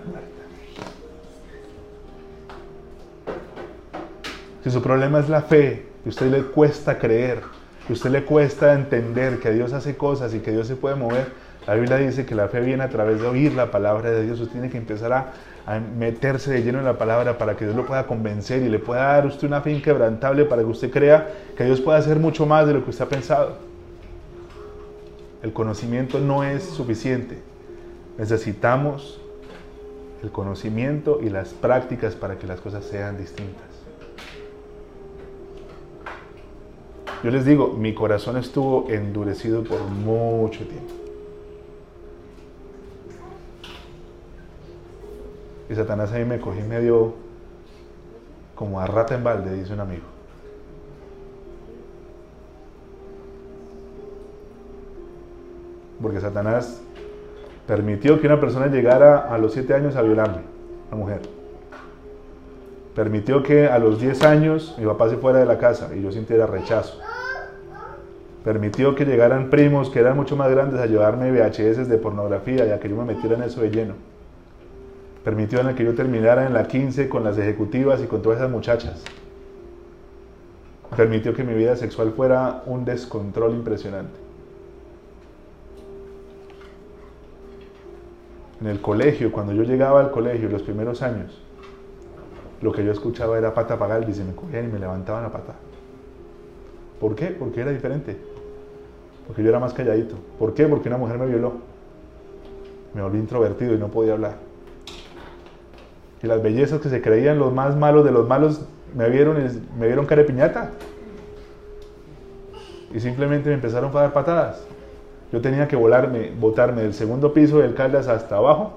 Si 4.67 4.71
su 4.73 4.83
problema 4.83 5.21
es 5.21 5.29
la 5.29 5.43
fe, 5.43 5.87
y 6.05 6.09
a 6.09 6.11
usted 6.11 6.27
le 6.27 6.43
cuesta 6.43 6.99
creer, 6.99 7.41
que 7.87 7.93
a 7.93 7.95
usted 7.95 8.11
le 8.11 8.25
cuesta 8.25 8.73
entender 8.73 9.39
que 9.39 9.53
Dios 9.53 9.73
hace 9.73 9.97
cosas 9.97 10.35
y 10.35 10.41
que 10.41 10.51
Dios 10.51 10.67
se 10.67 10.75
puede 10.75 10.97
mover, 10.97 11.29
la 11.67 11.75
Biblia 11.75 11.99
dice 11.99 12.27
que 12.27 12.35
la 12.35 12.49
fe 12.49 12.61
viene 12.61 12.83
a 12.83 12.89
través 12.89 13.21
de 13.21 13.29
oír 13.29 13.53
la 13.53 13.71
palabra 13.71 14.11
de 14.11 14.25
Dios. 14.25 14.41
Usted 14.41 14.55
tiene 14.55 14.71
que 14.71 14.79
empezar 14.79 15.13
a, 15.13 15.33
a, 15.67 15.79
meterse 15.79 16.53
de 16.53 16.63
lleno 16.63 16.81
en 16.81 16.85
la 16.85 16.99
palabra 16.99 17.39
para 17.39 17.57
que 17.57 17.65
Dios 17.65 17.77
lo 17.77 17.87
pueda 17.87 18.07
convencer 18.07 18.63
y 18.63 18.69
le 18.69 18.79
pueda 18.79 19.03
dar 19.03 19.25
a 19.25 19.27
usted 19.29 19.47
una 19.47 19.61
fe 19.61 19.71
inquebrantable 19.73 20.45
para 20.45 20.63
que 20.63 20.69
usted 20.69 20.91
crea 20.91 21.29
que 21.57 21.65
Dios 21.65 21.81
puede 21.81 21.99
hacer 21.99 22.19
mucho 22.19 22.47
más 22.47 22.67
de 22.67 22.75
lo 22.75 22.85
que 22.85 22.91
usted 22.91 23.05
ha 23.05 23.09
pensado. 23.09 23.57
El 25.47 25.53
conocimiento 25.53 26.19
no 26.19 26.43
es 26.43 26.65
suficiente. 26.65 27.39
Necesitamos 28.19 29.21
el 30.25 30.33
conocimiento 30.33 31.21
y 31.23 31.31
las 31.31 31.51
prácticas 31.51 32.17
para 32.17 32.37
que 32.37 32.49
las 32.49 32.61
cosas 32.61 32.85
sean 32.85 33.17
distintas. 33.17 33.69
Yo 37.23 37.31
les 37.31 37.45
digo, 37.45 37.69
mi 37.69 37.95
corazón 37.95 38.37
estuvo 38.39 38.91
endurecido 38.91 39.63
por 39.63 39.83
mucho 39.83 40.67
tiempo. 40.67 40.95
Y 45.71 45.77
Satanás 45.77 46.11
ahí 46.11 46.25
me 46.25 46.41
cogí 46.41 46.63
medio 46.63 47.15
como 48.57 48.81
a 48.81 48.87
rata 48.89 49.15
en 49.15 49.23
balde, 49.23 49.55
dice 49.55 49.75
un 49.75 49.79
amigo. 49.79 50.16
Porque 56.01 56.21
Satanás 56.21 56.81
permitió 57.67 58.21
que 58.21 58.27
una 58.27 58.41
persona 58.41 58.67
llegara 58.69 59.33
a 59.33 59.39
los 59.39 59.53
7 59.53 59.75
años 59.75 59.97
a 59.97 60.03
violarme, 60.03 60.43
una 60.91 60.99
mujer. 60.99 61.21
Permitió 62.95 63.43
que 63.43 63.67
a 63.67 63.79
los 63.79 64.01
10 64.01 64.23
años 64.23 64.75
mi 64.79 64.87
papá 64.87 65.11
se 65.11 65.17
fuera 65.17 65.39
de 65.39 65.47
la 65.47 65.59
casa 65.59 65.91
y 65.95 66.03
yo 66.03 66.13
sintiera 66.13 66.47
rechazo. 66.47 66.99
Permitió 68.45 68.95
que 68.95 69.05
llegaran 69.05 69.51
primos 69.51 69.91
que 69.91 69.99
eran 69.99 70.17
mucho 70.17 70.37
más 70.37 70.51
grandes 70.51 70.81
a 70.81 70.87
llevarme 70.87 71.33
VHS 71.33 71.89
de 71.89 71.99
pornografía 71.99 72.65
y 72.65 72.71
a 72.71 72.79
que 72.79 72.89
yo 72.89 72.97
me 72.97 73.05
metiera 73.05 73.37
en 73.37 73.43
eso 73.43 73.61
de 73.61 73.71
lleno. 73.71 73.95
Permitió 75.25 75.61
en 75.61 75.75
que 75.75 75.85
yo 75.85 75.95
terminara 75.95 76.47
en 76.47 76.55
la 76.55 76.69
15 76.69 77.09
con 77.09 77.25
las 77.25 77.37
ejecutivas 77.37 78.01
y 78.01 78.07
con 78.07 78.23
todas 78.23 78.39
esas 78.39 78.51
muchachas. 78.51 79.03
Permitió 80.97 81.35
que 81.35 81.43
mi 81.43 81.55
vida 81.55 81.75
sexual 81.75 82.13
fuera 82.13 82.63
un 82.67 82.85
descontrol 82.85 83.53
impresionante. 83.53 84.26
En 88.61 88.67
el 88.67 88.81
colegio, 88.81 89.33
cuando 89.33 89.53
yo 89.53 89.63
llegaba 89.65 90.01
al 90.01 90.11
colegio, 90.11 90.49
los 90.49 90.63
primeros 90.63 91.03
años, 91.03 91.43
lo 92.63 92.73
que 92.73 92.85
yo 92.85 92.93
escuchaba 92.93 93.37
era 93.37 93.53
pata 93.53 93.79
pagal 93.79 94.09
y 94.09 94.15
se 94.15 94.25
me 94.25 94.35
cogían 94.35 94.65
y 94.65 94.69
me 94.69 94.79
levantaban 94.79 95.23
la 95.23 95.31
pata. 95.31 95.55
¿Por 97.01 97.15
qué? 97.15 97.27
Porque 97.27 97.61
era 97.61 97.71
diferente. 97.71 98.17
Porque 99.27 99.43
yo 99.43 99.51
era 99.51 99.59
más 99.59 99.75
calladito. 99.75 100.17
¿Por 100.39 100.55
qué? 100.55 100.67
Porque 100.67 100.89
una 100.89 100.97
mujer 100.97 101.19
me 101.19 101.27
violó. 101.27 101.55
Me 102.95 103.03
volví 103.03 103.19
introvertido 103.19 103.75
y 103.75 103.79
no 103.79 103.89
podía 103.89 104.15
hablar. 104.15 104.37
Y 106.23 106.27
las 106.27 106.43
bellezas 106.43 106.81
que 106.81 106.89
se 106.89 107.03
creían 107.03 107.39
los 107.39 107.53
más 107.53 107.77
malos 107.77 108.05
de 108.05 108.11
los 108.11 108.27
malos 108.27 108.65
me 108.95 109.11
vieron, 109.11 109.37
me 109.79 109.87
vieron 109.87 110.07
carepiñata. 110.07 110.71
Y 112.95 113.01
simplemente 113.01 113.51
me 113.51 113.57
empezaron 113.57 113.95
a 113.95 114.01
dar 114.01 114.13
patadas. 114.15 114.67
Yo 115.33 115.41
tenía 115.41 115.67
que 115.67 115.77
volarme, 115.77 116.31
botarme 116.39 116.83
del 116.83 116.95
segundo 116.95 117.33
piso 117.33 117.59
del 117.59 117.75
Caldas 117.75 118.09
hasta 118.09 118.37
abajo 118.37 118.75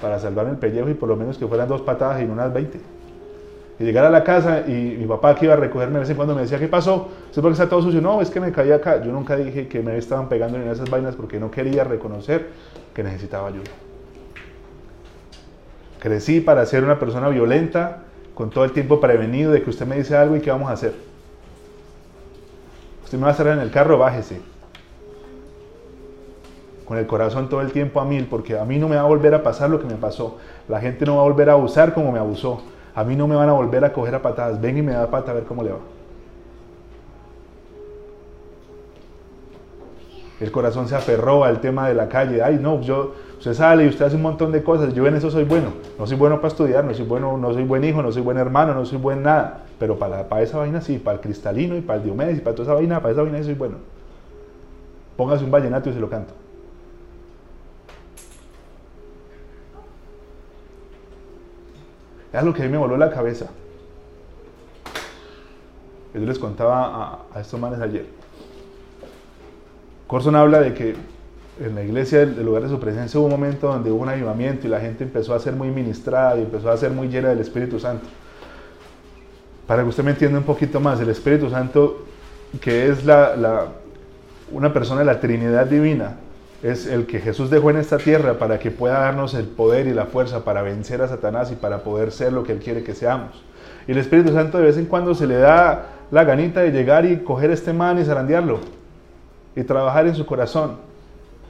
para 0.00 0.18
salvar 0.18 0.46
el 0.46 0.56
pellejo 0.56 0.88
y 0.88 0.94
por 0.94 1.08
lo 1.08 1.16
menos 1.16 1.36
que 1.36 1.46
fueran 1.46 1.68
dos 1.68 1.82
patadas 1.82 2.22
y 2.22 2.24
no 2.24 2.32
unas 2.32 2.52
20. 2.52 2.80
Y 3.78 3.84
llegar 3.84 4.04
a 4.04 4.10
la 4.10 4.24
casa 4.24 4.64
y 4.66 4.96
mi 4.98 5.06
papá 5.06 5.34
que 5.34 5.46
iba 5.46 5.54
a 5.54 5.56
recogerme 5.56 5.94
de 5.94 6.00
vez 6.00 6.10
en 6.10 6.16
cuando 6.16 6.34
me 6.34 6.42
decía, 6.42 6.58
¿qué 6.58 6.68
pasó? 6.68 7.08
¿Es 7.30 7.34
porque 7.36 7.52
está 7.52 7.68
todo 7.68 7.82
sucio? 7.82 8.00
No, 8.00 8.20
es 8.20 8.30
que 8.30 8.40
me 8.40 8.52
caí 8.52 8.72
acá. 8.72 9.02
Yo 9.02 9.12
nunca 9.12 9.36
dije 9.36 9.68
que 9.68 9.80
me 9.80 9.96
estaban 9.96 10.28
pegando 10.28 10.58
en 10.58 10.68
esas 10.68 10.88
vainas 10.88 11.14
porque 11.14 11.38
no 11.38 11.50
quería 11.50 11.84
reconocer 11.84 12.48
que 12.94 13.02
necesitaba 13.02 13.48
ayuda. 13.48 13.70
Crecí 15.98 16.40
para 16.40 16.64
ser 16.64 16.84
una 16.84 16.98
persona 16.98 17.28
violenta, 17.28 18.04
con 18.34 18.48
todo 18.48 18.64
el 18.64 18.72
tiempo 18.72 19.00
prevenido 19.00 19.52
de 19.52 19.62
que 19.62 19.68
usted 19.68 19.86
me 19.86 19.96
dice 19.96 20.16
algo 20.16 20.36
y 20.36 20.40
qué 20.40 20.50
vamos 20.50 20.70
a 20.70 20.72
hacer. 20.72 20.94
Usted 23.04 23.18
me 23.18 23.24
va 23.24 23.30
a 23.30 23.34
cerrar 23.34 23.54
en 23.56 23.60
el 23.62 23.70
carro, 23.70 23.98
bájese 23.98 24.49
con 26.90 26.98
el 26.98 27.06
corazón 27.06 27.48
todo 27.48 27.60
el 27.60 27.70
tiempo 27.70 28.00
a 28.00 28.04
mil, 28.04 28.26
porque 28.26 28.58
a 28.58 28.64
mí 28.64 28.76
no 28.76 28.88
me 28.88 28.96
va 28.96 29.02
a 29.02 29.04
volver 29.04 29.32
a 29.32 29.44
pasar 29.44 29.70
lo 29.70 29.78
que 29.78 29.86
me 29.86 29.94
pasó. 29.94 30.38
La 30.66 30.80
gente 30.80 31.06
no 31.06 31.18
va 31.18 31.22
a 31.22 31.24
volver 31.24 31.48
a 31.48 31.52
abusar 31.52 31.94
como 31.94 32.10
me 32.10 32.18
abusó. 32.18 32.62
A 32.96 33.04
mí 33.04 33.14
no 33.14 33.28
me 33.28 33.36
van 33.36 33.48
a 33.48 33.52
volver 33.52 33.84
a 33.84 33.92
coger 33.92 34.16
a 34.16 34.22
patadas. 34.22 34.60
Ven 34.60 34.76
y 34.76 34.82
me 34.82 34.90
da 34.90 35.08
pata 35.08 35.30
a 35.30 35.34
ver 35.34 35.44
cómo 35.44 35.62
le 35.62 35.70
va. 35.70 35.78
El 40.40 40.50
corazón 40.50 40.88
se 40.88 40.96
aferró 40.96 41.44
al 41.44 41.60
tema 41.60 41.86
de 41.86 41.94
la 41.94 42.08
calle. 42.08 42.42
Ay, 42.42 42.58
no, 42.60 42.80
yo, 42.80 43.14
usted 43.38 43.54
sale 43.54 43.84
y 43.84 43.88
usted 43.88 44.06
hace 44.06 44.16
un 44.16 44.22
montón 44.22 44.50
de 44.50 44.64
cosas. 44.64 44.92
Yo 44.92 45.06
en 45.06 45.14
eso 45.14 45.30
soy 45.30 45.44
bueno. 45.44 45.68
No 45.96 46.08
soy 46.08 46.16
bueno 46.16 46.38
para 46.38 46.48
estudiar, 46.48 46.82
no 46.84 46.92
soy 46.92 47.06
bueno, 47.06 47.38
no 47.38 47.52
soy 47.52 47.62
buen 47.62 47.84
hijo, 47.84 48.02
no 48.02 48.10
soy 48.10 48.22
buen 48.22 48.36
hermano, 48.36 48.74
no 48.74 48.84
soy 48.84 48.98
buen 48.98 49.22
nada. 49.22 49.62
Pero 49.78 49.96
para, 49.96 50.28
para 50.28 50.42
esa 50.42 50.58
vaina 50.58 50.80
sí, 50.80 50.98
para 50.98 51.18
el 51.18 51.20
cristalino 51.20 51.76
y 51.76 51.82
para 51.82 51.98
el 52.00 52.04
Diomedes 52.06 52.38
y 52.38 52.40
para 52.40 52.56
toda 52.56 52.64
esa 52.64 52.74
vaina, 52.74 53.00
para 53.00 53.12
esa 53.12 53.22
vaina 53.22 53.38
sí 53.38 53.44
soy 53.44 53.54
bueno. 53.54 53.76
Póngase 55.16 55.44
un 55.44 55.52
vallenato 55.52 55.88
y 55.88 55.92
se 55.92 56.00
lo 56.00 56.10
canto. 56.10 56.39
Es 62.32 62.42
lo 62.44 62.54
que 62.54 62.62
a 62.62 62.66
mí 62.66 62.70
me 62.70 62.78
voló 62.78 62.96
la 62.96 63.10
cabeza. 63.10 63.46
Yo 66.14 66.20
les 66.20 66.38
contaba 66.38 67.26
a, 67.32 67.40
estos 67.40 67.58
manes 67.58 67.80
ayer. 67.80 68.06
Corson 70.06 70.34
habla 70.34 70.60
de 70.60 70.74
que 70.74 70.96
en 71.60 71.74
la 71.74 71.82
iglesia, 71.82 72.20
del 72.20 72.44
lugar 72.44 72.62
de 72.62 72.68
su 72.68 72.80
presencia, 72.80 73.20
hubo 73.20 73.26
un 73.26 73.32
momento 73.32 73.68
donde 73.68 73.90
hubo 73.90 74.02
un 74.02 74.08
avivamiento 74.08 74.66
y 74.66 74.70
la 74.70 74.80
gente 74.80 75.04
empezó 75.04 75.34
a 75.34 75.38
ser 75.38 75.54
muy 75.54 75.68
ministrada 75.68 76.36
y 76.36 76.42
empezó 76.42 76.70
a 76.70 76.76
ser 76.76 76.90
muy 76.90 77.08
llena 77.08 77.28
del 77.28 77.40
Espíritu 77.40 77.78
Santo. 77.78 78.06
Para 79.66 79.82
que 79.82 79.88
usted 79.88 80.02
me 80.02 80.10
entienda 80.10 80.38
un 80.38 80.44
poquito 80.44 80.80
más, 80.80 81.00
el 81.00 81.10
Espíritu 81.10 81.48
Santo, 81.48 82.06
que 82.60 82.88
es 82.88 83.04
la, 83.04 83.68
una 84.50 84.72
persona 84.72 85.00
de 85.00 85.06
la 85.06 85.20
Trinidad 85.20 85.66
Divina, 85.66 86.16
es 86.62 86.86
el 86.86 87.06
que 87.06 87.20
Jesús 87.20 87.50
dejó 87.50 87.70
en 87.70 87.78
esta 87.78 87.98
tierra 87.98 88.34
para 88.34 88.58
que 88.58 88.70
pueda 88.70 89.00
darnos 89.00 89.34
el 89.34 89.46
poder 89.46 89.86
y 89.86 89.94
la 89.94 90.06
fuerza 90.06 90.44
para 90.44 90.62
vencer 90.62 91.00
a 91.00 91.08
Satanás 91.08 91.50
y 91.50 91.54
para 91.54 91.82
poder 91.82 92.12
ser 92.12 92.32
lo 92.32 92.44
que 92.44 92.52
Él 92.52 92.58
quiere 92.58 92.82
que 92.82 92.94
seamos. 92.94 93.42
Y 93.86 93.92
el 93.92 93.98
Espíritu 93.98 94.32
Santo 94.32 94.58
de 94.58 94.64
vez 94.64 94.76
en 94.76 94.86
cuando 94.86 95.14
se 95.14 95.26
le 95.26 95.36
da 95.36 95.86
la 96.10 96.24
ganita 96.24 96.60
de 96.60 96.70
llegar 96.70 97.06
y 97.06 97.18
coger 97.18 97.50
este 97.50 97.72
man 97.72 97.98
y 97.98 98.04
zarandearlo 98.04 98.60
y 99.56 99.62
trabajar 99.62 100.06
en 100.06 100.14
su 100.14 100.26
corazón. 100.26 100.76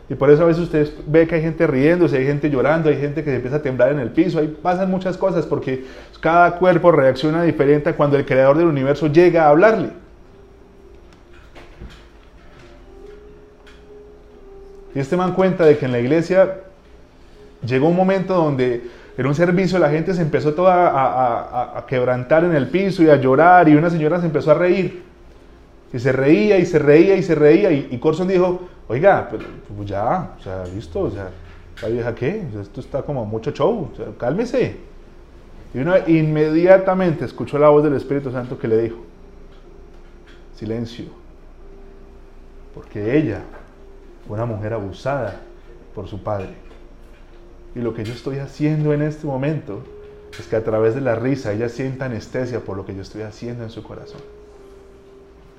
Y 0.09 0.15
por 0.15 0.31
eso 0.31 0.43
a 0.43 0.47
veces 0.47 0.65
usted 0.65 0.89
ve 1.07 1.27
que 1.27 1.37
hay 1.37 1.43
gente 1.43 1.67
riéndose, 1.67 2.17
hay 2.17 2.27
gente 2.27 2.51
llorando, 2.51 2.89
hay 2.89 2.97
gente 2.97 3.23
que 3.23 3.31
se 3.31 3.37
empieza 3.37 3.59
a 3.59 3.63
temblar 3.63 3.93
en 3.93 4.01
el 4.01 4.11
piso, 4.11 4.41
ahí 4.41 4.59
pasan 4.61 4.91
muchas 4.91 5.17
cosas 5.17 5.47
porque 5.47 5.85
cada 6.21 6.57
cuerpo 6.57 6.91
reacciona 6.91 7.45
diferente 7.45 7.95
cuando 7.95 8.17
el 8.17 8.27
creador 8.27 8.59
del 8.59 8.67
universo 8.67 9.07
llega 9.07 9.45
a 9.45 9.51
hablarle. 9.51 9.91
Y 14.95 14.99
este 14.99 15.16
man 15.16 15.34
cuenta 15.34 15.64
de 15.64 15.78
que 15.78 15.86
en 15.86 15.93
la 15.93 16.01
iglesia 16.01 16.59
llegó 17.64 17.88
un 17.88 17.97
momento 17.97 18.34
donde 18.34 18.82
en 19.16 19.26
un 19.26 19.34
servicio 19.34 19.78
la 19.78 19.91
gente 19.91 20.14
se 20.14 20.22
empezó 20.22 20.55
toda 20.55 21.76
a, 21.76 21.84
quebrantar 21.86 22.45
en 22.45 22.55
el 22.55 22.68
piso 22.68 23.03
y 23.03 23.11
a 23.11 23.16
llorar 23.16 23.68
y 23.68 23.74
una 23.74 23.91
señora 23.91 24.20
se 24.20 24.26
empezó 24.26 24.53
a 24.53 24.55
reír. 24.55 25.03
Y 25.93 25.99
se 25.99 26.12
reía 26.12 26.59
y 26.59 26.64
se 26.64 26.78
reía 26.78 27.16
y 27.16 27.22
se 27.22 27.34
reía 27.34 27.72
y, 27.72 27.99
Corson 27.99 28.28
dijo, 28.28 28.68
oiga, 28.88 29.28
pero 29.30 29.45
pues 29.76 29.88
ya, 29.88 30.34
o 30.38 30.43
sea, 30.43 30.64
listo, 30.74 31.01
o 31.01 31.11
sea, 31.11 31.30
¿la 31.82 31.88
vieja 31.88 32.14
qué? 32.14 32.45
esto 32.61 32.80
está 32.80 33.03
como 33.03 33.26
mucho 33.26 33.51
show, 33.51 33.91
cálmese. 34.18 34.76
Y 35.74 35.78
uno 35.78 35.95
inmediatamente 36.07 37.24
escuchó 37.24 37.59
la 37.59 37.68
voz 37.68 37.84
del 37.84 37.95
Espíritu 37.95 38.30
Santo 38.30 38.59
que 38.59 38.68
le 38.68 38.82
dijo, 38.82 38.99
silencio, 40.55 41.07
porque 42.74 43.18
ella 43.18 43.43
una 44.29 44.45
mujer 44.45 44.73
abusada 44.73 45.41
por 45.95 46.09
su 46.09 46.23
padre. 46.23 46.51
Y 47.75 47.81
lo 47.81 47.95
que 47.95 48.05
yo 48.05 48.12
estoy 48.12 48.39
haciendo 48.39 48.93
en 48.93 49.03
este 49.03 49.27
momento 49.27 49.83
es 50.39 50.47
que 50.47 50.57
a 50.57 50.64
través 50.64 50.95
de 50.95 51.01
la 51.01 51.14
risa 51.14 51.53
ella 51.53 51.68
sienta 51.68 52.07
anestesia 52.07 52.61
por 52.61 52.77
lo 52.77 52.85
que 52.85 52.95
yo 52.95 53.03
estoy 53.03 53.23
haciendo 53.23 53.64
en 53.64 53.71
su 53.71 53.83
corazón. 53.83 54.21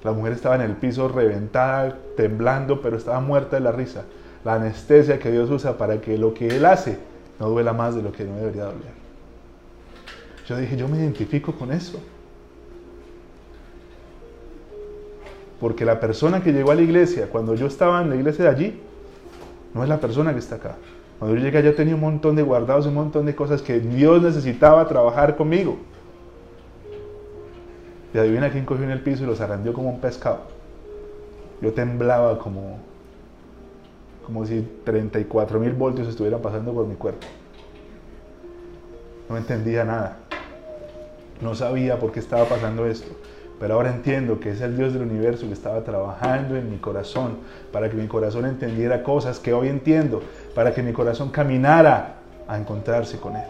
La 0.04 0.12
mujer 0.12 0.34
estaba 0.34 0.56
en 0.56 0.62
el 0.62 0.76
piso 0.76 1.08
reventada, 1.08 1.98
temblando, 2.18 2.82
pero 2.82 2.98
estaba 2.98 3.20
muerta 3.20 3.58
de 3.58 3.62
la 3.62 3.72
risa. 3.72 4.06
La 4.44 4.56
anestesia 4.56 5.20
que 5.20 5.32
Dios 5.32 5.50
usa 5.52 5.78
para 5.78 6.02
que 6.02 6.18
lo 6.18 6.34
que 6.34 6.48
Él 6.48 6.66
hace 6.66 6.98
no 7.40 7.50
duela 7.50 7.74
más 7.74 7.96
de 7.96 8.02
lo 8.02 8.12
que 8.12 8.24
no 8.24 8.36
debería 8.36 8.66
doler. 8.66 9.02
Yo 10.48 10.58
dije, 10.58 10.76
yo 10.76 10.88
me 10.88 10.98
identifico 10.98 11.54
con 11.54 11.72
eso. 11.72 12.02
Porque 15.62 15.86
la 15.86 16.00
persona 16.00 16.42
que 16.42 16.52
llegó 16.52 16.72
a 16.72 16.76
la 16.76 16.82
iglesia, 16.82 17.30
cuando 17.30 17.54
yo 17.54 17.68
estaba 17.68 18.02
en 18.02 18.10
la 18.10 18.16
iglesia 18.16 18.46
de 18.46 18.50
allí, 18.50 18.82
no 19.76 19.84
es 19.84 19.90
la 19.90 20.00
persona 20.00 20.34
que 20.34 20.40
está 20.40 20.56
acá. 20.56 20.76
Cuando 21.20 21.38
yo 21.38 21.44
llegué 21.44 21.62
yo 21.62 21.76
tenía 21.76 21.94
un 21.94 22.02
montón 22.02 22.36
de 22.36 22.42
guardados, 22.42 22.88
un 22.88 22.96
montón 22.96 23.28
de 23.28 23.36
cosas 23.36 23.62
que 23.62 23.80
Dios 23.80 24.24
necesitaba 24.24 24.88
trabajar 24.88 25.38
conmigo. 25.38 25.78
Y 28.12 28.18
adivina 28.18 28.50
quién 28.50 28.66
cogió 28.66 28.86
en 28.86 28.90
el 28.90 29.02
piso 29.02 29.24
y 29.24 29.28
los 29.28 29.40
arrandió 29.40 29.72
como 29.72 29.92
un 29.92 30.02
pescado. 30.02 30.40
Yo 31.62 31.72
temblaba 31.74 32.40
como, 32.40 32.80
como 34.26 34.48
si 34.48 34.68
34 34.84 35.60
mil 35.60 35.74
voltios 35.74 36.08
estuvieran 36.08 36.42
pasando 36.42 36.74
por 36.74 36.88
mi 36.88 36.96
cuerpo. 36.96 37.28
No 39.30 39.38
entendía 39.38 39.86
nada. 39.86 40.18
No 41.40 41.54
sabía 41.54 42.00
por 42.00 42.12
qué 42.12 42.20
estaba 42.20 42.46
pasando 42.46 42.88
esto. 42.88 43.16
Pero 43.62 43.76
ahora 43.76 43.92
entiendo 43.92 44.40
que 44.40 44.50
es 44.50 44.62
el 44.62 44.76
Dios 44.76 44.92
del 44.92 45.04
universo 45.04 45.46
que 45.46 45.54
estaba 45.54 45.84
trabajando 45.84 46.58
en 46.58 46.72
mi 46.72 46.78
corazón 46.78 47.38
para 47.72 47.92
que 47.92 47.96
mi 47.96 48.08
corazón 48.08 48.46
entendiera 48.46 49.04
cosas 49.04 49.40
que 49.40 49.54
hoy 49.54 49.68
entiendo, 49.68 50.24
para 50.56 50.74
que 50.74 50.82
mi 50.82 50.94
corazón 50.94 51.30
caminara 51.30 52.16
a 52.48 52.58
encontrarse 52.58 53.20
con 53.20 53.36
Él. 53.36 53.46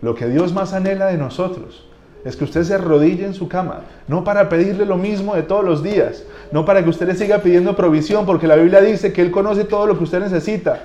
Lo 0.00 0.14
que 0.14 0.28
Dios 0.28 0.52
más 0.52 0.74
anhela 0.74 1.06
de 1.06 1.18
nosotros 1.18 1.88
es 2.24 2.36
que 2.36 2.44
usted 2.44 2.62
se 2.62 2.74
arrodille 2.74 3.26
en 3.26 3.34
su 3.34 3.48
cama, 3.48 3.80
no 4.06 4.22
para 4.22 4.48
pedirle 4.48 4.86
lo 4.86 4.96
mismo 4.96 5.34
de 5.34 5.42
todos 5.42 5.64
los 5.64 5.82
días, 5.82 6.22
no 6.52 6.64
para 6.64 6.84
que 6.84 6.90
usted 6.90 7.08
le 7.08 7.16
siga 7.16 7.38
pidiendo 7.38 7.74
provisión, 7.74 8.24
porque 8.24 8.46
la 8.46 8.54
Biblia 8.54 8.80
dice 8.80 9.12
que 9.12 9.22
Él 9.22 9.32
conoce 9.32 9.64
todo 9.64 9.88
lo 9.88 9.98
que 9.98 10.04
usted 10.04 10.20
necesita. 10.20 10.82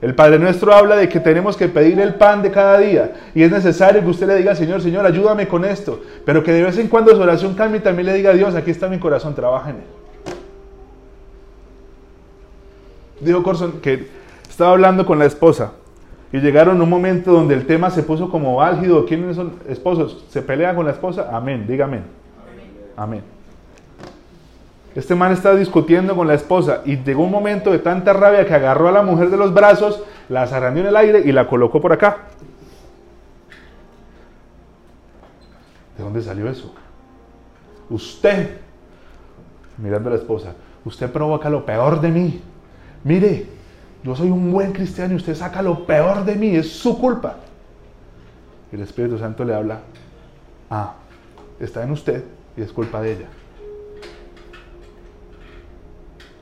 El 0.00 0.14
Padre 0.14 0.38
Nuestro 0.38 0.72
habla 0.72 0.96
de 0.96 1.08
que 1.08 1.20
tenemos 1.20 1.56
que 1.56 1.68
pedir 1.68 2.00
el 2.00 2.14
pan 2.14 2.40
de 2.42 2.50
cada 2.50 2.78
día 2.78 3.12
y 3.34 3.42
es 3.42 3.50
necesario 3.50 4.00
que 4.00 4.08
usted 4.08 4.26
le 4.26 4.36
diga, 4.36 4.54
Señor, 4.54 4.80
Señor, 4.80 5.04
ayúdame 5.04 5.46
con 5.46 5.64
esto, 5.64 6.00
pero 6.24 6.42
que 6.42 6.52
de 6.52 6.62
vez 6.62 6.78
en 6.78 6.88
cuando 6.88 7.14
su 7.14 7.20
oración 7.20 7.54
cambie 7.54 7.80
y 7.80 7.82
también 7.82 8.06
le 8.06 8.14
diga, 8.14 8.32
Dios, 8.32 8.54
aquí 8.54 8.70
está 8.70 8.88
mi 8.88 8.98
corazón, 8.98 9.34
trabaja 9.34 9.70
en 9.70 9.76
él. 9.76 9.82
Dijo 13.20 13.42
Corson 13.42 13.80
que 13.82 14.08
estaba 14.48 14.70
hablando 14.70 15.04
con 15.04 15.18
la 15.18 15.26
esposa 15.26 15.72
y 16.32 16.38
llegaron 16.38 16.80
un 16.80 16.88
momento 16.88 17.32
donde 17.32 17.54
el 17.54 17.66
tema 17.66 17.90
se 17.90 18.02
puso 18.02 18.30
como 18.30 18.62
álgido, 18.62 19.04
¿quiénes 19.04 19.36
son 19.36 19.52
esposos? 19.68 20.24
¿Se 20.30 20.40
pelean 20.40 20.76
con 20.76 20.86
la 20.86 20.92
esposa? 20.92 21.28
Amén, 21.30 21.66
diga. 21.66 21.84
Amén. 21.84 22.04
amén. 22.96 23.39
Este 24.94 25.14
man 25.14 25.32
estaba 25.32 25.54
discutiendo 25.54 26.16
con 26.16 26.26
la 26.26 26.34
esposa 26.34 26.82
y 26.84 26.96
llegó 26.96 27.22
un 27.22 27.30
momento 27.30 27.70
de 27.70 27.78
tanta 27.78 28.12
rabia 28.12 28.44
que 28.44 28.54
agarró 28.54 28.88
a 28.88 28.92
la 28.92 29.02
mujer 29.02 29.30
de 29.30 29.36
los 29.36 29.54
brazos, 29.54 30.02
la 30.28 30.46
zarandeó 30.46 30.82
en 30.82 30.88
el 30.88 30.96
aire 30.96 31.22
y 31.24 31.30
la 31.30 31.46
colocó 31.46 31.80
por 31.80 31.92
acá. 31.92 32.18
¿De 35.96 36.02
dónde 36.02 36.22
salió 36.22 36.48
eso? 36.48 36.74
Usted, 37.88 38.58
mirando 39.78 40.08
a 40.08 40.12
la 40.12 40.18
esposa, 40.18 40.54
usted 40.84 41.10
provoca 41.10 41.48
lo 41.50 41.64
peor 41.64 42.00
de 42.00 42.08
mí. 42.08 42.40
Mire, 43.04 43.46
yo 44.02 44.16
soy 44.16 44.30
un 44.30 44.50
buen 44.50 44.72
cristiano 44.72 45.12
y 45.12 45.16
usted 45.16 45.36
saca 45.36 45.62
lo 45.62 45.86
peor 45.86 46.24
de 46.24 46.34
mí, 46.34 46.56
es 46.56 46.72
su 46.72 46.98
culpa. 46.98 47.36
Y 48.72 48.76
el 48.76 48.82
Espíritu 48.82 49.18
Santo 49.18 49.44
le 49.44 49.54
habla, 49.54 49.80
ah, 50.68 50.94
está 51.60 51.84
en 51.84 51.92
usted 51.92 52.24
y 52.56 52.62
es 52.62 52.72
culpa 52.72 53.00
de 53.00 53.12
ella. 53.12 53.26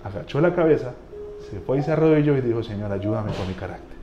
Agachó 0.05 0.40
la 0.40 0.55
cabeza, 0.55 0.92
se 1.51 1.59
fue 1.61 1.78
y 1.78 1.82
se 1.82 1.92
arrodilló 1.92 2.36
y 2.36 2.40
dijo, 2.40 2.62
Señor, 2.62 2.92
ayúdame 2.92 3.32
con 3.32 3.46
mi 3.49 3.55
carácter. 3.55 3.99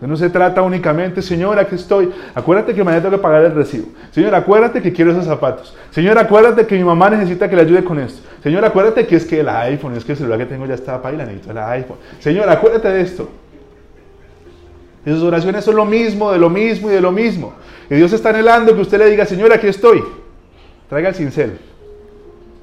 No 0.00 0.16
se 0.16 0.30
trata 0.30 0.62
únicamente, 0.62 1.20
Señor, 1.20 1.58
aquí 1.58 1.74
estoy. 1.74 2.10
Acuérdate 2.34 2.74
que 2.74 2.82
mañana 2.82 3.02
tengo 3.02 3.16
que 3.16 3.22
pagar 3.22 3.44
el 3.44 3.54
recibo. 3.54 3.88
Señor, 4.12 4.34
acuérdate 4.34 4.80
que 4.80 4.92
quiero 4.94 5.10
esos 5.10 5.26
zapatos. 5.26 5.76
Señor, 5.90 6.16
acuérdate 6.16 6.66
que 6.66 6.74
mi 6.74 6.84
mamá 6.84 7.10
necesita 7.10 7.50
que 7.50 7.56
le 7.56 7.62
ayude 7.62 7.84
con 7.84 7.98
esto. 7.98 8.26
Señor, 8.42 8.64
acuérdate 8.64 9.06
que 9.06 9.16
es 9.16 9.26
que 9.26 9.40
el 9.40 9.48
iPhone, 9.50 9.94
es 9.94 10.04
que 10.04 10.12
el 10.12 10.18
celular 10.18 10.38
que 10.38 10.46
tengo 10.46 10.64
ya 10.64 10.74
está 10.74 11.02
para 11.02 11.14
y 11.14 11.18
la 11.18 11.26
necesito 11.26 11.50
el 11.50 11.58
iPhone. 11.58 11.98
Señor, 12.18 12.48
acuérdate 12.48 12.88
de 12.88 13.00
esto. 13.02 13.28
Y 15.04 15.10
sus 15.10 15.22
oraciones 15.22 15.64
son 15.64 15.76
lo 15.76 15.84
mismo, 15.84 16.32
de 16.32 16.38
lo 16.38 16.48
mismo 16.48 16.90
y 16.90 16.94
de 16.94 17.00
lo 17.02 17.12
mismo. 17.12 17.52
Y 17.90 17.96
Dios 17.96 18.12
está 18.14 18.30
anhelando 18.30 18.74
que 18.74 18.80
usted 18.80 18.98
le 18.98 19.10
diga, 19.10 19.26
Señor, 19.26 19.52
aquí 19.52 19.66
estoy. 19.66 20.02
Traiga 20.88 21.10
el 21.10 21.14
cincel. 21.14 21.58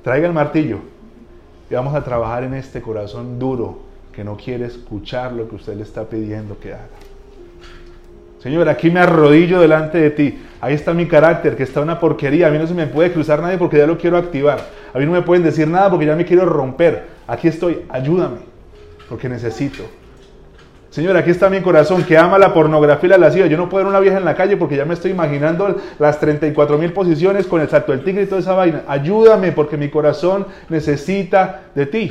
Traiga 0.07 0.25
el 0.25 0.31
martillo. 0.31 0.77
Y 1.69 1.73
vamos 1.73 1.93
a 1.93 2.01
trabajar 2.01 2.45
en 2.45 2.53
este 2.53 2.81
corazón 2.81 3.39
duro 3.39 3.79
que 4.13 4.23
no 4.23 4.37
quiere 4.37 4.63
escuchar 4.63 5.33
lo 5.33 5.49
que 5.49 5.55
usted 5.55 5.75
le 5.75 5.83
está 5.83 6.05
pidiendo 6.05 6.57
que 6.57 6.71
haga. 6.71 6.87
Señor, 8.39 8.69
aquí 8.69 8.89
me 8.89 9.01
arrodillo 9.01 9.59
delante 9.59 9.97
de 9.97 10.11
ti. 10.11 10.39
Ahí 10.61 10.75
está 10.75 10.93
mi 10.93 11.09
carácter, 11.09 11.57
que 11.57 11.63
está 11.63 11.81
una 11.81 11.99
porquería. 11.99 12.47
A 12.47 12.51
mí 12.51 12.57
no 12.57 12.65
se 12.65 12.73
me 12.73 12.87
puede 12.87 13.11
cruzar 13.11 13.41
nadie 13.41 13.57
porque 13.57 13.79
ya 13.79 13.85
lo 13.85 13.97
quiero 13.97 14.15
activar. 14.15 14.61
A 14.93 14.97
mí 14.97 15.05
no 15.05 15.11
me 15.11 15.23
pueden 15.23 15.43
decir 15.43 15.67
nada 15.67 15.89
porque 15.89 16.05
ya 16.05 16.15
me 16.15 16.23
quiero 16.23 16.45
romper. 16.45 17.07
Aquí 17.27 17.49
estoy, 17.49 17.81
ayúdame, 17.89 18.37
porque 19.09 19.27
necesito. 19.27 19.83
Señor, 20.97 21.15
aquí 21.15 21.29
está 21.29 21.47
mi 21.47 21.61
corazón 21.61 22.03
que 22.03 22.17
ama 22.17 22.39
la 22.39 22.55
pornografía 22.55 23.05
y 23.05 23.09
la 23.11 23.19
lascivia. 23.19 23.45
Yo 23.45 23.55
no 23.55 23.69
puedo 23.69 23.85
ver 23.85 23.91
una 23.91 23.99
vieja 23.99 24.17
en 24.17 24.25
la 24.25 24.35
calle 24.35 24.57
porque 24.57 24.75
ya 24.75 24.83
me 24.83 24.95
estoy 24.95 25.11
imaginando 25.11 25.79
las 25.99 26.19
34 26.19 26.75
mil 26.79 26.91
posiciones 26.91 27.45
con 27.45 27.61
el 27.61 27.69
salto 27.69 27.91
del 27.91 28.03
tigre 28.03 28.23
y 28.23 28.25
toda 28.25 28.41
esa 28.41 28.55
vaina. 28.55 28.81
Ayúdame 28.87 29.51
porque 29.51 29.77
mi 29.77 29.89
corazón 29.89 30.47
necesita 30.69 31.65
de 31.75 31.85
ti. 31.85 32.09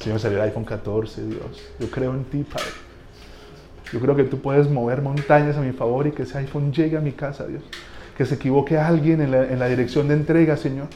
Señor, 0.00 0.20
salió 0.20 0.36
el 0.36 0.44
iPhone 0.44 0.66
14, 0.66 1.24
Dios. 1.24 1.40
Yo 1.80 1.90
creo 1.90 2.12
en 2.12 2.24
ti, 2.24 2.44
Padre. 2.44 2.68
Yo 3.90 4.00
creo 4.00 4.14
que 4.14 4.24
tú 4.24 4.38
puedes 4.38 4.68
mover 4.68 5.00
montañas 5.00 5.56
a 5.56 5.62
mi 5.62 5.72
favor 5.72 6.06
y 6.06 6.10
que 6.10 6.24
ese 6.24 6.36
iPhone 6.36 6.74
llegue 6.74 6.98
a 6.98 7.00
mi 7.00 7.12
casa, 7.12 7.46
Dios. 7.46 7.62
Que 8.18 8.26
se 8.26 8.34
equivoque 8.34 8.76
alguien 8.76 9.22
en 9.22 9.30
la, 9.30 9.44
en 9.44 9.58
la 9.58 9.66
dirección 9.66 10.08
de 10.08 10.12
entrega, 10.12 10.58
Señor. 10.58 10.88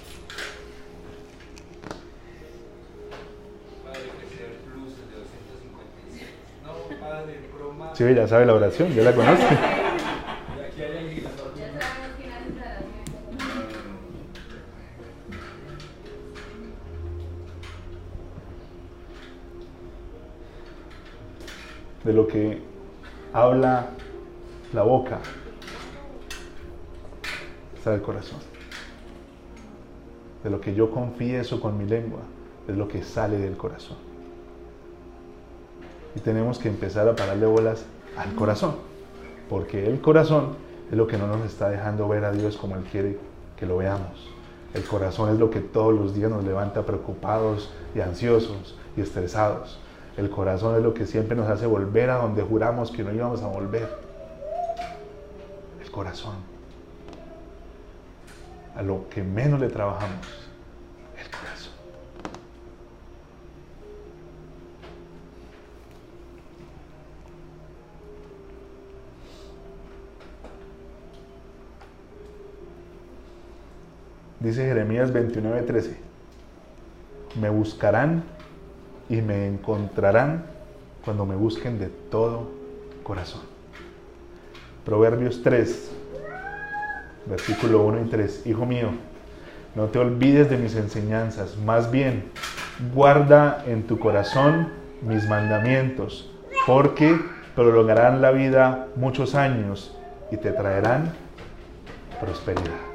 Sí, 8.01 8.15
ya 8.15 8.27
sabe 8.27 8.47
la 8.47 8.55
oración, 8.55 8.95
ya 8.95 9.03
la 9.03 9.15
conoce. 9.15 9.45
de 22.03 22.13
lo 22.15 22.27
que 22.27 22.63
habla 23.35 23.91
la 24.73 24.83
boca 24.83 25.19
está 27.77 27.93
el 27.93 28.01
corazón. 28.01 28.39
De 30.43 30.49
lo 30.49 30.59
que 30.59 30.75
yo 30.75 30.91
confieso 30.91 31.61
con 31.61 31.77
mi 31.77 31.85
lengua 31.85 32.21
es 32.67 32.75
lo 32.79 32.89
que 32.89 33.03
sale 33.03 33.37
del 33.37 33.59
corazón. 33.59 34.10
Y 36.15 36.21
tenemos 36.21 36.59
que 36.59 36.69
empezar 36.69 37.09
a 37.09 37.15
pararle 37.15 37.47
bolas 37.47 37.85
al 38.17 38.35
corazón, 38.35 38.77
porque 39.49 39.87
el 39.87 40.01
corazón 40.01 40.57
es 40.91 40.97
lo 40.97 41.07
que 41.07 41.17
no 41.17 41.27
nos 41.27 41.47
está 41.47 41.69
dejando 41.69 42.09
ver 42.09 42.25
a 42.25 42.33
Dios 42.33 42.57
como 42.57 42.77
Él 42.77 42.83
quiere 42.91 43.19
que 43.57 43.67
lo 43.67 43.77
veamos. 43.77 44.29
El 44.75 44.85
corazón 44.85 45.31
es 45.31 45.39
lo 45.39 45.51
que 45.51 45.61
todos 45.61 45.95
los 45.95 46.15
días 46.15 46.31
nos 46.31 46.45
levanta 46.45 46.87
preocupados 46.87 47.71
y 47.95 48.01
ansiosos 48.01 48.77
y 48.97 49.01
estresados. 49.01 49.79
El 50.17 50.31
corazón 50.31 50.77
es 50.77 50.83
lo 50.83 50.95
que 50.95 51.07
siempre 51.07 51.37
nos 51.37 51.49
hace 51.49 51.67
volver 51.67 52.11
a 52.11 52.17
donde 52.17 52.43
juramos 52.43 52.91
que 52.91 53.03
no 53.03 53.13
íbamos 53.13 53.43
a 53.43 53.49
volver. 53.49 53.89
El 55.83 55.91
corazón. 55.91 56.37
A 58.77 58.83
lo 58.83 59.09
que 59.09 59.23
menos 59.23 59.61
le 59.61 59.69
trabajamos. 59.69 60.27
El 61.19 61.31
corazón. 61.31 61.73
Dice 74.41 74.65
Jeremías 74.65 75.13
29:13. 75.13 75.97
Me 77.41 77.51
buscarán 77.51 78.25
y 79.09 79.21
me 79.21 79.47
encontrarán 79.47 80.45
cuando 81.05 81.27
me 81.27 81.37
busquen 81.37 81.79
de 81.79 81.89
todo 82.11 82.51
corazón. 83.03 83.43
Proverbios 84.85 85.43
3, 85.43 85.91
versículo 87.27 87.85
1 87.85 88.07
y 88.07 88.09
3. 88.09 88.47
Hijo 88.47 88.65
mío, 88.65 88.89
no 89.75 89.87
te 89.87 89.99
olvides 89.99 90.49
de 90.49 90.57
mis 90.57 90.75
enseñanzas, 90.75 91.57
más 91.59 91.91
bien 91.91 92.25
guarda 92.95 93.63
en 93.67 93.83
tu 93.83 93.99
corazón 93.99 94.69
mis 95.03 95.29
mandamientos, 95.29 96.33
porque 96.67 97.19
prolongarán 97.55 98.23
la 98.23 98.31
vida 98.31 98.89
muchos 98.97 99.35
años 99.35 99.97
y 100.31 100.39
te 100.39 100.51
traerán 100.51 101.13
prosperidad. 102.21 102.90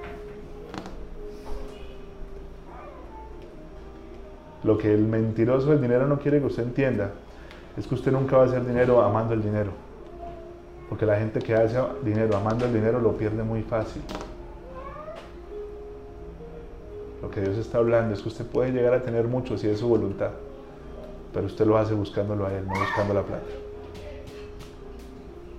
Lo 4.66 4.80
que 4.80 4.92
el 4.92 5.06
mentiroso 5.06 5.70
del 5.70 5.80
dinero 5.80 6.08
no 6.08 6.18
quiere 6.18 6.40
que 6.40 6.48
usted 6.48 6.64
entienda 6.64 7.12
es 7.78 7.86
que 7.86 7.94
usted 7.94 8.12
nunca 8.12 8.38
va 8.38 8.44
a 8.44 8.46
hacer 8.48 8.66
dinero 8.66 9.00
amando 9.00 9.36
el 9.36 9.44
dinero. 9.44 9.70
Porque 10.90 11.06
la 11.06 11.20
gente 11.20 11.40
que 11.40 11.54
hace 11.54 11.78
dinero 12.04 12.36
amando 12.36 12.66
el 12.66 12.74
dinero 12.74 13.00
lo 13.00 13.14
pierde 13.16 13.44
muy 13.44 13.62
fácil. 13.62 14.02
Lo 17.22 17.30
que 17.30 17.42
Dios 17.42 17.58
está 17.58 17.78
hablando 17.78 18.16
es 18.16 18.24
que 18.24 18.30
usted 18.30 18.46
puede 18.46 18.72
llegar 18.72 18.96
a 18.96 19.04
tener 19.04 19.28
mucho 19.28 19.56
si 19.56 19.68
es 19.68 19.80
su 19.80 19.88
voluntad. 19.88 20.32
Pero 21.32 21.46
usted 21.46 21.66
lo 21.68 21.78
hace 21.78 21.94
buscándolo 21.94 22.48
a 22.48 22.54
Él, 22.54 22.66
no 22.66 22.74
buscando 22.74 23.14
la 23.14 23.22
plata. 23.22 23.46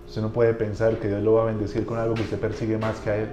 Usted 0.09 0.21
no 0.21 0.33
puede 0.33 0.53
pensar 0.55 0.97
que 0.97 1.07
Dios 1.07 1.23
lo 1.23 1.35
va 1.35 1.43
a 1.43 1.47
bendecir 1.47 1.87
con 1.87 1.99
algo 1.99 2.15
que 2.15 2.23
usted 2.23 2.41
persigue 2.41 2.77
más 2.77 2.99
que 2.99 3.11
a 3.11 3.17
Él. 3.19 3.29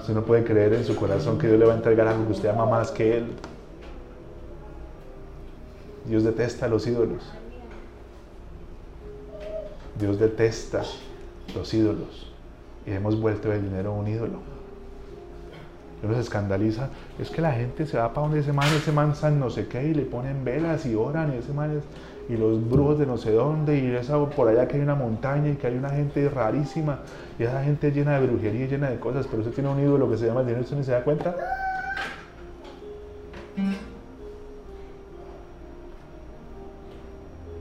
Usted 0.00 0.14
no 0.14 0.22
puede 0.22 0.42
creer 0.42 0.74
en 0.74 0.84
su 0.84 0.96
corazón 0.96 1.38
que 1.38 1.46
Dios 1.46 1.58
le 1.58 1.66
va 1.66 1.74
a 1.74 1.76
entregar 1.76 2.08
algo 2.08 2.26
que 2.26 2.32
usted 2.32 2.48
ama 2.48 2.66
más 2.66 2.90
que 2.90 3.18
Él. 3.18 3.26
Dios 6.04 6.24
detesta 6.24 6.66
a 6.66 6.68
los 6.68 6.86
ídolos. 6.86 7.22
Dios 9.98 10.18
detesta 10.18 10.82
los 11.54 11.72
ídolos. 11.72 12.32
Y 12.86 12.92
hemos 12.92 13.20
vuelto 13.20 13.52
el 13.52 13.62
dinero 13.62 13.94
un 13.94 14.08
ídolo. 14.08 14.38
Dios 16.02 16.12
nos 16.12 16.20
escandaliza. 16.20 16.90
Es 17.18 17.30
que 17.30 17.40
la 17.40 17.52
gente 17.52 17.86
se 17.86 17.96
va 17.96 18.12
para 18.12 18.26
donde 18.26 18.40
ese 18.40 18.52
man, 18.52 18.68
ese 18.74 18.92
man 18.92 19.14
san 19.14 19.40
no 19.40 19.48
sé 19.48 19.68
qué, 19.68 19.82
y 19.84 19.94
le 19.94 20.02
ponen 20.02 20.44
velas 20.44 20.84
y 20.84 20.94
oran, 20.94 21.32
y 21.34 21.38
ese 21.38 21.52
man 21.52 21.80
y 22.28 22.36
los 22.36 22.68
brujos 22.68 22.98
de 22.98 23.06
no 23.06 23.18
sé 23.18 23.32
dónde, 23.32 23.78
y 23.78 23.94
esa 23.94 24.22
por 24.30 24.48
allá 24.48 24.66
que 24.66 24.76
hay 24.76 24.82
una 24.82 24.94
montaña 24.94 25.50
y 25.50 25.56
que 25.56 25.66
hay 25.66 25.76
una 25.76 25.90
gente 25.90 26.28
rarísima, 26.28 27.00
y 27.38 27.44
esa 27.44 27.62
gente 27.62 27.90
llena 27.90 28.18
de 28.18 28.26
brujería 28.26 28.64
y 28.64 28.68
llena 28.68 28.90
de 28.90 28.98
cosas, 28.98 29.26
pero 29.26 29.42
usted 29.42 29.54
tiene 29.54 29.70
un 29.70 29.80
ídolo 29.80 30.10
que 30.10 30.16
se 30.16 30.26
llama 30.26 30.40
el 30.40 30.46
dinero, 30.46 30.64
¿usted 30.64 30.76
no 30.76 30.82
se 30.82 30.92
da 30.92 31.04
cuenta? 31.04 31.34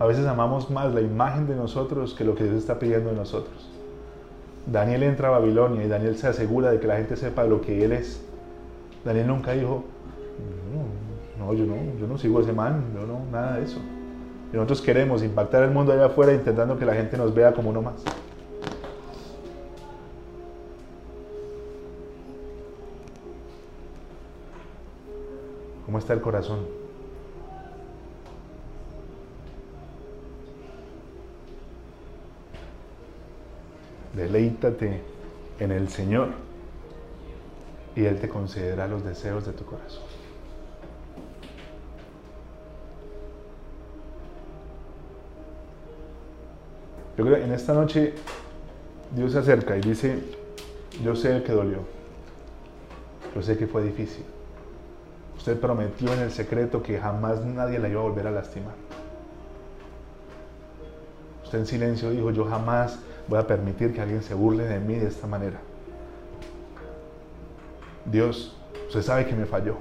A 0.03 0.05
veces 0.05 0.27
amamos 0.27 0.69
más 0.69 0.93
la 0.93 0.99
imagen 0.99 1.47
de 1.47 1.55
nosotros 1.55 2.13
que 2.13 2.25
lo 2.25 2.35
que 2.35 2.43
Dios 2.43 2.57
está 2.57 2.77
pidiendo 2.77 3.11
de 3.11 3.15
nosotros. 3.15 3.69
Daniel 4.65 5.03
entra 5.03 5.29
a 5.29 5.31
Babilonia 5.31 5.81
y 5.81 5.87
Daniel 5.87 6.17
se 6.17 6.27
asegura 6.27 6.71
de 6.71 6.81
que 6.81 6.87
la 6.87 6.97
gente 6.97 7.15
sepa 7.15 7.45
lo 7.45 7.61
que 7.61 7.85
él 7.85 7.93
es. 7.93 8.21
Daniel 9.05 9.27
nunca 9.27 9.53
dijo, 9.53 9.85
no, 11.39 11.53
yo 11.53 11.65
no, 11.65 11.75
yo 11.97 12.05
no 12.05 12.17
sigo 12.17 12.41
ese 12.41 12.51
man, 12.51 12.83
yo 12.93 13.07
no, 13.07 13.21
nada 13.31 13.55
de 13.55 13.63
eso. 13.63 13.79
Y 14.51 14.57
nosotros 14.57 14.81
queremos 14.81 15.23
impactar 15.23 15.63
el 15.63 15.71
mundo 15.71 15.93
allá 15.93 16.07
afuera 16.07 16.33
intentando 16.33 16.77
que 16.77 16.83
la 16.83 16.95
gente 16.95 17.15
nos 17.15 17.33
vea 17.33 17.53
como 17.53 17.69
uno 17.69 17.81
más. 17.81 18.03
¿Cómo 25.85 25.97
está 25.97 26.11
el 26.11 26.19
corazón? 26.19 26.82
Deleítate 34.13 35.01
en 35.59 35.71
el 35.71 35.89
Señor 35.89 36.29
y 37.95 38.05
Él 38.05 38.19
te 38.19 38.29
concederá 38.29 38.87
los 38.87 39.03
deseos 39.03 39.45
de 39.45 39.53
tu 39.53 39.65
corazón. 39.65 40.03
Yo 47.17 47.23
creo 47.23 47.37
que 47.37 47.43
en 47.43 47.51
esta 47.53 47.73
noche 47.73 48.13
Dios 49.15 49.33
se 49.33 49.39
acerca 49.39 49.77
y 49.77 49.81
dice, 49.81 50.17
yo 51.03 51.15
sé 51.15 51.43
que 51.43 51.51
dolió, 51.51 51.79
yo 53.35 53.41
sé 53.43 53.55
que 53.57 53.67
fue 53.67 53.83
difícil. 53.83 54.25
Usted 55.37 55.59
prometió 55.59 56.11
en 56.13 56.21
el 56.21 56.31
secreto 56.31 56.81
que 56.81 56.97
jamás 56.99 57.43
nadie 57.45 57.77
la 57.77 57.89
iba 57.89 57.99
a 57.99 58.03
volver 58.03 58.25
a 58.27 58.31
lastimar. 58.31 58.73
Usted 61.43 61.59
en 61.59 61.65
silencio 61.67 62.09
dijo, 62.09 62.31
yo 62.31 62.45
jamás 62.45 62.97
voy 63.27 63.39
a 63.39 63.47
permitir 63.47 63.93
que 63.93 64.01
alguien 64.01 64.21
se 64.21 64.33
burle 64.33 64.65
de 64.65 64.79
mí 64.79 64.95
de 64.95 65.07
esta 65.07 65.27
manera. 65.27 65.59
Dios, 68.05 68.57
usted 68.87 69.01
sabe 69.01 69.25
que 69.25 69.35
me 69.35 69.45
falló. 69.45 69.77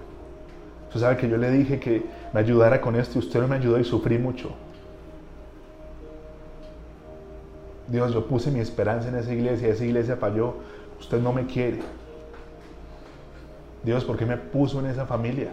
Usted 0.88 1.00
sabe 1.00 1.16
que 1.16 1.28
yo 1.28 1.36
le 1.36 1.50
dije 1.50 1.80
que 1.80 2.04
me 2.32 2.40
ayudara 2.40 2.80
con 2.80 2.96
esto 2.96 3.18
y 3.18 3.20
usted 3.20 3.40
no 3.40 3.48
me 3.48 3.56
ayudó 3.56 3.78
y 3.78 3.84
sufrí 3.84 4.18
mucho. 4.18 4.50
Dios, 7.88 8.12
yo 8.12 8.26
puse 8.26 8.50
mi 8.50 8.60
esperanza 8.60 9.08
en 9.08 9.16
esa 9.16 9.32
iglesia 9.32 9.68
y 9.68 9.70
esa 9.70 9.84
iglesia 9.84 10.16
falló. 10.16 10.54
Usted 11.00 11.20
no 11.20 11.32
me 11.32 11.46
quiere. 11.46 11.80
Dios, 13.82 14.04
¿por 14.04 14.16
qué 14.16 14.24
me 14.24 14.36
puso 14.36 14.80
en 14.80 14.86
esa 14.86 15.06
familia? 15.06 15.50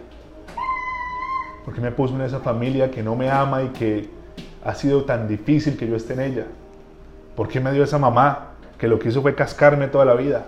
¿Por 1.65 1.73
qué 1.73 1.81
me 1.81 1.91
puso 1.91 2.15
en 2.15 2.21
esa 2.21 2.39
familia 2.39 2.91
que 2.91 3.01
no 3.01 3.15
me 3.15 3.29
ama 3.29 3.63
y 3.63 3.69
que 3.69 4.09
ha 4.63 4.75
sido 4.75 5.03
tan 5.05 5.27
difícil 5.27 5.77
que 5.77 5.87
yo 5.87 5.95
esté 5.95 6.13
en 6.13 6.19
ella? 6.19 6.45
¿Por 7.39 7.47
qué 7.47 7.61
me 7.61 7.71
dio 7.71 7.85
esa 7.85 7.97
mamá 7.97 8.49
que 8.77 8.89
lo 8.89 8.99
que 8.99 9.07
hizo 9.07 9.21
fue 9.21 9.33
cascarme 9.33 9.87
toda 9.87 10.03
la 10.03 10.13
vida? 10.13 10.43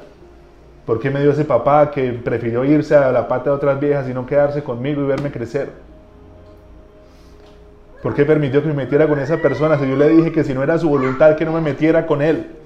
¿Por 0.85 0.99
qué 0.99 1.09
me 1.09 1.21
dio 1.21 1.31
ese 1.31 1.45
papá 1.45 1.89
que 1.89 2.11
prefirió 2.11 2.65
irse 2.65 2.93
a 2.93 3.13
la 3.13 3.29
pata 3.29 3.45
de 3.45 3.55
otras 3.55 3.79
viejas 3.79 4.09
y 4.09 4.13
no 4.13 4.25
quedarse 4.25 4.61
conmigo 4.61 5.01
y 5.01 5.05
verme 5.05 5.31
crecer? 5.31 5.69
¿Por 8.03 8.13
qué 8.13 8.25
permitió 8.25 8.61
que 8.61 8.67
me 8.67 8.73
metiera 8.73 9.07
con 9.07 9.19
esa 9.19 9.37
persona 9.37 9.79
si 9.79 9.87
yo 9.87 9.95
le 9.95 10.09
dije 10.09 10.33
que 10.33 10.43
si 10.43 10.53
no 10.53 10.63
era 10.63 10.77
su 10.77 10.89
voluntad 10.89 11.37
que 11.37 11.45
no 11.45 11.53
me 11.53 11.61
metiera 11.61 12.05
con 12.05 12.21
él? 12.21 12.57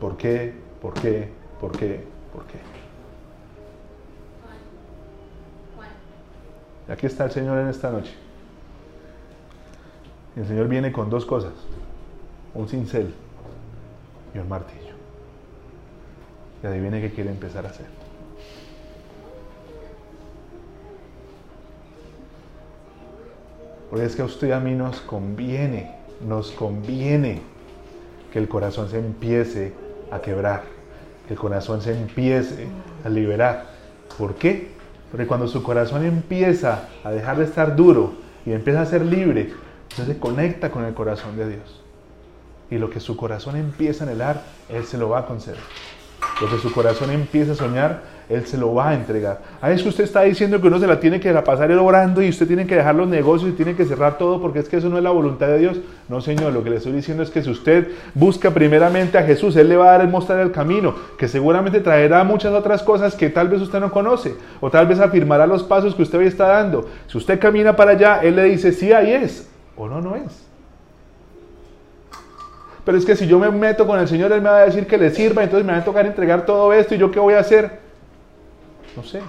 ¿Por 0.00 0.16
qué? 0.16 0.52
¿Por 0.82 0.94
qué? 0.94 1.28
¿Por 1.60 1.70
qué? 1.70 2.13
Aquí 6.92 7.06
está 7.06 7.24
el 7.24 7.30
Señor 7.30 7.58
en 7.58 7.68
esta 7.68 7.90
noche. 7.90 8.12
El 10.36 10.46
Señor 10.46 10.68
viene 10.68 10.92
con 10.92 11.10
dos 11.10 11.24
cosas. 11.24 11.52
Un 12.54 12.68
cincel 12.68 13.14
y 14.34 14.38
un 14.38 14.48
martillo. 14.48 14.94
Y 16.62 16.66
adivine 16.66 17.00
qué 17.00 17.12
quiere 17.12 17.30
empezar 17.30 17.66
a 17.66 17.70
hacer. 17.70 17.86
Porque 23.90 24.06
es 24.06 24.16
que 24.16 24.22
a 24.22 24.24
usted 24.24 24.48
y 24.48 24.52
a 24.52 24.60
mí 24.60 24.74
nos 24.74 25.00
conviene, 25.00 25.94
nos 26.26 26.50
conviene 26.50 27.42
que 28.32 28.40
el 28.40 28.48
corazón 28.48 28.88
se 28.88 28.98
empiece 28.98 29.72
a 30.10 30.20
quebrar, 30.20 30.64
que 31.28 31.34
el 31.34 31.38
corazón 31.38 31.80
se 31.80 31.96
empiece 31.96 32.66
a 33.04 33.08
liberar. 33.08 33.66
¿Por 34.18 34.34
qué? 34.34 34.73
Porque 35.14 35.28
cuando 35.28 35.46
su 35.46 35.62
corazón 35.62 36.04
empieza 36.04 36.88
a 37.04 37.12
dejar 37.12 37.36
de 37.36 37.44
estar 37.44 37.76
duro 37.76 38.14
y 38.44 38.50
empieza 38.50 38.82
a 38.82 38.84
ser 38.84 39.06
libre, 39.06 39.52
entonces 39.82 40.16
se 40.16 40.18
conecta 40.18 40.72
con 40.72 40.84
el 40.84 40.92
corazón 40.92 41.36
de 41.36 41.50
Dios. 41.50 41.80
Y 42.68 42.78
lo 42.78 42.90
que 42.90 42.98
su 42.98 43.16
corazón 43.16 43.54
empieza 43.54 44.02
a 44.02 44.08
anhelar, 44.08 44.42
Él 44.68 44.84
se 44.84 44.98
lo 44.98 45.08
va 45.10 45.20
a 45.20 45.26
conceder. 45.26 45.60
Lo 46.40 46.50
que 46.50 46.58
su 46.58 46.72
corazón 46.72 47.10
empieza 47.10 47.52
a 47.52 47.54
soñar, 47.54 48.02
Él 48.28 48.46
se 48.46 48.56
lo 48.56 48.74
va 48.74 48.90
a 48.90 48.94
entregar. 48.94 49.40
A 49.60 49.70
eso 49.70 49.88
usted 49.88 50.04
está 50.04 50.22
diciendo 50.22 50.60
que 50.60 50.68
uno 50.68 50.78
se 50.78 50.86
la 50.86 50.98
tiene 50.98 51.20
que 51.20 51.32
pasar 51.34 51.70
orando 51.72 52.22
y 52.22 52.30
usted 52.30 52.46
tiene 52.46 52.66
que 52.66 52.76
dejar 52.76 52.94
los 52.94 53.06
negocios 53.06 53.50
y 53.50 53.52
tiene 53.52 53.74
que 53.74 53.84
cerrar 53.84 54.16
todo 54.16 54.40
porque 54.40 54.60
es 54.60 54.68
que 54.68 54.78
eso 54.78 54.88
no 54.88 54.96
es 54.96 55.04
la 55.04 55.10
voluntad 55.10 55.48
de 55.48 55.58
Dios. 55.58 55.76
No, 56.08 56.20
Señor, 56.20 56.52
lo 56.52 56.64
que 56.64 56.70
le 56.70 56.76
estoy 56.76 56.92
diciendo 56.92 57.22
es 57.22 57.30
que 57.30 57.42
si 57.42 57.50
usted 57.50 57.88
busca 58.14 58.50
primeramente 58.50 59.18
a 59.18 59.22
Jesús, 59.24 59.56
Él 59.56 59.68
le 59.68 59.76
va 59.76 59.88
a 59.88 59.92
dar 59.92 60.00
el 60.00 60.08
mostrar 60.08 60.40
el 60.40 60.52
camino, 60.52 60.94
que 61.18 61.28
seguramente 61.28 61.80
traerá 61.80 62.24
muchas 62.24 62.52
otras 62.54 62.82
cosas 62.82 63.14
que 63.14 63.28
tal 63.28 63.48
vez 63.48 63.60
usted 63.60 63.80
no 63.80 63.90
conoce, 63.90 64.34
o 64.60 64.70
tal 64.70 64.86
vez 64.86 65.00
afirmará 65.00 65.46
los 65.46 65.62
pasos 65.62 65.94
que 65.94 66.02
usted 66.02 66.18
hoy 66.18 66.26
está 66.26 66.48
dando. 66.48 66.88
Si 67.06 67.18
usted 67.18 67.38
camina 67.38 67.76
para 67.76 67.92
allá, 67.92 68.20
Él 68.22 68.36
le 68.36 68.44
dice, 68.44 68.72
sí, 68.72 68.92
ahí 68.92 69.12
es, 69.12 69.48
o 69.76 69.86
no, 69.86 70.00
no 70.00 70.16
es. 70.16 70.46
Pero 72.84 72.98
es 72.98 73.04
que 73.04 73.16
si 73.16 73.26
yo 73.26 73.38
me 73.38 73.50
meto 73.50 73.86
con 73.86 73.98
el 73.98 74.08
Señor, 74.08 74.32
Él 74.32 74.42
me 74.42 74.50
va 74.50 74.58
a 74.58 74.66
decir 74.66 74.86
que 74.86 74.98
le 74.98 75.10
sirva, 75.10 75.42
entonces 75.42 75.66
me 75.66 75.72
va 75.72 75.78
a 75.78 75.84
tocar 75.84 76.06
entregar 76.06 76.46
todo 76.46 76.72
esto 76.72 76.94
y 76.94 76.98
yo 76.98 77.10
qué 77.10 77.20
voy 77.20 77.34
a 77.34 77.40
hacer. 77.40 77.83
No 78.96 79.02
sé. 79.02 79.20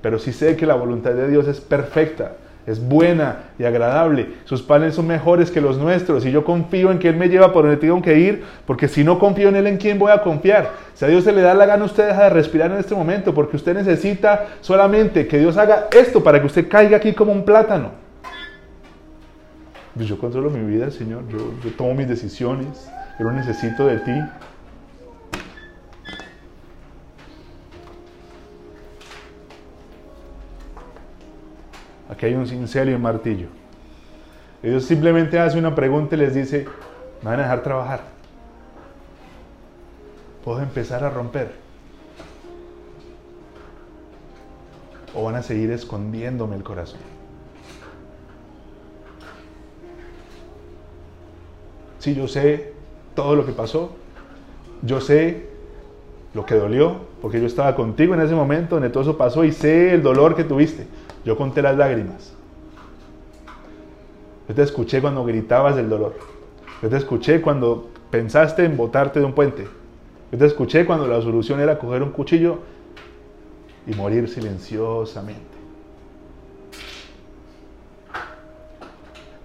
Pero 0.00 0.18
sí 0.18 0.32
sé 0.32 0.56
que 0.56 0.66
la 0.66 0.74
voluntad 0.74 1.12
de 1.12 1.28
Dios 1.28 1.48
es 1.48 1.60
perfecta, 1.60 2.32
es 2.66 2.78
buena 2.86 3.50
y 3.58 3.64
agradable. 3.64 4.34
Sus 4.44 4.62
planes 4.62 4.94
son 4.94 5.06
mejores 5.06 5.50
que 5.50 5.60
los 5.60 5.78
nuestros 5.78 6.26
y 6.26 6.30
yo 6.30 6.44
confío 6.44 6.90
en 6.90 6.98
que 6.98 7.08
Él 7.08 7.16
me 7.16 7.28
lleva 7.28 7.52
por 7.52 7.64
donde 7.64 7.78
tengo 7.78 8.02
que 8.02 8.18
ir, 8.18 8.44
porque 8.66 8.88
si 8.88 9.02
no 9.02 9.18
confío 9.18 9.48
en 9.48 9.56
Él, 9.56 9.66
¿en 9.66 9.78
quién 9.78 9.98
voy 9.98 10.12
a 10.12 10.22
confiar? 10.22 10.70
Si 10.94 11.04
a 11.04 11.08
Dios 11.08 11.24
se 11.24 11.32
le 11.32 11.40
da 11.40 11.54
la 11.54 11.66
gana, 11.66 11.84
usted 11.84 12.08
deja 12.08 12.24
de 12.24 12.30
respirar 12.30 12.70
en 12.70 12.78
este 12.78 12.94
momento, 12.94 13.32
porque 13.32 13.56
usted 13.56 13.74
necesita 13.74 14.46
solamente 14.60 15.26
que 15.26 15.38
Dios 15.38 15.56
haga 15.56 15.88
esto 15.90 16.22
para 16.22 16.38
que 16.40 16.46
usted 16.46 16.68
caiga 16.68 16.98
aquí 16.98 17.14
como 17.14 17.32
un 17.32 17.44
plátano. 17.44 18.04
Pues 19.94 20.08
yo 20.08 20.18
controlo 20.18 20.50
mi 20.50 20.64
vida, 20.64 20.90
Señor. 20.90 21.26
Yo, 21.28 21.38
yo 21.62 21.70
tomo 21.76 21.94
mis 21.94 22.08
decisiones. 22.08 22.90
Yo 23.18 23.26
no 23.26 23.32
necesito 23.32 23.86
de 23.86 23.98
ti. 23.98 24.12
Aquí 32.14 32.26
hay 32.26 32.34
un 32.34 32.46
cincel 32.46 32.90
y 32.90 32.94
un 32.94 33.02
martillo. 33.02 33.48
Dios 34.62 34.84
simplemente 34.84 35.36
hace 35.40 35.58
una 35.58 35.74
pregunta 35.74 36.14
y 36.14 36.18
les 36.18 36.32
dice, 36.32 36.64
¿me 37.22 37.30
van 37.30 37.40
a 37.40 37.42
dejar 37.42 37.64
trabajar? 37.64 38.02
¿Puedo 40.44 40.60
empezar 40.60 41.02
a 41.02 41.10
romper? 41.10 41.50
¿O 45.12 45.24
van 45.24 45.34
a 45.34 45.42
seguir 45.42 45.72
escondiéndome 45.72 46.54
el 46.54 46.62
corazón? 46.62 47.00
Sí, 51.98 52.14
yo 52.14 52.28
sé 52.28 52.74
todo 53.16 53.34
lo 53.34 53.44
que 53.44 53.52
pasó. 53.52 53.96
Yo 54.82 55.00
sé 55.00 55.48
lo 56.32 56.46
que 56.46 56.54
dolió, 56.54 57.00
porque 57.20 57.40
yo 57.40 57.46
estaba 57.46 57.74
contigo 57.74 58.14
en 58.14 58.20
ese 58.20 58.36
momento 58.36 58.76
donde 58.76 58.90
todo 58.90 59.02
eso 59.02 59.18
pasó 59.18 59.44
y 59.44 59.50
sé 59.50 59.94
el 59.94 60.02
dolor 60.04 60.36
que 60.36 60.44
tuviste. 60.44 60.86
Yo 61.24 61.36
conté 61.36 61.62
las 61.62 61.76
lágrimas. 61.76 62.34
Yo 64.48 64.54
te 64.54 64.62
escuché 64.62 65.00
cuando 65.00 65.24
gritabas 65.24 65.76
del 65.76 65.88
dolor. 65.88 66.14
Yo 66.82 66.88
te 66.88 66.96
escuché 66.96 67.40
cuando 67.40 67.88
pensaste 68.10 68.64
en 68.64 68.76
botarte 68.76 69.20
de 69.20 69.26
un 69.26 69.32
puente. 69.32 69.66
Yo 70.30 70.38
te 70.38 70.46
escuché 70.46 70.84
cuando 70.84 71.06
la 71.06 71.20
solución 71.22 71.60
era 71.60 71.78
coger 71.78 72.02
un 72.02 72.10
cuchillo 72.10 72.58
y 73.86 73.94
morir 73.94 74.28
silenciosamente. 74.28 75.54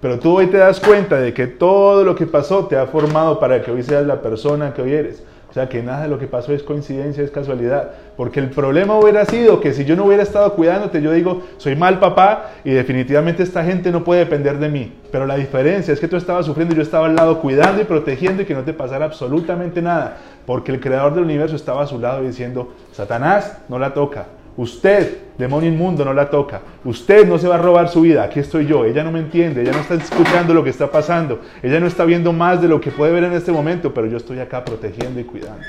Pero 0.01 0.19
tú 0.19 0.37
hoy 0.37 0.47
te 0.47 0.57
das 0.57 0.79
cuenta 0.79 1.19
de 1.19 1.33
que 1.33 1.47
todo 1.47 2.03
lo 2.03 2.15
que 2.15 2.25
pasó 2.25 2.65
te 2.65 2.77
ha 2.77 2.87
formado 2.87 3.39
para 3.39 3.61
que 3.61 3.71
hoy 3.71 3.83
seas 3.83 4.05
la 4.05 4.21
persona 4.21 4.73
que 4.73 4.81
hoy 4.81 4.93
eres. 4.93 5.23
O 5.49 5.53
sea, 5.53 5.67
que 5.67 5.81
nada 5.81 6.03
de 6.03 6.07
lo 6.09 6.19
que 6.19 6.27
pasó 6.27 6.53
es 6.53 6.63
coincidencia, 6.63 7.23
es 7.23 7.31
casualidad. 7.31 7.91
Porque 8.19 8.41
el 8.41 8.49
problema 8.49 8.99
hubiera 8.99 9.23
sido 9.23 9.61
que 9.61 9.71
si 9.71 9.85
yo 9.85 9.95
no 9.95 10.03
hubiera 10.03 10.23
estado 10.23 10.53
cuidándote, 10.53 11.01
yo 11.01 11.13
digo, 11.13 11.43
soy 11.55 11.77
mal 11.77 11.99
papá 11.99 12.49
y 12.65 12.71
definitivamente 12.71 13.43
esta 13.43 13.63
gente 13.63 13.91
no 13.91 14.03
puede 14.03 14.25
depender 14.25 14.59
de 14.59 14.67
mí. 14.67 14.91
Pero 15.09 15.25
la 15.25 15.37
diferencia 15.37 15.93
es 15.93 16.01
que 16.01 16.09
tú 16.09 16.17
estabas 16.17 16.45
sufriendo 16.45 16.73
y 16.73 16.77
yo 16.79 16.83
estaba 16.83 17.05
al 17.05 17.15
lado 17.15 17.39
cuidando 17.39 17.81
y 17.81 17.85
protegiendo 17.85 18.41
y 18.41 18.45
que 18.45 18.53
no 18.53 18.63
te 18.63 18.73
pasara 18.73 19.05
absolutamente 19.05 19.81
nada. 19.81 20.17
Porque 20.45 20.73
el 20.73 20.81
creador 20.81 21.15
del 21.15 21.23
universo 21.23 21.55
estaba 21.55 21.83
a 21.83 21.87
su 21.87 21.97
lado 21.97 22.21
diciendo, 22.21 22.73
Satanás 22.91 23.59
no 23.69 23.79
la 23.79 23.93
toca, 23.93 24.25
Usted, 24.57 25.19
demonio 25.37 25.69
inmundo, 25.69 26.03
no 26.03 26.13
la 26.13 26.29
toca. 26.29 26.59
Usted 26.83 27.25
no 27.25 27.37
se 27.37 27.47
va 27.47 27.55
a 27.55 27.59
robar 27.59 27.87
su 27.87 28.01
vida. 28.01 28.23
Aquí 28.23 28.41
estoy 28.41 28.65
yo. 28.65 28.83
Ella 28.83 29.05
no 29.05 29.11
me 29.13 29.19
entiende. 29.19 29.61
Ella 29.61 29.71
no 29.71 29.79
está 29.79 29.93
escuchando 29.93 30.53
lo 30.53 30.65
que 30.65 30.69
está 30.69 30.91
pasando. 30.91 31.39
Ella 31.63 31.79
no 31.79 31.87
está 31.87 32.03
viendo 32.03 32.33
más 32.33 32.61
de 32.61 32.67
lo 32.67 32.81
que 32.81 32.91
puede 32.91 33.13
ver 33.13 33.23
en 33.23 33.31
este 33.31 33.53
momento, 33.53 33.93
pero 33.93 34.07
yo 34.07 34.17
estoy 34.17 34.39
acá 34.39 34.65
protegiendo 34.65 35.17
y 35.17 35.23
cuidando. 35.23 35.63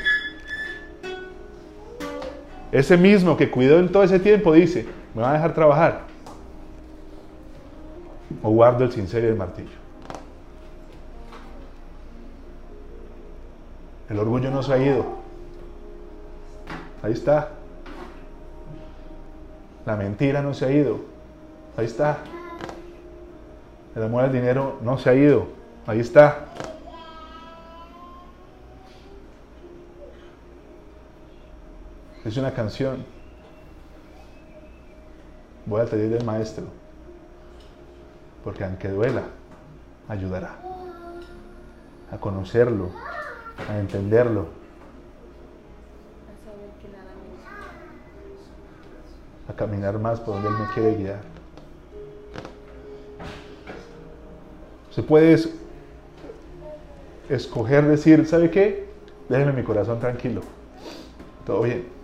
Ese 2.72 2.97
mismo 2.97 3.36
que 3.36 3.51
cuidó 3.51 3.78
en 3.78 3.90
todo 3.90 4.02
ese 4.02 4.20
tiempo 4.20 4.52
dice, 4.52 4.86
¿me 5.14 5.22
va 5.22 5.30
a 5.30 5.34
dejar 5.34 5.55
trabajar? 5.55 6.02
¿O 8.42 8.51
guardo 8.51 8.84
el 8.84 8.92
cincel 8.92 9.24
y 9.24 9.26
el 9.28 9.36
martillo? 9.36 9.80
El 14.09 14.18
orgullo 14.18 14.51
no 14.51 14.62
se 14.62 14.72
ha 14.72 14.78
ido. 14.78 15.05
Ahí 17.02 17.12
está. 17.12 17.51
La 19.86 19.97
mentira 19.97 20.42
no 20.42 20.55
se 20.55 20.66
ha 20.66 20.72
ido. 20.72 21.01
Ahí 21.76 21.86
está. 21.86 22.18
El 23.94 24.02
amor 24.02 24.24
al 24.24 24.32
dinero 24.32 24.78
no 24.82 24.98
se 24.98 25.10
ha 25.10 25.14
ido. 25.14 25.48
Ahí 25.86 26.01
está. 26.01 26.47
Es 32.31 32.36
una 32.36 32.55
canción. 32.55 33.05
Voy 35.66 35.81
a 35.81 35.85
pedir 35.85 36.11
del 36.11 36.24
maestro. 36.24 36.66
Porque 38.44 38.62
aunque 38.62 38.86
duela, 38.86 39.24
ayudará 40.09 40.55
a 42.12 42.16
conocerlo, 42.19 42.90
a 43.69 43.81
entenderlo. 43.81 44.47
A 49.48 49.52
caminar 49.55 49.98
más 49.98 50.20
por 50.20 50.35
donde 50.35 50.51
Él 50.51 50.55
me 50.55 50.73
quiere 50.73 50.97
guiar. 50.98 51.20
Se 54.93 55.02
puede 55.02 55.36
escoger 57.28 57.86
decir, 57.86 58.24
¿sabe 58.24 58.52
qué? 58.52 58.89
Déjenme 59.28 59.52
mi 59.52 59.65
corazón 59.65 59.98
tranquilo. 59.98 60.43
Todo 61.44 61.62
bien. 61.62 61.99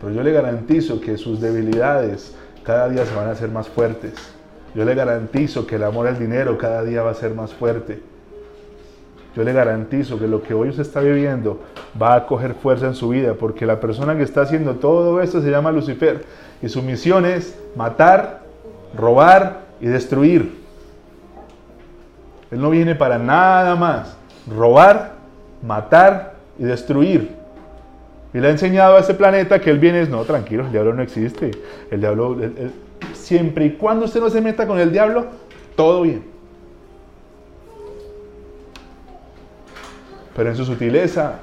Pero 0.00 0.12
yo 0.12 0.22
le 0.22 0.32
garantizo 0.32 1.00
que 1.00 1.18
sus 1.18 1.40
debilidades 1.40 2.34
cada 2.64 2.88
día 2.88 3.04
se 3.04 3.14
van 3.14 3.28
a 3.28 3.32
hacer 3.32 3.50
más 3.50 3.68
fuertes. 3.68 4.14
Yo 4.74 4.84
le 4.84 4.94
garantizo 4.94 5.66
que 5.66 5.76
el 5.76 5.84
amor 5.84 6.06
al 6.06 6.18
dinero 6.18 6.56
cada 6.56 6.82
día 6.84 7.02
va 7.02 7.10
a 7.10 7.14
ser 7.14 7.34
más 7.34 7.52
fuerte. 7.52 8.02
Yo 9.36 9.44
le 9.44 9.52
garantizo 9.52 10.18
que 10.18 10.26
lo 10.26 10.42
que 10.42 10.54
hoy 10.54 10.70
usted 10.70 10.82
está 10.82 11.00
viviendo 11.00 11.60
va 12.00 12.14
a 12.14 12.26
coger 12.26 12.54
fuerza 12.54 12.86
en 12.86 12.94
su 12.94 13.10
vida, 13.10 13.34
porque 13.34 13.66
la 13.66 13.78
persona 13.80 14.16
que 14.16 14.22
está 14.22 14.42
haciendo 14.42 14.76
todo 14.76 15.20
esto 15.20 15.40
se 15.40 15.50
llama 15.50 15.70
Lucifer 15.70 16.24
y 16.62 16.68
su 16.68 16.82
misión 16.82 17.24
es 17.26 17.56
matar, 17.76 18.40
robar 18.96 19.60
y 19.80 19.86
destruir. 19.86 20.60
Él 22.50 22.60
no 22.60 22.70
viene 22.70 22.94
para 22.96 23.18
nada 23.18 23.76
más. 23.76 24.16
Robar, 24.48 25.12
matar 25.62 26.34
y 26.58 26.64
destruir. 26.64 27.39
Y 28.32 28.38
le 28.38 28.46
ha 28.46 28.50
enseñado 28.50 28.96
a 28.96 29.00
ese 29.00 29.14
planeta 29.14 29.60
que 29.60 29.70
él 29.70 29.78
viene 29.78 30.02
es, 30.02 30.08
no, 30.08 30.24
tranquilo, 30.24 30.64
el 30.64 30.72
diablo 30.72 30.94
no 30.94 31.02
existe. 31.02 31.50
El 31.90 32.00
diablo, 32.00 32.36
siempre 33.12 33.66
y 33.66 33.70
cuando 33.72 34.04
usted 34.04 34.20
no 34.20 34.30
se 34.30 34.40
meta 34.40 34.66
con 34.66 34.78
el 34.78 34.92
diablo, 34.92 35.26
todo 35.74 36.02
bien. 36.02 36.22
Pero 40.36 40.50
en 40.50 40.56
su 40.56 40.64
sutileza 40.64 41.40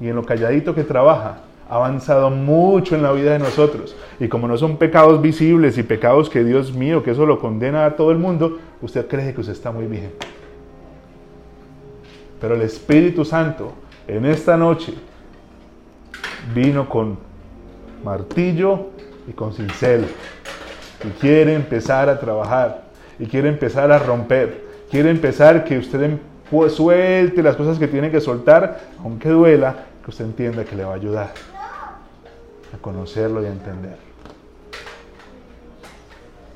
y 0.00 0.08
en 0.08 0.16
lo 0.16 0.24
calladito 0.24 0.74
que 0.74 0.84
trabaja, 0.84 1.42
ha 1.68 1.76
avanzado 1.76 2.30
mucho 2.30 2.96
en 2.96 3.02
la 3.02 3.12
vida 3.12 3.32
de 3.32 3.38
nosotros. 3.38 3.94
Y 4.18 4.28
como 4.28 4.48
no 4.48 4.56
son 4.56 4.78
pecados 4.78 5.20
visibles 5.20 5.76
y 5.76 5.82
pecados 5.82 6.30
que 6.30 6.44
Dios 6.44 6.72
mío, 6.72 7.02
que 7.02 7.10
eso 7.10 7.26
lo 7.26 7.38
condena 7.38 7.84
a 7.84 7.94
todo 7.94 8.10
el 8.10 8.18
mundo, 8.18 8.58
usted 8.80 9.06
cree 9.06 9.34
que 9.34 9.40
usted 9.40 9.52
está 9.52 9.70
muy 9.70 9.86
bien. 9.86 10.12
Pero 12.40 12.54
el 12.54 12.62
Espíritu 12.62 13.24
Santo 13.24 13.72
en 14.08 14.26
esta 14.26 14.56
noche 14.56 14.94
vino 16.54 16.88
con 16.88 17.18
martillo 18.04 18.88
y 19.28 19.32
con 19.32 19.52
cincel. 19.52 20.06
Y 21.04 21.08
quiere 21.20 21.54
empezar 21.54 22.08
a 22.08 22.18
trabajar. 22.18 22.84
Y 23.18 23.26
quiere 23.26 23.48
empezar 23.48 23.90
a 23.92 23.98
romper. 23.98 24.64
Quiere 24.90 25.10
empezar 25.10 25.64
que 25.64 25.78
usted 25.78 26.02
em, 26.02 26.18
suelte 26.68 27.42
las 27.42 27.56
cosas 27.56 27.78
que 27.78 27.88
tiene 27.88 28.10
que 28.10 28.20
soltar, 28.20 28.80
aunque 29.02 29.28
duela, 29.28 29.86
que 30.04 30.10
usted 30.10 30.24
entienda 30.24 30.64
que 30.64 30.76
le 30.76 30.84
va 30.84 30.92
a 30.92 30.96
ayudar 30.96 31.32
a 32.74 32.78
conocerlo 32.78 33.42
y 33.42 33.46
a 33.46 33.50
entender. 33.50 33.96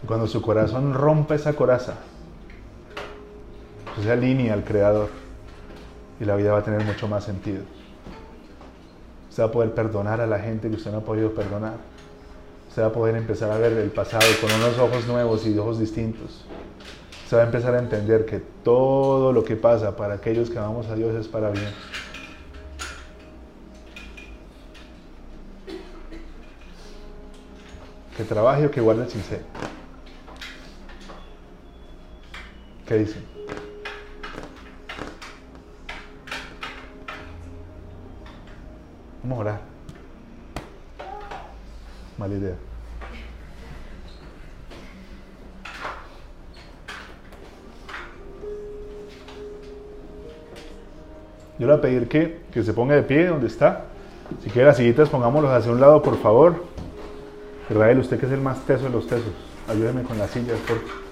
cuando 0.06 0.28
su 0.28 0.40
corazón 0.40 0.94
rompa 0.94 1.34
esa 1.34 1.54
coraza, 1.54 1.94
se 4.00 4.12
alinea 4.12 4.54
al 4.54 4.62
Creador 4.62 5.08
y 6.20 6.24
la 6.24 6.36
vida 6.36 6.52
va 6.52 6.58
a 6.58 6.62
tener 6.62 6.84
mucho 6.84 7.08
más 7.08 7.24
sentido. 7.24 7.64
Usted 9.36 9.44
va 9.44 9.48
a 9.50 9.52
poder 9.52 9.74
perdonar 9.74 10.18
a 10.22 10.26
la 10.26 10.38
gente 10.38 10.70
que 10.70 10.76
usted 10.76 10.90
no 10.90 10.96
ha 10.96 11.04
podido 11.04 11.34
perdonar. 11.34 11.74
Usted 12.70 12.80
va 12.80 12.86
a 12.86 12.92
poder 12.92 13.16
empezar 13.16 13.50
a 13.50 13.58
ver 13.58 13.74
el 13.74 13.90
pasado 13.90 14.24
con 14.40 14.50
unos 14.50 14.78
ojos 14.78 15.06
nuevos 15.06 15.46
y 15.46 15.58
ojos 15.58 15.78
distintos. 15.78 16.42
Usted 17.24 17.36
va 17.36 17.42
a 17.42 17.44
empezar 17.44 17.74
a 17.74 17.80
entender 17.80 18.24
que 18.24 18.40
todo 18.64 19.34
lo 19.34 19.44
que 19.44 19.54
pasa 19.54 19.94
para 19.94 20.14
aquellos 20.14 20.48
que 20.48 20.58
amamos 20.58 20.86
a 20.86 20.94
Dios 20.94 21.14
es 21.14 21.28
para 21.28 21.50
bien. 21.50 21.68
Que 28.16 28.24
trabaje 28.24 28.64
o 28.64 28.70
que 28.70 28.80
guarde 28.80 29.02
el 29.02 29.10
sincero. 29.10 29.42
¿Qué 32.86 32.94
dicen? 32.94 33.35
Vamos 39.28 39.46
a. 39.48 39.58
Mala 42.16 42.34
idea. 42.34 42.54
Yo 51.58 51.66
le 51.66 51.72
voy 51.72 51.74
a 51.74 51.80
pedir 51.80 52.08
que, 52.08 52.40
que 52.52 52.62
se 52.62 52.72
ponga 52.72 52.94
de 52.94 53.02
pie 53.02 53.26
donde 53.26 53.48
está. 53.48 53.86
Si 54.44 54.50
quiere 54.50 54.68
las 54.68 54.76
sillitas, 54.76 55.08
pongámoslos 55.08 55.50
hacia 55.50 55.72
un 55.72 55.80
lado, 55.80 56.02
por 56.02 56.16
favor. 56.18 56.64
Israel, 57.68 57.98
usted 57.98 58.20
que 58.20 58.26
es 58.26 58.32
el 58.32 58.40
más 58.40 58.64
teso 58.64 58.84
de 58.84 58.90
los 58.90 59.08
tesos, 59.08 59.32
ayúdeme 59.68 60.02
con 60.02 60.18
las 60.18 60.30
sillas, 60.30 60.58
por 60.60 60.78
favor. 60.78 61.05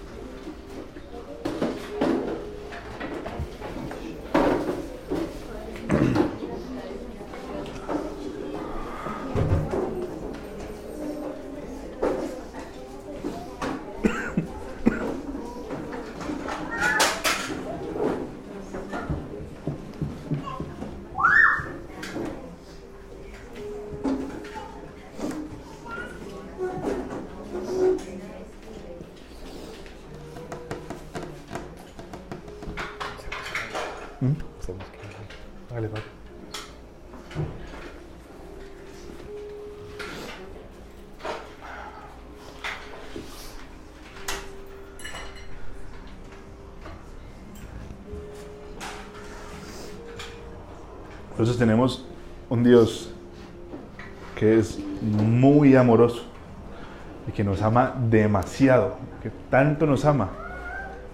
Tenemos 51.65 52.05
un 52.51 52.63
Dios 52.63 53.11
que 54.37 54.59
es 54.59 54.79
muy 55.01 55.75
amoroso 55.75 56.23
y 57.27 57.33
que 57.33 57.43
nos 57.43 57.63
ama 57.63 57.95
demasiado, 58.11 58.97
que 59.23 59.31
tanto 59.49 59.87
nos 59.87 60.05
ama, 60.05 60.29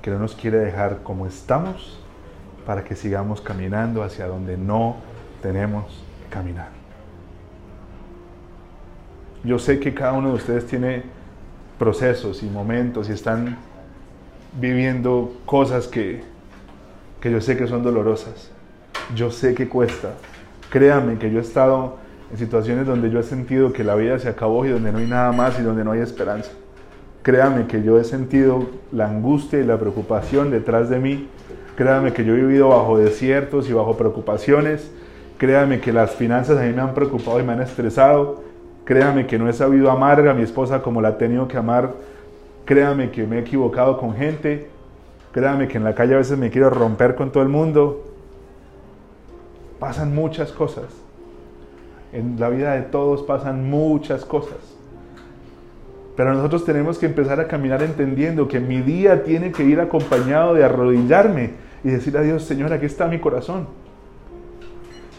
que 0.03 0.11
no 0.11 0.19
nos 0.19 0.35
quiere 0.35 0.59
dejar 0.59 1.05
como 1.05 1.25
estamos 1.25 2.01
para 2.67 2.83
que 2.83 2.97
sigamos 2.97 3.41
caminando 3.41 4.03
hacia 4.03 4.27
donde 4.27 4.57
no 4.57 4.97
tenemos 5.41 5.85
que 6.25 6.35
caminar. 6.35 6.71
Yo 9.45 9.61
sé 9.61 9.79
que 9.79 9.95
cada 9.95 10.15
uno 10.15 10.31
de 10.31 10.35
ustedes 10.35 10.67
tiene 10.67 11.05
procesos 11.79 12.43
y 12.43 12.47
momentos 12.47 13.09
y 13.09 13.13
están 13.13 13.57
viviendo 14.59 15.33
cosas 15.47 15.87
que, 15.87 16.25
que 17.21 17.31
yo 17.31 17.41
sé 17.41 17.57
que 17.57 17.69
son 17.69 17.85
dolorosas 17.85 18.51
yo 19.15 19.31
sé 19.31 19.55
que 19.55 19.69
cuesta. 19.69 20.15
Créame 20.71 21.19
que 21.19 21.31
yo 21.31 21.39
he 21.39 21.43
estado 21.43 21.97
en 22.31 22.39
situaciones 22.39 22.87
donde 22.87 23.11
yo 23.11 23.19
he 23.19 23.25
sentido 23.25 23.73
que 23.73 23.83
la 23.83 23.97
vida 23.97 24.19
se 24.21 24.29
acabó 24.29 24.65
y 24.65 24.71
donde 24.71 24.93
no 24.93 24.99
hay 24.99 25.07
nada 25.07 25.33
más 25.33 25.59
y 25.59 25.63
donde 25.63 25.85
no 25.85 25.93
hay 25.93 26.01
esperanza. 26.01 26.53
Créame 27.23 27.67
que 27.67 27.83
yo 27.83 27.99
he 27.99 28.05
sentido 28.05 28.67
la 28.93 29.09
angustia 29.09 29.59
y 29.59 29.65
la 29.65 29.79
preocupación 29.79 30.51
detrás 30.51 30.89
de 30.89 31.01
mí. 31.01 31.29
Créame 31.77 32.13
que 32.13 32.25
yo 32.25 32.35
he 32.35 32.37
vivido 32.37 32.69
bajo 32.69 32.99
desiertos 32.99 33.69
y 33.69 33.73
bajo 33.73 33.97
preocupaciones. 33.97 34.91
Créame 35.39 35.81
que 35.81 35.93
las 35.93 36.13
finanzas 36.13 36.59
a 36.59 36.63
mí 36.63 36.73
me 36.73 36.83
han 36.83 36.95
preocupado 36.95 37.41
y 37.41 37.43
me 37.43 37.53
han 37.53 37.63
estresado. 37.63 38.43
Créame 38.85 39.27
que 39.27 39.39
no 39.39 39.49
he 39.49 39.53
sabido 39.53 39.91
amar 39.91 40.27
a 40.27 40.35
mi 40.35 40.43
esposa 40.43 40.83
como 40.83 41.03
la 41.03 41.11
he 41.11 41.13
tenido 41.15 41.49
que 41.49 41.57
amar. 41.57 41.95
Créame 42.65 43.11
que 43.11 43.27
me 43.27 43.37
he 43.37 43.41
equivocado 43.41 43.99
con 43.99 44.15
gente. 44.15 44.69
Créame 45.33 45.67
que 45.67 45.79
en 45.79 45.85
la 45.85 45.95
calle 45.95 46.15
a 46.15 46.19
veces 46.19 46.39
me 46.39 46.51
quiero 46.51 46.71
romper 46.71 47.17
con 47.17 47.33
todo 47.33 47.43
el 47.43 47.49
mundo. 47.49 48.10
Pasan 49.81 50.15
muchas 50.15 50.53
cosas. 50.53 50.85
En 52.13 52.39
la 52.39 52.49
vida 52.51 52.75
de 52.75 52.83
todos 52.83 53.23
pasan 53.23 53.69
muchas 53.69 54.25
cosas. 54.25 54.59
Pero 56.17 56.35
nosotros 56.35 56.65
tenemos 56.65 56.99
que 56.99 57.07
empezar 57.07 57.41
a 57.41 57.49
caminar 57.49 57.83
entendiendo 57.83 58.47
que 58.47 58.61
mi 58.61 58.83
día 58.83 59.25
tiene 59.25 59.53
que 59.53 59.65
ir 59.65 59.81
acompañado 59.81 60.55
de 60.55 60.63
arrodillarme 60.63 61.53
y 61.83 61.89
decir 61.89 62.17
a 62.19 62.23
Dios, 62.23 62.45
Señor, 62.45 62.73
aquí 62.73 62.87
está 62.87 63.07
mi 63.07 63.19
corazón. 63.19 63.67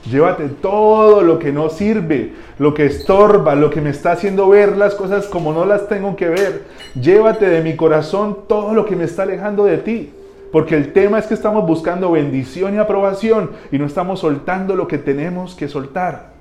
Llévate 0.09 0.47
todo 0.47 1.21
lo 1.21 1.39
que 1.39 1.51
no 1.51 1.69
sirve, 1.69 2.33
lo 2.57 2.73
que 2.73 2.85
estorba, 2.85 3.55
lo 3.55 3.69
que 3.69 3.81
me 3.81 3.91
está 3.91 4.11
haciendo 4.11 4.49
ver 4.49 4.77
las 4.77 4.95
cosas 4.95 5.27
como 5.27 5.53
no 5.53 5.65
las 5.65 5.88
tengo 5.88 6.15
que 6.15 6.27
ver. 6.27 6.63
Llévate 6.93 7.47
de 7.47 7.61
mi 7.61 7.75
corazón 7.75 8.39
todo 8.47 8.73
lo 8.73 8.85
que 8.85 8.95
me 8.95 9.03
está 9.05 9.23
alejando 9.23 9.65
de 9.65 9.77
ti. 9.77 10.11
Porque 10.52 10.76
el 10.76 10.91
tema 10.91 11.18
es 11.18 11.28
que 11.28 11.34
estamos 11.34 11.65
buscando 11.65 12.11
bendición 12.11 12.76
y 12.76 12.78
aprobación 12.78 13.52
y 13.72 13.78
no 13.78 13.86
estamos 13.86 14.19
soltando 14.19 14.76
lo 14.76 14.88
que 14.88 14.98
tenemos 14.98 15.56
que 15.56 15.68
soltar. 15.68 16.34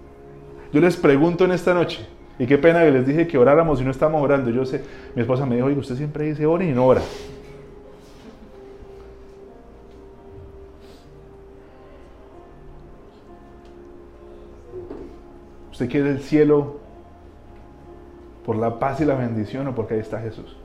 Yo 0.73 0.81
les 0.81 0.97
pregunto 0.97 1.45
en 1.45 1.53
esta 1.53 1.75
noche, 1.75 2.07
y 2.41 2.47
qué 2.47 2.59
pena 2.59 2.83
que 2.83 2.91
les 2.91 3.07
dije 3.07 3.27
que 3.27 3.37
oráramos 3.37 3.81
y 3.81 3.85
no 3.85 3.91
estamos 3.91 4.23
orando. 4.23 4.51
Yo 4.51 4.65
sé, 4.65 4.83
mi 5.15 5.21
esposa 5.21 5.45
me 5.45 5.57
dijo, 5.57 5.67
oye, 5.67 5.79
usted 5.79 5.95
siempre 5.95 6.25
dice 6.25 6.47
ora 6.47 6.65
y 6.65 6.73
no 6.73 6.87
ora. 6.87 7.03
¿Usted 15.71 15.89
quiere 15.89 16.11
el 16.11 16.21
cielo 16.21 16.79
por 18.45 18.57
la 18.57 18.79
paz 18.79 19.01
y 19.01 19.05
la 19.05 19.15
bendición 19.15 19.69
o 19.69 19.75
porque 19.75 19.95
ahí 19.95 20.01
está 20.01 20.19
Jesús? 20.21 20.60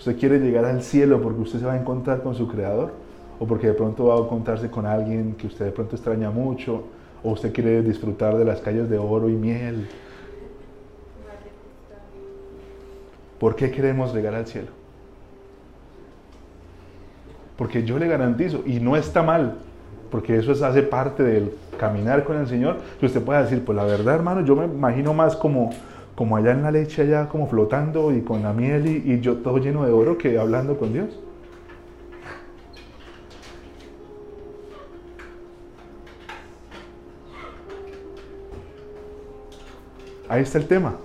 ¿Usted 0.00 0.18
quiere 0.18 0.38
llegar 0.38 0.64
al 0.64 0.82
cielo 0.82 1.20
porque 1.20 1.42
usted 1.42 1.58
se 1.58 1.66
va 1.66 1.74
a 1.74 1.78
encontrar 1.78 2.22
con 2.22 2.34
su 2.34 2.48
Creador? 2.48 2.90
¿O 3.38 3.46
porque 3.46 3.66
de 3.66 3.74
pronto 3.74 4.06
va 4.06 4.14
a 4.14 4.20
encontrarse 4.20 4.70
con 4.70 4.86
alguien 4.86 5.34
que 5.34 5.46
usted 5.46 5.66
de 5.66 5.72
pronto 5.72 5.94
extraña 5.94 6.30
mucho? 6.30 6.84
¿O 7.22 7.32
usted 7.32 7.52
quiere 7.52 7.82
disfrutar 7.82 8.38
de 8.38 8.46
las 8.46 8.62
calles 8.62 8.88
de 8.88 8.96
oro 8.96 9.28
y 9.28 9.34
miel? 9.34 9.86
¿Por 13.38 13.54
qué 13.54 13.70
queremos 13.70 14.14
llegar 14.14 14.34
al 14.34 14.46
cielo? 14.46 14.68
Porque 17.58 17.84
yo 17.84 17.98
le 17.98 18.08
garantizo, 18.08 18.62
y 18.64 18.80
no 18.80 18.96
está 18.96 19.22
mal, 19.22 19.58
porque 20.10 20.38
eso 20.38 20.52
es, 20.52 20.62
hace 20.62 20.82
parte 20.82 21.22
del 21.22 21.52
caminar 21.78 22.24
con 22.24 22.38
el 22.38 22.46
Señor, 22.46 22.78
que 22.98 23.04
usted 23.04 23.20
pueda 23.20 23.42
decir, 23.42 23.66
pues 23.66 23.76
la 23.76 23.84
verdad 23.84 24.14
hermano, 24.14 24.46
yo 24.46 24.56
me 24.56 24.64
imagino 24.64 25.12
más 25.12 25.36
como, 25.36 25.72
como 26.20 26.36
allá 26.36 26.50
en 26.50 26.62
la 26.62 26.70
leche, 26.70 27.00
allá 27.00 27.30
como 27.30 27.46
flotando 27.46 28.12
y 28.12 28.20
con 28.20 28.42
la 28.42 28.52
miel 28.52 28.86
y, 28.86 29.20
yo 29.22 29.38
todo 29.38 29.56
lleno 29.56 29.86
de 29.86 29.92
oro 29.92 30.18
que 30.18 30.38
hablando 30.38 30.76
con 30.76 30.92
Dios. 30.92 31.18
Ahí 40.28 40.42
está 40.42 40.58
el 40.58 40.66
tema. 40.66 40.96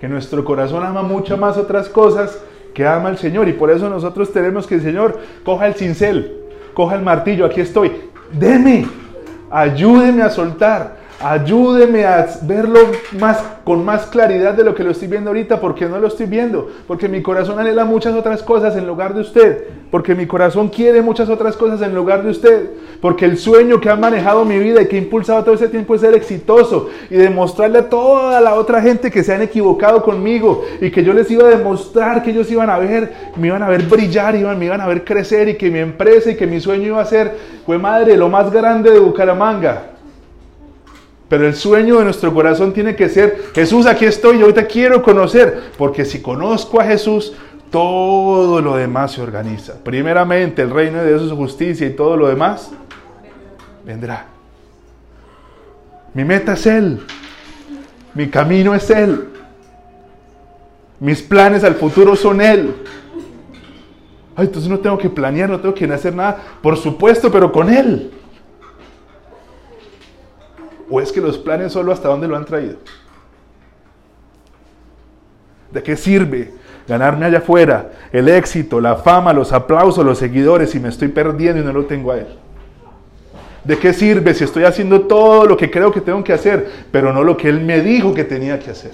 Que 0.00 0.08
nuestro 0.08 0.42
corazón 0.42 0.82
ama 0.82 1.02
muchas 1.02 1.38
más 1.38 1.58
otras 1.58 1.90
cosas 1.90 2.42
que 2.72 2.86
ama 2.86 3.10
al 3.10 3.18
Señor. 3.18 3.48
Y 3.48 3.52
por 3.52 3.70
eso 3.70 3.90
nosotros 3.90 4.32
tenemos 4.32 4.66
que 4.66 4.76
el 4.76 4.80
Señor 4.80 5.20
coja 5.44 5.66
el 5.66 5.74
cincel, 5.74 6.42
coja 6.72 6.94
el 6.94 7.02
martillo, 7.02 7.44
aquí 7.44 7.60
estoy. 7.60 7.92
Deme, 8.32 8.86
ayúdeme 9.50 10.22
a 10.22 10.30
soltar, 10.30 10.96
ayúdeme 11.20 12.04
a 12.04 12.26
verlo 12.42 12.80
más, 13.18 13.42
con 13.64 13.84
más 13.84 14.06
claridad 14.06 14.54
de 14.54 14.64
lo 14.64 14.74
que 14.74 14.84
lo 14.84 14.90
estoy 14.90 15.08
viendo 15.08 15.30
ahorita, 15.30 15.60
porque 15.60 15.86
no 15.86 15.98
lo 15.98 16.08
estoy 16.08 16.26
viendo, 16.26 16.70
porque 16.86 17.08
mi 17.08 17.22
corazón 17.22 17.58
anhela 17.58 17.84
muchas 17.84 18.14
otras 18.14 18.42
cosas 18.42 18.76
en 18.76 18.86
lugar 18.86 19.14
de 19.14 19.22
usted, 19.22 19.64
porque 19.90 20.14
mi 20.14 20.26
corazón 20.26 20.68
quiere 20.68 21.00
muchas 21.00 21.28
otras 21.28 21.56
cosas 21.56 21.80
en 21.82 21.94
lugar 21.94 22.22
de 22.22 22.30
usted, 22.30 22.70
porque 23.00 23.24
el 23.24 23.38
sueño 23.38 23.80
que 23.80 23.88
ha 23.88 23.96
manejado 23.96 24.44
mi 24.44 24.58
vida 24.58 24.82
y 24.82 24.86
que 24.86 24.96
ha 24.96 25.00
impulsado 25.00 25.42
todo 25.42 25.54
ese 25.54 25.68
tiempo 25.68 25.94
es 25.94 26.02
ser 26.02 26.14
exitoso 26.14 26.90
y 27.10 27.14
demostrarle 27.14 27.78
a 27.78 27.88
toda 27.88 28.40
la 28.40 28.54
otra 28.54 28.82
gente 28.82 29.10
que 29.10 29.24
se 29.24 29.34
han 29.34 29.42
equivocado 29.42 30.02
conmigo 30.02 30.64
y 30.80 30.90
que 30.90 31.02
yo 31.02 31.12
les 31.12 31.30
iba 31.30 31.44
a 31.44 31.56
demostrar 31.56 32.22
que 32.22 32.30
ellos 32.30 32.50
iban 32.50 32.68
a 32.68 32.78
ver, 32.78 33.12
me 33.36 33.46
iban 33.46 33.62
a 33.62 33.68
ver 33.68 33.82
brillar, 33.84 34.34
me 34.34 34.66
iban 34.66 34.80
a 34.80 34.86
ver 34.86 35.04
crecer 35.04 35.48
y 35.48 35.54
que 35.54 35.70
mi 35.70 35.78
empresa 35.78 36.30
y 36.30 36.36
que 36.36 36.46
mi 36.46 36.60
sueño 36.60 36.88
iba 36.88 37.00
a 37.00 37.06
ser, 37.06 37.32
fue 37.64 37.78
madre, 37.78 38.16
lo 38.16 38.28
más 38.28 38.52
grande 38.52 38.90
de 38.90 38.98
Bucaramanga. 38.98 39.95
Pero 41.28 41.46
el 41.46 41.54
sueño 41.56 41.98
de 41.98 42.04
nuestro 42.04 42.32
corazón 42.32 42.72
tiene 42.72 42.94
que 42.94 43.08
ser, 43.08 43.50
Jesús, 43.54 43.86
aquí 43.86 44.04
estoy, 44.04 44.38
yo 44.38 44.42
ahorita 44.42 44.66
quiero 44.66 45.02
conocer, 45.02 45.70
porque 45.76 46.04
si 46.04 46.22
conozco 46.22 46.80
a 46.80 46.84
Jesús, 46.84 47.32
todo 47.70 48.60
lo 48.60 48.76
demás 48.76 49.12
se 49.12 49.22
organiza. 49.22 49.74
Primeramente 49.82 50.62
el 50.62 50.70
reino 50.70 50.98
de 50.98 51.08
Dios 51.08 51.22
es 51.22 51.32
justicia 51.32 51.86
y 51.86 51.90
todo 51.90 52.16
lo 52.16 52.28
demás 52.28 52.70
vendrá. 53.84 54.26
Mi 56.14 56.24
meta 56.24 56.52
es 56.52 56.66
Él, 56.66 57.00
mi 58.14 58.28
camino 58.28 58.74
es 58.74 58.88
Él, 58.88 59.28
mis 61.00 61.20
planes 61.22 61.64
al 61.64 61.74
futuro 61.74 62.14
son 62.14 62.40
Él. 62.40 62.74
Ay, 64.36 64.46
entonces 64.46 64.70
no 64.70 64.78
tengo 64.78 64.96
que 64.96 65.10
planear, 65.10 65.50
no 65.50 65.60
tengo 65.60 65.74
que 65.74 65.86
hacer 65.86 66.14
nada, 66.14 66.40
por 66.62 66.76
supuesto, 66.76 67.32
pero 67.32 67.50
con 67.50 67.68
Él. 67.68 68.12
¿O 70.88 71.00
es 71.00 71.10
que 71.10 71.20
los 71.20 71.38
planes 71.38 71.72
solo 71.72 71.92
hasta 71.92 72.08
dónde 72.08 72.28
lo 72.28 72.36
han 72.36 72.44
traído? 72.44 72.76
¿De 75.72 75.82
qué 75.82 75.96
sirve 75.96 76.52
ganarme 76.86 77.26
allá 77.26 77.38
afuera 77.38 77.90
el 78.12 78.28
éxito, 78.28 78.80
la 78.80 78.96
fama, 78.96 79.32
los 79.32 79.52
aplausos, 79.52 80.04
los 80.04 80.18
seguidores 80.18 80.70
si 80.70 80.78
me 80.78 80.88
estoy 80.88 81.08
perdiendo 81.08 81.60
y 81.60 81.64
no 81.64 81.72
lo 81.72 81.86
tengo 81.86 82.12
a 82.12 82.18
Él? 82.18 82.28
¿De 83.64 83.76
qué 83.78 83.92
sirve 83.92 84.32
si 84.32 84.44
estoy 84.44 84.62
haciendo 84.62 85.02
todo 85.02 85.44
lo 85.44 85.56
que 85.56 85.70
creo 85.70 85.90
que 85.90 86.00
tengo 86.00 86.22
que 86.22 86.32
hacer, 86.32 86.70
pero 86.92 87.12
no 87.12 87.24
lo 87.24 87.36
que 87.36 87.48
Él 87.48 87.60
me 87.60 87.80
dijo 87.80 88.14
que 88.14 88.22
tenía 88.22 88.60
que 88.60 88.70
hacer? 88.70 88.92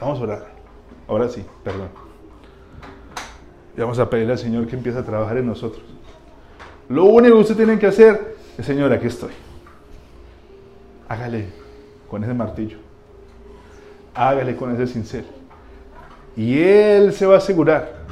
Vamos 0.00 0.20
a 0.20 0.22
orar. 0.22 0.46
Ahora 1.08 1.28
sí, 1.28 1.44
perdón. 1.62 2.01
Y 3.76 3.80
vamos 3.80 3.98
a 3.98 4.08
pedirle 4.08 4.32
al 4.32 4.38
Señor 4.38 4.66
que 4.66 4.76
empiece 4.76 4.98
a 4.98 5.04
trabajar 5.04 5.38
en 5.38 5.46
nosotros. 5.46 5.82
Lo 6.88 7.04
único 7.04 7.36
que 7.36 7.40
usted 7.40 7.56
tiene 7.56 7.78
que 7.78 7.86
hacer 7.86 8.36
es, 8.58 8.66
Señor, 8.66 8.92
aquí 8.92 9.06
estoy. 9.06 9.32
Hágale 11.08 11.48
con 12.08 12.22
ese 12.22 12.34
martillo. 12.34 12.78
Hágale 14.14 14.56
con 14.56 14.74
ese 14.74 14.86
cincel. 14.92 15.26
Y 16.36 16.58
Él 16.58 17.12
se 17.12 17.26
va 17.26 17.34
a 17.34 17.38
asegurar 17.38 18.02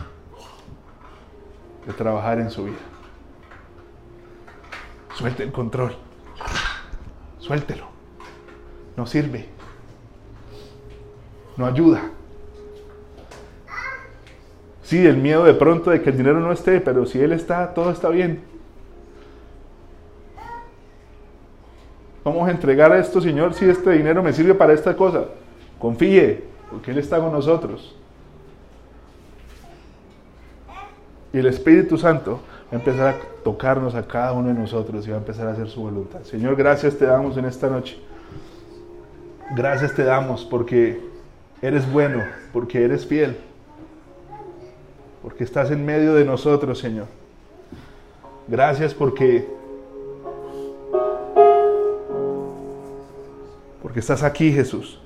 de 1.86 1.92
trabajar 1.92 2.38
en 2.38 2.50
su 2.50 2.64
vida. 2.64 2.78
Suelte 5.14 5.42
el 5.42 5.52
control. 5.52 5.94
Suéltelo. 7.38 7.86
No 8.96 9.06
sirve. 9.06 9.48
No 11.56 11.66
ayuda. 11.66 12.02
Sí, 14.90 15.06
el 15.06 15.18
miedo 15.18 15.44
de 15.44 15.54
pronto 15.54 15.92
de 15.92 16.02
que 16.02 16.10
el 16.10 16.16
dinero 16.16 16.40
no 16.40 16.50
esté, 16.50 16.80
pero 16.80 17.06
si 17.06 17.20
Él 17.20 17.32
está, 17.32 17.74
todo 17.74 17.92
está 17.92 18.08
bien. 18.08 18.40
Vamos 22.24 22.48
a 22.48 22.50
entregar 22.50 22.90
a 22.90 22.98
esto, 22.98 23.20
Señor, 23.20 23.54
si 23.54 23.66
este 23.66 23.92
dinero 23.92 24.20
me 24.20 24.32
sirve 24.32 24.52
para 24.52 24.72
esta 24.72 24.96
cosa. 24.96 25.26
Confíe, 25.78 26.42
porque 26.72 26.90
Él 26.90 26.98
está 26.98 27.20
con 27.20 27.30
nosotros. 27.30 27.94
Y 31.32 31.38
el 31.38 31.46
Espíritu 31.46 31.96
Santo 31.96 32.40
va 32.72 32.72
a 32.72 32.80
empezar 32.80 33.14
a 33.14 33.16
tocarnos 33.44 33.94
a 33.94 34.08
cada 34.08 34.32
uno 34.32 34.48
de 34.48 34.54
nosotros 34.54 35.06
y 35.06 35.10
va 35.10 35.18
a 35.18 35.20
empezar 35.20 35.46
a 35.46 35.52
hacer 35.52 35.68
su 35.68 35.82
voluntad. 35.82 36.24
Señor, 36.24 36.56
gracias 36.56 36.98
te 36.98 37.04
damos 37.06 37.36
en 37.36 37.44
esta 37.44 37.68
noche. 37.68 37.96
Gracias 39.54 39.94
te 39.94 40.02
damos 40.02 40.44
porque 40.44 41.00
eres 41.62 41.88
bueno, 41.92 42.24
porque 42.52 42.84
eres 42.84 43.06
fiel, 43.06 43.36
porque 45.22 45.44
estás 45.44 45.70
en 45.70 45.84
medio 45.84 46.14
de 46.14 46.24
nosotros, 46.24 46.78
Señor. 46.78 47.06
Gracias 48.48 48.94
porque 48.94 49.46
porque 53.82 54.00
estás 54.00 54.22
aquí, 54.22 54.52
Jesús. 54.52 55.00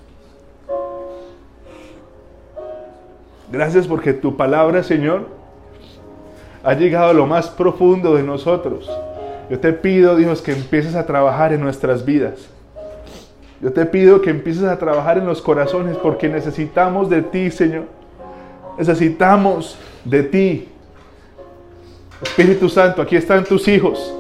Gracias 3.51 3.87
porque 3.87 4.13
tu 4.13 4.37
palabra, 4.37 4.83
Señor, 4.83 5.29
ha 6.63 6.75
llegado 6.75 7.11
a 7.11 7.13
lo 7.13 7.27
más 7.27 7.51
profundo 7.51 8.15
de 8.15 8.23
nosotros. 8.23 8.91
Yo 9.49 9.61
te 9.61 9.73
pido, 9.73 10.17
Dios, 10.17 10.43
que 10.43 10.53
empieces 10.53 10.95
a 10.95 11.07
trabajar 11.07 11.53
en 11.53 11.61
nuestras 11.61 12.05
vidas. 12.05 12.49
Yo 13.61 13.73
te 13.73 13.87
pido 13.87 14.21
que 14.21 14.31
empieces 14.31 14.65
a 14.65 14.79
trabajar 14.79 15.19
en 15.19 15.27
los 15.27 15.41
corazones 15.41 15.97
porque 15.97 16.29
necesitamos 16.29 17.09
de 17.09 17.23
ti, 17.23 17.51
Señor. 17.51 17.85
Necesitamos 18.79 19.79
de 20.05 20.23
ti. 20.23 20.69
Espíritu 22.23 22.69
Santo, 22.69 23.03
aquí 23.03 23.17
están 23.17 23.45
tus 23.45 23.69
hijos. 23.69 24.15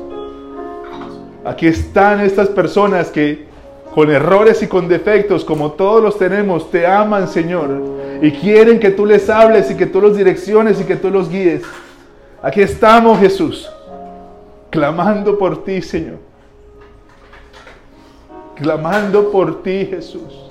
Aquí 1.44 1.66
están 1.66 2.20
estas 2.20 2.48
personas 2.48 3.10
que 3.10 3.47
con 3.94 4.10
errores 4.10 4.62
y 4.62 4.66
con 4.66 4.89
defectos, 4.89 5.44
como 5.44 5.72
todos 5.72 6.02
los 6.02 6.18
tenemos, 6.18 6.70
te 6.70 6.86
aman, 6.86 7.28
Señor. 7.28 7.81
Y 8.20 8.32
quieren 8.32 8.81
que 8.81 8.90
tú 8.90 9.06
les 9.06 9.31
hables 9.31 9.70
y 9.70 9.76
que 9.76 9.86
tú 9.86 10.01
los 10.01 10.16
direcciones 10.16 10.81
y 10.81 10.85
que 10.85 10.97
tú 10.97 11.10
los 11.10 11.28
guíes. 11.28 11.62
Aquí 12.43 12.60
estamos, 12.60 13.18
Jesús, 13.20 13.70
clamando 14.70 15.39
por 15.39 15.64
ti, 15.64 15.81
Señor. 15.81 16.18
Clamando 18.56 19.31
por 19.31 19.62
ti, 19.62 19.86
Jesús. 19.86 20.44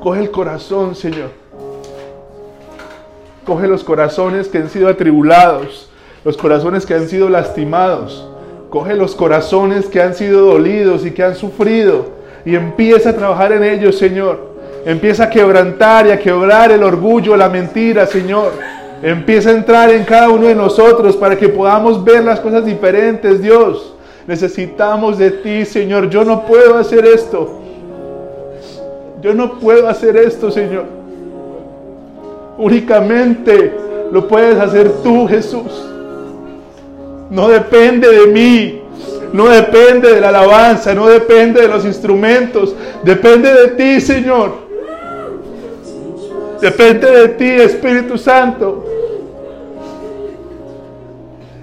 Coge 0.00 0.20
el 0.20 0.30
corazón, 0.30 0.94
Señor. 0.94 1.30
Coge 3.44 3.66
los 3.66 3.82
corazones 3.82 4.48
que 4.48 4.58
han 4.58 4.68
sido 4.68 4.88
atribulados, 4.88 5.90
los 6.24 6.36
corazones 6.36 6.86
que 6.86 6.94
han 6.94 7.08
sido 7.08 7.28
lastimados. 7.28 8.28
Coge 8.70 8.94
los 8.94 9.14
corazones 9.14 9.86
que 9.86 10.00
han 10.00 10.14
sido 10.14 10.46
dolidos 10.46 11.04
y 11.04 11.10
que 11.10 11.24
han 11.24 11.34
sufrido 11.34 12.18
y 12.44 12.54
empieza 12.54 13.10
a 13.10 13.16
trabajar 13.16 13.52
en 13.52 13.64
ellos, 13.64 13.98
Señor. 13.98 14.54
Empieza 14.84 15.24
a 15.24 15.30
quebrantar 15.30 16.06
y 16.06 16.10
a 16.10 16.18
quebrar 16.18 16.70
el 16.70 16.82
orgullo, 16.82 17.36
la 17.36 17.48
mentira, 17.48 18.06
Señor. 18.06 18.52
Empieza 19.02 19.50
a 19.50 19.54
entrar 19.54 19.90
en 19.90 20.04
cada 20.04 20.28
uno 20.28 20.46
de 20.46 20.54
nosotros 20.54 21.16
para 21.16 21.36
que 21.36 21.48
podamos 21.48 22.02
ver 22.04 22.24
las 22.24 22.40
cosas 22.40 22.64
diferentes, 22.64 23.42
Dios. 23.42 23.94
Necesitamos 24.26 25.18
de 25.18 25.30
ti, 25.30 25.64
Señor. 25.64 26.08
Yo 26.08 26.24
no 26.24 26.44
puedo 26.46 26.76
hacer 26.76 27.04
esto. 27.04 27.57
Yo 29.20 29.34
no 29.34 29.58
puedo 29.58 29.88
hacer 29.88 30.16
esto, 30.16 30.50
Señor. 30.50 30.84
Únicamente 32.56 33.72
lo 34.12 34.28
puedes 34.28 34.58
hacer 34.58 34.90
tú, 35.02 35.26
Jesús. 35.26 35.86
No 37.30 37.48
depende 37.48 38.08
de 38.08 38.26
mí. 38.26 38.82
No 39.32 39.48
depende 39.48 40.14
de 40.14 40.20
la 40.20 40.28
alabanza. 40.28 40.94
No 40.94 41.08
depende 41.08 41.62
de 41.62 41.68
los 41.68 41.84
instrumentos. 41.84 42.74
Depende 43.02 43.52
de 43.52 43.68
ti, 43.68 44.00
Señor. 44.00 44.68
Depende 46.60 47.10
de 47.10 47.28
ti, 47.28 47.44
Espíritu 47.44 48.18
Santo. 48.18 48.84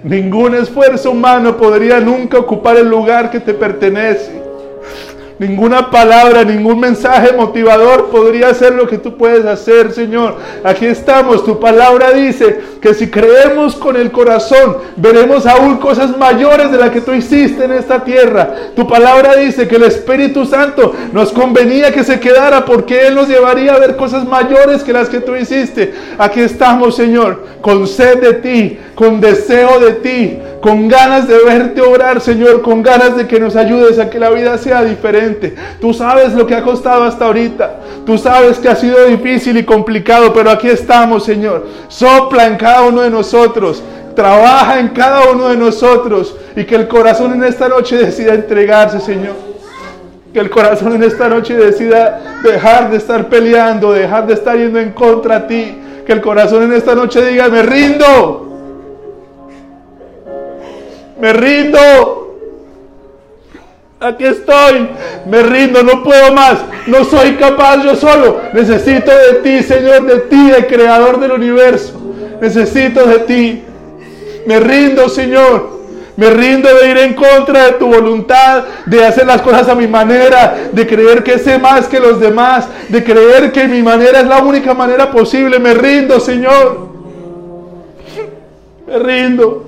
Ningún 0.02 0.54
esfuerzo 0.54 1.10
humano 1.10 1.56
podría 1.56 2.00
nunca 2.00 2.38
ocupar 2.38 2.76
el 2.76 2.88
lugar 2.88 3.30
que 3.30 3.40
te 3.40 3.52
pertenece. 3.52 4.45
Ninguna 5.38 5.90
palabra, 5.90 6.44
ningún 6.44 6.80
mensaje 6.80 7.34
motivador 7.36 8.06
podría 8.06 8.48
hacer 8.48 8.72
lo 8.72 8.86
que 8.86 8.96
tú 8.96 9.18
puedes 9.18 9.44
hacer, 9.44 9.92
Señor. 9.92 10.36
Aquí 10.64 10.86
estamos. 10.86 11.44
Tu 11.44 11.60
palabra 11.60 12.12
dice 12.12 12.60
que 12.80 12.94
si 12.94 13.10
creemos 13.10 13.74
con 13.74 13.96
el 13.96 14.10
corazón, 14.10 14.78
veremos 14.96 15.46
aún 15.46 15.76
cosas 15.76 16.16
mayores 16.16 16.72
de 16.72 16.78
las 16.78 16.88
que 16.88 17.02
tú 17.02 17.12
hiciste 17.12 17.64
en 17.64 17.72
esta 17.72 18.02
tierra. 18.02 18.54
Tu 18.74 18.88
palabra 18.88 19.36
dice 19.36 19.68
que 19.68 19.76
el 19.76 19.82
Espíritu 19.82 20.46
Santo 20.46 20.94
nos 21.12 21.32
convenía 21.32 21.92
que 21.92 22.02
se 22.02 22.18
quedara 22.18 22.64
porque 22.64 23.06
Él 23.06 23.14
nos 23.14 23.28
llevaría 23.28 23.74
a 23.74 23.78
ver 23.78 23.96
cosas 23.96 24.26
mayores 24.26 24.82
que 24.82 24.94
las 24.94 25.10
que 25.10 25.20
tú 25.20 25.36
hiciste. 25.36 25.92
Aquí 26.16 26.40
estamos, 26.40 26.96
Señor, 26.96 27.44
con 27.60 27.86
sed 27.86 28.22
de 28.22 28.32
ti, 28.34 28.78
con 28.94 29.20
deseo 29.20 29.80
de 29.80 29.92
ti, 29.92 30.38
con 30.62 30.88
ganas 30.88 31.28
de 31.28 31.38
verte 31.44 31.82
obrar, 31.82 32.22
Señor, 32.22 32.62
con 32.62 32.82
ganas 32.82 33.16
de 33.16 33.26
que 33.26 33.38
nos 33.38 33.54
ayudes 33.54 33.98
a 33.98 34.08
que 34.08 34.18
la 34.18 34.30
vida 34.30 34.56
sea 34.56 34.82
diferente. 34.82 35.25
Tú 35.80 35.92
sabes 35.94 36.32
lo 36.32 36.46
que 36.46 36.54
ha 36.54 36.62
costado 36.62 37.04
hasta 37.04 37.26
ahorita. 37.26 37.76
Tú 38.04 38.18
sabes 38.18 38.58
que 38.58 38.68
ha 38.68 38.76
sido 38.76 39.04
difícil 39.06 39.56
y 39.56 39.64
complicado, 39.64 40.32
pero 40.32 40.50
aquí 40.50 40.68
estamos, 40.68 41.24
Señor. 41.24 41.66
Sopla 41.88 42.46
en 42.46 42.56
cada 42.56 42.82
uno 42.82 43.02
de 43.02 43.10
nosotros. 43.10 43.82
Trabaja 44.14 44.80
en 44.80 44.88
cada 44.88 45.30
uno 45.30 45.48
de 45.48 45.56
nosotros 45.56 46.34
y 46.54 46.64
que 46.64 46.74
el 46.74 46.88
corazón 46.88 47.34
en 47.34 47.44
esta 47.44 47.68
noche 47.68 47.96
decida 47.96 48.34
entregarse, 48.34 49.00
Señor. 49.00 49.34
Que 50.32 50.40
el 50.40 50.50
corazón 50.50 50.94
en 50.94 51.02
esta 51.02 51.28
noche 51.28 51.54
decida 51.56 52.38
dejar 52.42 52.90
de 52.90 52.96
estar 52.96 53.28
peleando, 53.28 53.92
dejar 53.92 54.26
de 54.26 54.34
estar 54.34 54.56
yendo 54.56 54.78
en 54.78 54.92
contra 54.92 55.36
a 55.36 55.46
ti. 55.46 55.78
Que 56.06 56.12
el 56.12 56.20
corazón 56.20 56.62
en 56.62 56.72
esta 56.72 56.94
noche 56.94 57.24
diga, 57.26 57.48
me 57.48 57.62
rindo, 57.62 58.46
me 61.20 61.32
rindo. 61.32 62.25
Aquí 63.98 64.24
estoy, 64.26 64.88
me 65.26 65.42
rindo, 65.42 65.82
no 65.82 66.04
puedo 66.04 66.30
más, 66.34 66.58
no 66.86 67.02
soy 67.04 67.36
capaz 67.36 67.82
yo 67.82 67.96
solo. 67.96 68.42
Necesito 68.52 69.10
de 69.10 69.40
ti, 69.42 69.62
Señor, 69.62 70.04
de 70.04 70.20
ti, 70.20 70.50
el 70.54 70.66
creador 70.66 71.18
del 71.18 71.32
universo. 71.32 71.98
Necesito 72.40 73.06
de 73.06 73.18
ti. 73.20 73.62
Me 74.46 74.60
rindo, 74.60 75.08
Señor. 75.08 75.76
Me 76.16 76.30
rindo 76.30 76.68
de 76.74 76.90
ir 76.90 76.98
en 76.98 77.14
contra 77.14 77.66
de 77.66 77.72
tu 77.72 77.86
voluntad, 77.86 78.64
de 78.84 79.04
hacer 79.04 79.26
las 79.26 79.42
cosas 79.42 79.68
a 79.68 79.74
mi 79.74 79.86
manera, 79.86 80.56
de 80.72 80.86
creer 80.86 81.22
que 81.22 81.38
sé 81.38 81.58
más 81.58 81.88
que 81.88 82.00
los 82.00 82.20
demás, 82.20 82.66
de 82.88 83.02
creer 83.02 83.52
que 83.52 83.66
mi 83.66 83.82
manera 83.82 84.20
es 84.20 84.26
la 84.26 84.38
única 84.38 84.74
manera 84.74 85.10
posible. 85.10 85.58
Me 85.58 85.72
rindo, 85.72 86.20
Señor. 86.20 86.88
Me 88.86 88.98
rindo. 88.98 89.64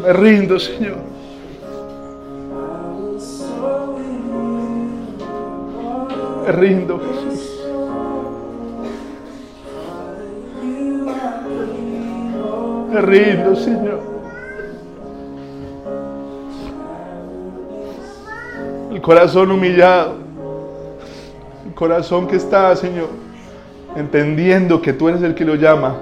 Me 0.00 0.12
rindo, 0.12 0.58
Señor. 0.60 0.96
Me 6.44 6.52
rindo, 6.52 7.00
Jesús. 7.00 7.60
Me 12.92 13.00
rindo, 13.02 13.56
Señor. 13.56 14.00
El 18.92 19.02
corazón 19.02 19.50
humillado. 19.50 20.14
El 21.66 21.74
corazón 21.74 22.26
que 22.28 22.36
está, 22.36 22.74
Señor, 22.76 23.08
entendiendo 23.96 24.80
que 24.80 24.92
tú 24.92 25.08
eres 25.08 25.22
el 25.22 25.34
que 25.34 25.44
lo 25.44 25.56
llama. 25.56 25.96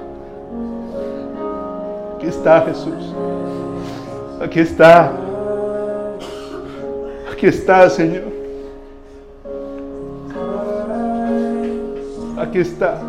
Aquí 2.16 2.27
está 2.27 2.60
Jesús. 2.62 3.14
Aquí 4.40 4.60
está. 4.60 5.12
Aquí 7.32 7.46
está, 7.46 7.88
Señor. 7.90 8.24
Aquí 12.38 12.58
está. 12.58 13.00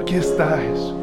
Aquí 0.00 0.16
está 0.16 0.58
Jesús. 0.58 0.94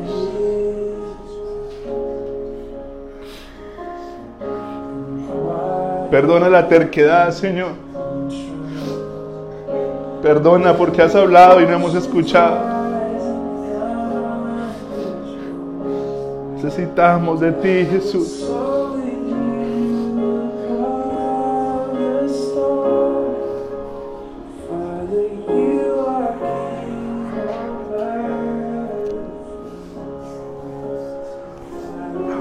Perdona 6.09 6.49
la 6.49 6.67
terquedad, 6.67 7.31
Señor. 7.31 7.73
Perdona 10.23 10.75
porque 10.75 11.03
has 11.03 11.15
hablado 11.15 11.61
y 11.61 11.65
no 11.65 11.73
hemos 11.73 11.93
escuchado. 11.93 12.78
Necesitamos 16.61 17.39
de 17.39 17.53
ti, 17.53 17.85
Jesús. 17.89 18.45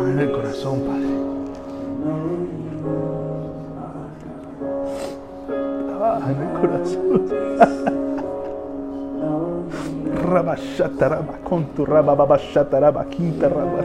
En 0.00 0.18
el 0.18 0.32
corazón, 0.32 0.80
Padre. 0.80 1.06
En 6.26 6.38
el 6.42 6.50
corazón. 6.60 7.28
Rabashataraba 10.32 11.37
con 11.48 11.64
tu 11.74 11.86
rababashataraba 11.86 13.04
quinta 13.08 13.48
raba. 13.48 13.82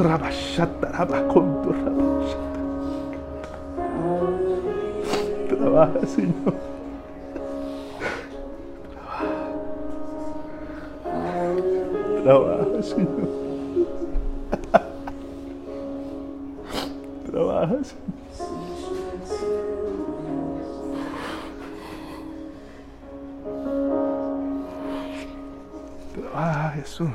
Rabashataraba 0.00 1.28
con 1.28 1.62
tu. 1.62 1.74
Trabaja, 5.48 6.06
Señor. 6.06 6.54
Trabaja, 12.22 12.82
Señor. 12.82 13.28
Trabaja, 17.26 17.84
Señor. 17.84 18.13
Trabaja, 26.34 26.70
Jesús. 26.70 27.10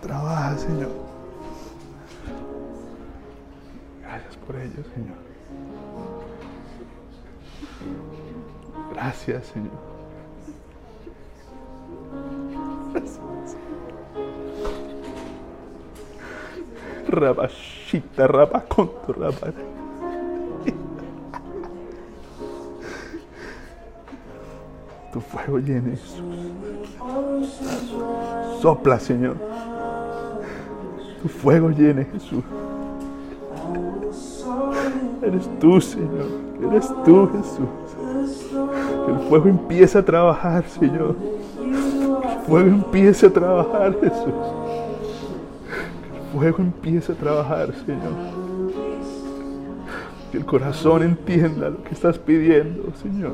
Trabaja, 0.00 0.56
Señor. 0.56 0.88
Gracias 4.00 4.36
por 4.36 4.56
ello, 4.56 4.82
Señor. 4.94 5.18
Gracias, 8.94 9.46
Señor. 9.48 9.70
Rabashita, 17.06 18.28
rabaconto, 18.28 19.12
rabara. 19.12 19.52
Tu 25.16 25.22
fuego 25.22 25.58
llene, 25.58 25.92
Jesús. 25.92 26.22
Sopla, 28.60 29.00
Señor. 29.00 29.36
Tu 31.22 31.28
fuego 31.30 31.70
llene, 31.70 32.04
Jesús. 32.12 32.44
Eres 35.22 35.48
tú, 35.58 35.80
Señor. 35.80 36.26
Eres 36.70 36.92
tú, 37.02 37.30
Jesús. 37.32 37.66
Que 39.06 39.12
el 39.12 39.18
fuego 39.30 39.48
empiece 39.48 39.96
a 39.96 40.04
trabajar, 40.04 40.68
Señor. 40.68 41.16
El 41.62 42.44
fuego 42.46 42.68
empiece 42.68 43.24
a 43.24 43.32
trabajar, 43.32 43.98
Jesús. 43.98 44.34
Que 46.02 46.18
el 46.18 46.24
fuego 46.34 46.58
empiece 46.58 47.12
a 47.12 47.14
trabajar, 47.14 47.72
Señor. 47.86 48.12
Que 50.30 50.36
el 50.36 50.44
corazón 50.44 51.04
entienda 51.04 51.70
lo 51.70 51.82
que 51.82 51.94
estás 51.94 52.18
pidiendo, 52.18 52.92
Señor. 53.02 53.32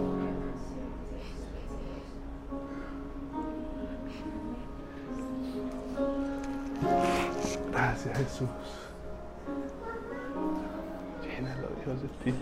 Gracias, 8.05 8.19
Jesús. 8.33 8.49
Llénalo, 11.23 11.69
Dios, 11.85 12.03
de 12.03 12.09
ti. 12.25 12.35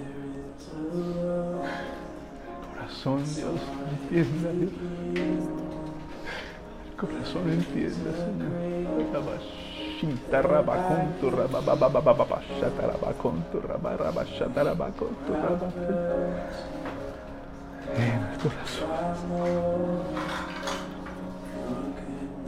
Corazón, 2.73 3.25
Dios, 3.35 3.61
entienda, 4.09 4.51
Dios. 4.53 4.73
Corazón, 6.97 7.51
entienda, 7.51 8.11
Señor. 8.17 8.53
El 17.97 18.39
corazón. 18.39 18.89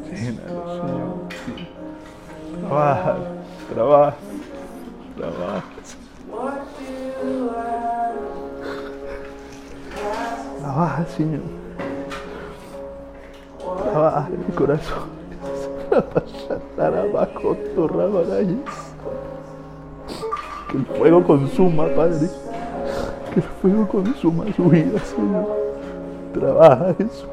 Señor. 0.08 1.81
Trabaja, 2.60 3.16
trabaja, 3.72 4.16
trabaja. 5.16 5.64
Trabaja, 10.60 11.06
Señor. 11.16 11.40
Trabaja 13.58 14.28
mi 14.30 14.54
corazón. 14.54 15.08
Que 20.70 20.78
el 20.78 20.86
fuego 20.86 21.24
consuma, 21.24 21.86
Padre. 21.88 22.28
Que 23.32 23.40
el 23.40 23.46
fuego 23.60 23.88
consuma 23.88 24.44
su 24.54 24.64
vida, 24.64 24.98
Señor. 25.00 25.46
Trabaja, 26.32 26.94
Jesús. 26.94 27.26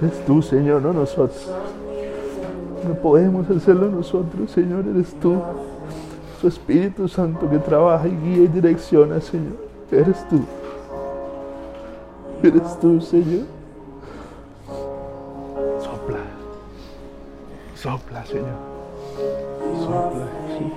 Eres 0.00 0.24
tú, 0.24 0.40
Señor, 0.40 0.80
no 0.80 0.92
nosotros. 0.94 1.50
No 2.86 2.94
podemos 2.94 3.48
hacerlo 3.50 3.90
nosotros, 3.90 4.50
Señor, 4.50 4.84
eres 4.88 5.14
tú. 5.20 5.36
Su 6.40 6.48
Espíritu 6.48 7.06
Santo 7.06 7.48
que 7.48 7.58
trabaja 7.58 8.08
y 8.08 8.16
guía 8.16 8.44
y 8.44 8.48
direcciona, 8.48 9.20
Señor. 9.20 9.56
Eres 9.90 10.26
tú. 10.28 10.40
Eres 12.42 12.80
tú, 12.80 13.00
Señor. 13.00 13.46
Sopla. 15.80 16.18
Sopla, 17.74 18.24
Señor. 18.24 18.46
Sopla, 19.80 20.26
Jesús. 20.48 20.72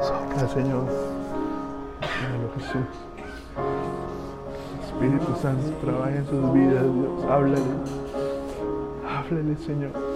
Sopla, 0.00 0.48
Señor. 0.48 1.10
Espíritu 4.86 5.34
Santo, 5.40 5.72
trabaja 5.82 6.16
en 6.16 6.26
sus 6.26 6.52
vidas, 6.52 6.84
Dios. 6.84 7.24
Háblale. 7.30 7.62
Háblale, 9.08 9.56
Señor. 9.56 10.09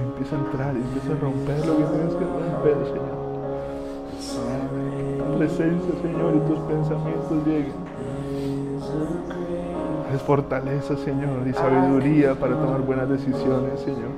Empieza 0.00 0.36
a 0.36 0.38
entrar 0.38 0.74
y 0.74 0.78
empieza 0.78 1.12
a 1.12 1.20
romper 1.20 1.66
lo 1.66 1.76
que 1.76 1.84
tienes 1.84 2.14
que 2.14 2.24
romper, 2.24 2.76
Señor. 2.86 3.18
Presencia, 5.38 5.94
Señor, 6.02 6.34
y 6.34 6.40
tus 6.48 6.58
pensamientos 6.60 7.46
lleguen. 7.46 7.72
Es 10.14 10.22
fortaleza, 10.22 10.96
Señor, 10.96 11.46
y 11.46 11.52
sabiduría 11.52 12.34
para 12.34 12.54
tomar 12.56 12.80
buenas 12.80 13.08
decisiones, 13.08 13.78
Señor. 13.80 14.10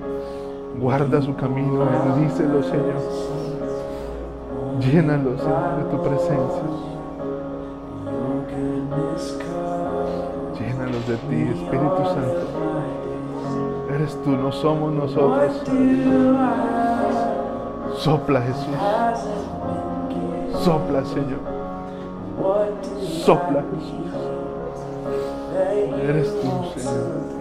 Guarda 0.78 1.20
su 1.20 1.34
camino, 1.34 1.84
bendícelo, 1.84 2.62
Señor. 2.62 3.02
Llénalo, 4.80 5.36
Señor, 5.36 5.76
de 5.76 5.84
tu 5.90 6.02
presencia. 6.02 6.62
Llénalos 10.58 11.06
de 11.08 11.16
ti, 11.16 11.42
Espíritu 11.60 12.04
Santo. 12.04 12.69
Eres 14.00 14.16
tú, 14.24 14.30
no 14.30 14.50
somos 14.50 14.94
nosotros. 14.94 15.60
Sopla, 17.98 18.40
Jesús. 18.40 18.64
Sopla, 20.64 21.04
Señor. 21.04 21.40
Sopla, 23.26 23.62
Jesús. 23.74 24.14
Eres 26.02 26.40
tú, 26.40 26.80
Señor. 26.80 27.39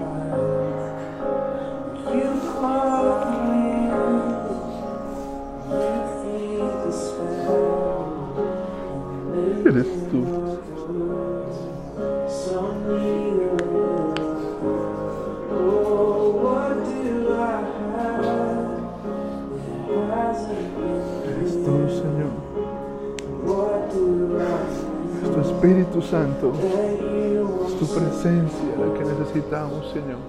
Tu 27.79 27.87
presencia 27.87 28.75
la 28.77 28.93
que 28.93 29.05
necesitamos, 29.05 29.89
Señor. 29.93 30.19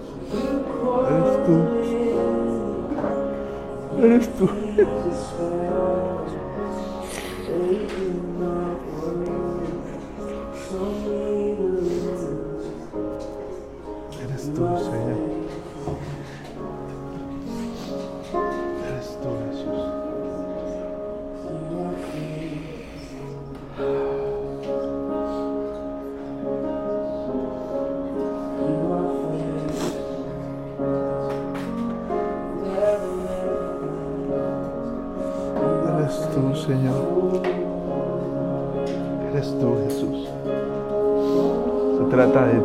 Eres 1.11 1.45
tú. 1.45 1.55
Eres 4.01 4.29
tú. 4.37 4.49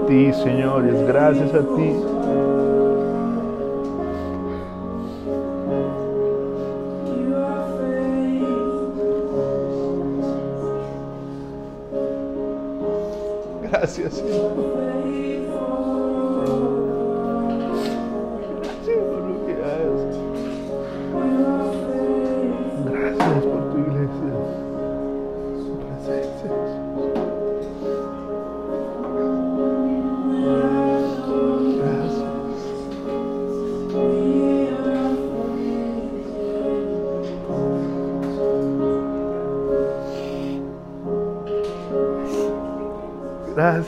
Ti, 0.07 0.33
Señor, 0.33 0.87
es 0.87 1.07
gracias 1.07 1.53
a 1.55 1.61
ti. 1.61 2.16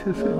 Hilfe. 0.09 0.35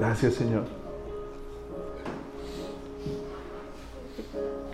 Gracias, 0.00 0.32
Señor. 0.32 0.64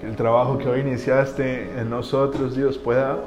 Que 0.00 0.06
el 0.06 0.14
trabajo 0.14 0.56
que 0.56 0.68
hoy 0.68 0.82
iniciaste 0.82 1.80
en 1.80 1.90
nosotros, 1.90 2.54
Dios, 2.54 2.78
pueda, 2.78 3.18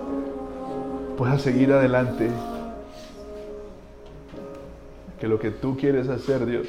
pueda 1.17 1.37
seguir 1.37 1.73
adelante. 1.73 2.29
Que 5.19 5.27
lo 5.27 5.39
que 5.39 5.51
tú 5.51 5.75
quieres 5.75 6.07
hacer, 6.07 6.45
Dios, 6.45 6.67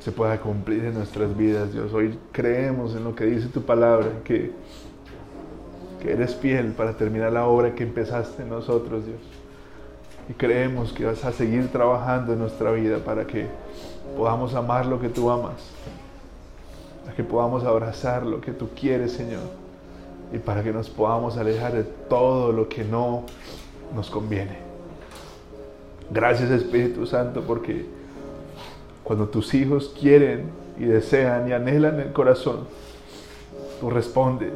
se 0.00 0.12
pueda 0.12 0.38
cumplir 0.42 0.84
en 0.84 0.92
nuestras 0.92 1.34
vidas, 1.34 1.72
Dios. 1.72 1.90
Hoy 1.94 2.18
creemos 2.32 2.94
en 2.94 3.04
lo 3.04 3.14
que 3.14 3.24
dice 3.24 3.48
tu 3.48 3.62
palabra, 3.62 4.08
que, 4.24 4.52
que 6.02 6.12
eres 6.12 6.36
fiel 6.36 6.72
para 6.72 6.98
terminar 6.98 7.32
la 7.32 7.46
obra 7.46 7.74
que 7.74 7.82
empezaste 7.82 8.42
en 8.42 8.50
nosotros, 8.50 9.06
Dios. 9.06 9.41
Y 10.28 10.34
creemos 10.34 10.92
que 10.92 11.04
vas 11.04 11.24
a 11.24 11.32
seguir 11.32 11.68
trabajando 11.72 12.32
en 12.32 12.38
nuestra 12.38 12.70
vida 12.72 12.98
para 12.98 13.26
que 13.26 13.46
podamos 14.16 14.54
amar 14.54 14.86
lo 14.86 15.00
que 15.00 15.08
tú 15.08 15.30
amas, 15.30 15.70
para 17.04 17.16
que 17.16 17.24
podamos 17.24 17.64
abrazar 17.64 18.24
lo 18.24 18.40
que 18.40 18.52
tú 18.52 18.68
quieres, 18.78 19.12
Señor, 19.12 19.42
y 20.32 20.38
para 20.38 20.62
que 20.62 20.72
nos 20.72 20.88
podamos 20.88 21.36
alejar 21.36 21.72
de 21.72 21.84
todo 21.84 22.52
lo 22.52 22.68
que 22.68 22.84
no 22.84 23.24
nos 23.94 24.10
conviene. 24.10 24.58
Gracias 26.10 26.50
Espíritu 26.50 27.06
Santo 27.06 27.42
porque 27.42 27.86
cuando 29.02 29.28
tus 29.28 29.54
hijos 29.54 29.94
quieren 29.98 30.50
y 30.78 30.84
desean 30.84 31.48
y 31.48 31.52
anhelan 31.52 32.00
el 32.00 32.12
corazón, 32.12 32.66
tú 33.80 33.90
respondes. 33.90 34.52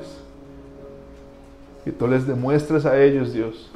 Y 1.84 1.93
tú 1.93 2.09
les 2.09 2.26
demuestras 2.26 2.84
a 2.84 3.01
ellos, 3.01 3.32
Dios, 3.32 3.70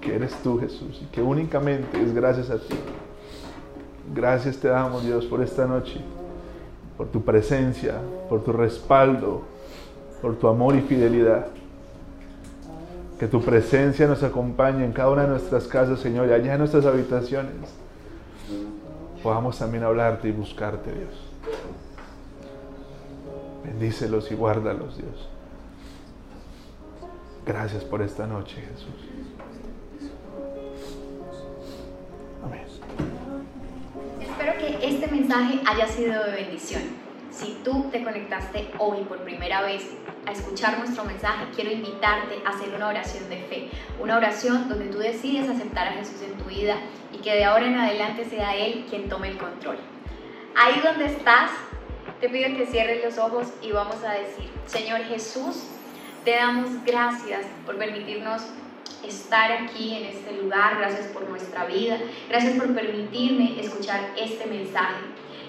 que 0.00 0.14
eres 0.14 0.34
tú, 0.42 0.58
Jesús, 0.58 1.00
y 1.02 1.06
que 1.06 1.22
únicamente 1.22 2.00
es 2.02 2.14
gracias 2.14 2.50
a 2.50 2.58
ti. 2.58 2.74
Gracias 4.14 4.56
te 4.56 4.68
damos, 4.68 5.04
Dios, 5.04 5.26
por 5.26 5.42
esta 5.42 5.66
noche, 5.66 6.00
por 6.96 7.08
tu 7.08 7.22
presencia, 7.22 7.94
por 8.28 8.42
tu 8.42 8.52
respaldo, 8.52 9.42
por 10.22 10.36
tu 10.36 10.48
amor 10.48 10.74
y 10.76 10.80
fidelidad. 10.80 11.46
Que 13.18 13.26
tu 13.26 13.42
presencia 13.42 14.06
nos 14.06 14.22
acompañe 14.22 14.84
en 14.84 14.92
cada 14.92 15.10
una 15.10 15.22
de 15.22 15.28
nuestras 15.28 15.66
casas, 15.66 16.00
Señor, 16.00 16.28
y 16.28 16.32
allá 16.32 16.52
en 16.52 16.58
nuestras 16.60 16.86
habitaciones 16.86 17.54
podamos 19.22 19.58
también 19.58 19.84
hablarte 19.84 20.28
y 20.28 20.32
buscarte, 20.32 20.92
Dios. 20.92 21.10
Bendícelos 23.64 24.30
y 24.30 24.34
guárdalos, 24.34 24.96
Dios. 24.96 25.28
Gracias 27.44 27.84
por 27.84 28.02
esta 28.02 28.26
noche, 28.26 28.56
Jesús. 28.60 29.07
Espero 34.20 34.58
que 34.58 34.86
este 34.86 35.06
mensaje 35.08 35.60
haya 35.66 35.86
sido 35.86 36.24
de 36.24 36.32
bendición. 36.32 36.82
Si 37.30 37.58
tú 37.64 37.88
te 37.90 38.02
conectaste 38.02 38.70
hoy 38.78 39.04
por 39.04 39.18
primera 39.18 39.62
vez 39.62 39.90
a 40.26 40.32
escuchar 40.32 40.78
nuestro 40.78 41.04
mensaje, 41.04 41.44
quiero 41.54 41.70
invitarte 41.70 42.40
a 42.44 42.50
hacer 42.50 42.74
una 42.74 42.88
oración 42.88 43.28
de 43.28 43.36
fe, 43.36 43.68
una 44.00 44.16
oración 44.16 44.68
donde 44.68 44.86
tú 44.86 44.98
decides 44.98 45.48
aceptar 45.48 45.88
a 45.88 45.92
Jesús 45.92 46.22
en 46.22 46.36
tu 46.38 46.44
vida 46.44 46.76
y 47.12 47.18
que 47.18 47.34
de 47.34 47.44
ahora 47.44 47.66
en 47.66 47.76
adelante 47.76 48.24
sea 48.24 48.56
Él 48.56 48.86
quien 48.88 49.08
tome 49.08 49.28
el 49.28 49.38
control. 49.38 49.78
Ahí 50.56 50.80
donde 50.82 51.06
estás, 51.06 51.50
te 52.20 52.28
pido 52.28 52.56
que 52.56 52.66
cierres 52.66 53.04
los 53.04 53.18
ojos 53.18 53.48
y 53.62 53.70
vamos 53.70 54.02
a 54.02 54.12
decir, 54.12 54.50
Señor 54.66 55.02
Jesús, 55.02 55.64
te 56.24 56.32
damos 56.32 56.68
gracias 56.84 57.46
por 57.64 57.76
permitirnos 57.76 58.42
estar 59.06 59.52
aquí 59.52 59.94
en 59.96 60.06
este 60.06 60.32
lugar, 60.42 60.78
gracias 60.78 61.06
por 61.08 61.28
nuestra 61.28 61.64
vida, 61.66 61.98
gracias 62.28 62.54
por 62.58 62.74
permitirme 62.74 63.60
escuchar 63.60 64.12
este 64.16 64.46
mensaje. 64.46 65.04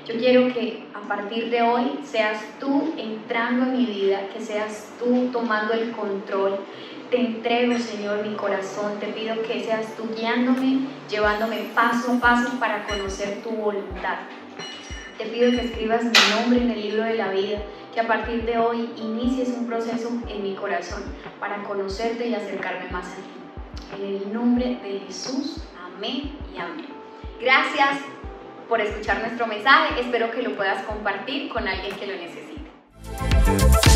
Yo 0.09 0.17
quiero 0.17 0.51
que 0.51 0.85
a 0.95 1.07
partir 1.07 1.51
de 1.51 1.61
hoy 1.61 1.99
seas 2.03 2.43
tú 2.59 2.95
entrando 2.97 3.65
en 3.65 3.77
mi 3.77 3.85
vida, 3.85 4.21
que 4.33 4.41
seas 4.41 4.87
tú 4.97 5.29
tomando 5.31 5.73
el 5.73 5.91
control. 5.91 6.57
Te 7.11 7.19
entrego, 7.19 7.77
Señor, 7.77 8.25
mi 8.25 8.35
corazón. 8.35 8.99
Te 8.99 9.07
pido 9.07 9.39
que 9.43 9.63
seas 9.63 9.95
tú 9.95 10.09
guiándome, 10.15 10.87
llevándome 11.09 11.69
paso 11.75 12.13
a 12.13 12.19
paso 12.19 12.59
para 12.59 12.87
conocer 12.87 13.43
tu 13.43 13.51
voluntad. 13.51 14.17
Te 15.19 15.25
pido 15.25 15.51
que 15.51 15.65
escribas 15.65 16.03
mi 16.03 16.11
nombre 16.35 16.61
en 16.61 16.71
el 16.71 16.81
libro 16.81 17.03
de 17.03 17.15
la 17.15 17.29
vida, 17.29 17.59
que 17.93 17.99
a 17.99 18.07
partir 18.07 18.45
de 18.45 18.57
hoy 18.57 18.89
inicies 18.97 19.49
un 19.49 19.67
proceso 19.67 20.09
en 20.27 20.41
mi 20.41 20.55
corazón 20.55 21.03
para 21.39 21.61
conocerte 21.63 22.27
y 22.27 22.33
acercarme 22.33 22.89
más 22.89 23.05
a 23.05 23.15
ti. 23.15 23.38
En 23.95 24.05
el 24.05 24.33
nombre 24.33 24.79
de 24.83 25.01
Jesús, 25.07 25.63
amén 25.83 26.37
y 26.53 26.59
amén. 26.59 26.87
Gracias 27.41 27.99
por 28.67 28.81
escuchar 28.81 29.19
nuestro 29.21 29.47
mensaje. 29.47 29.99
Espero 29.99 30.29
que 30.31 30.43
lo 30.43 30.55
puedas 30.55 30.83
compartir 30.83 31.49
con 31.49 31.67
alguien 31.67 31.95
que 31.95 32.07
lo 32.07 32.15
necesite. 32.15 33.88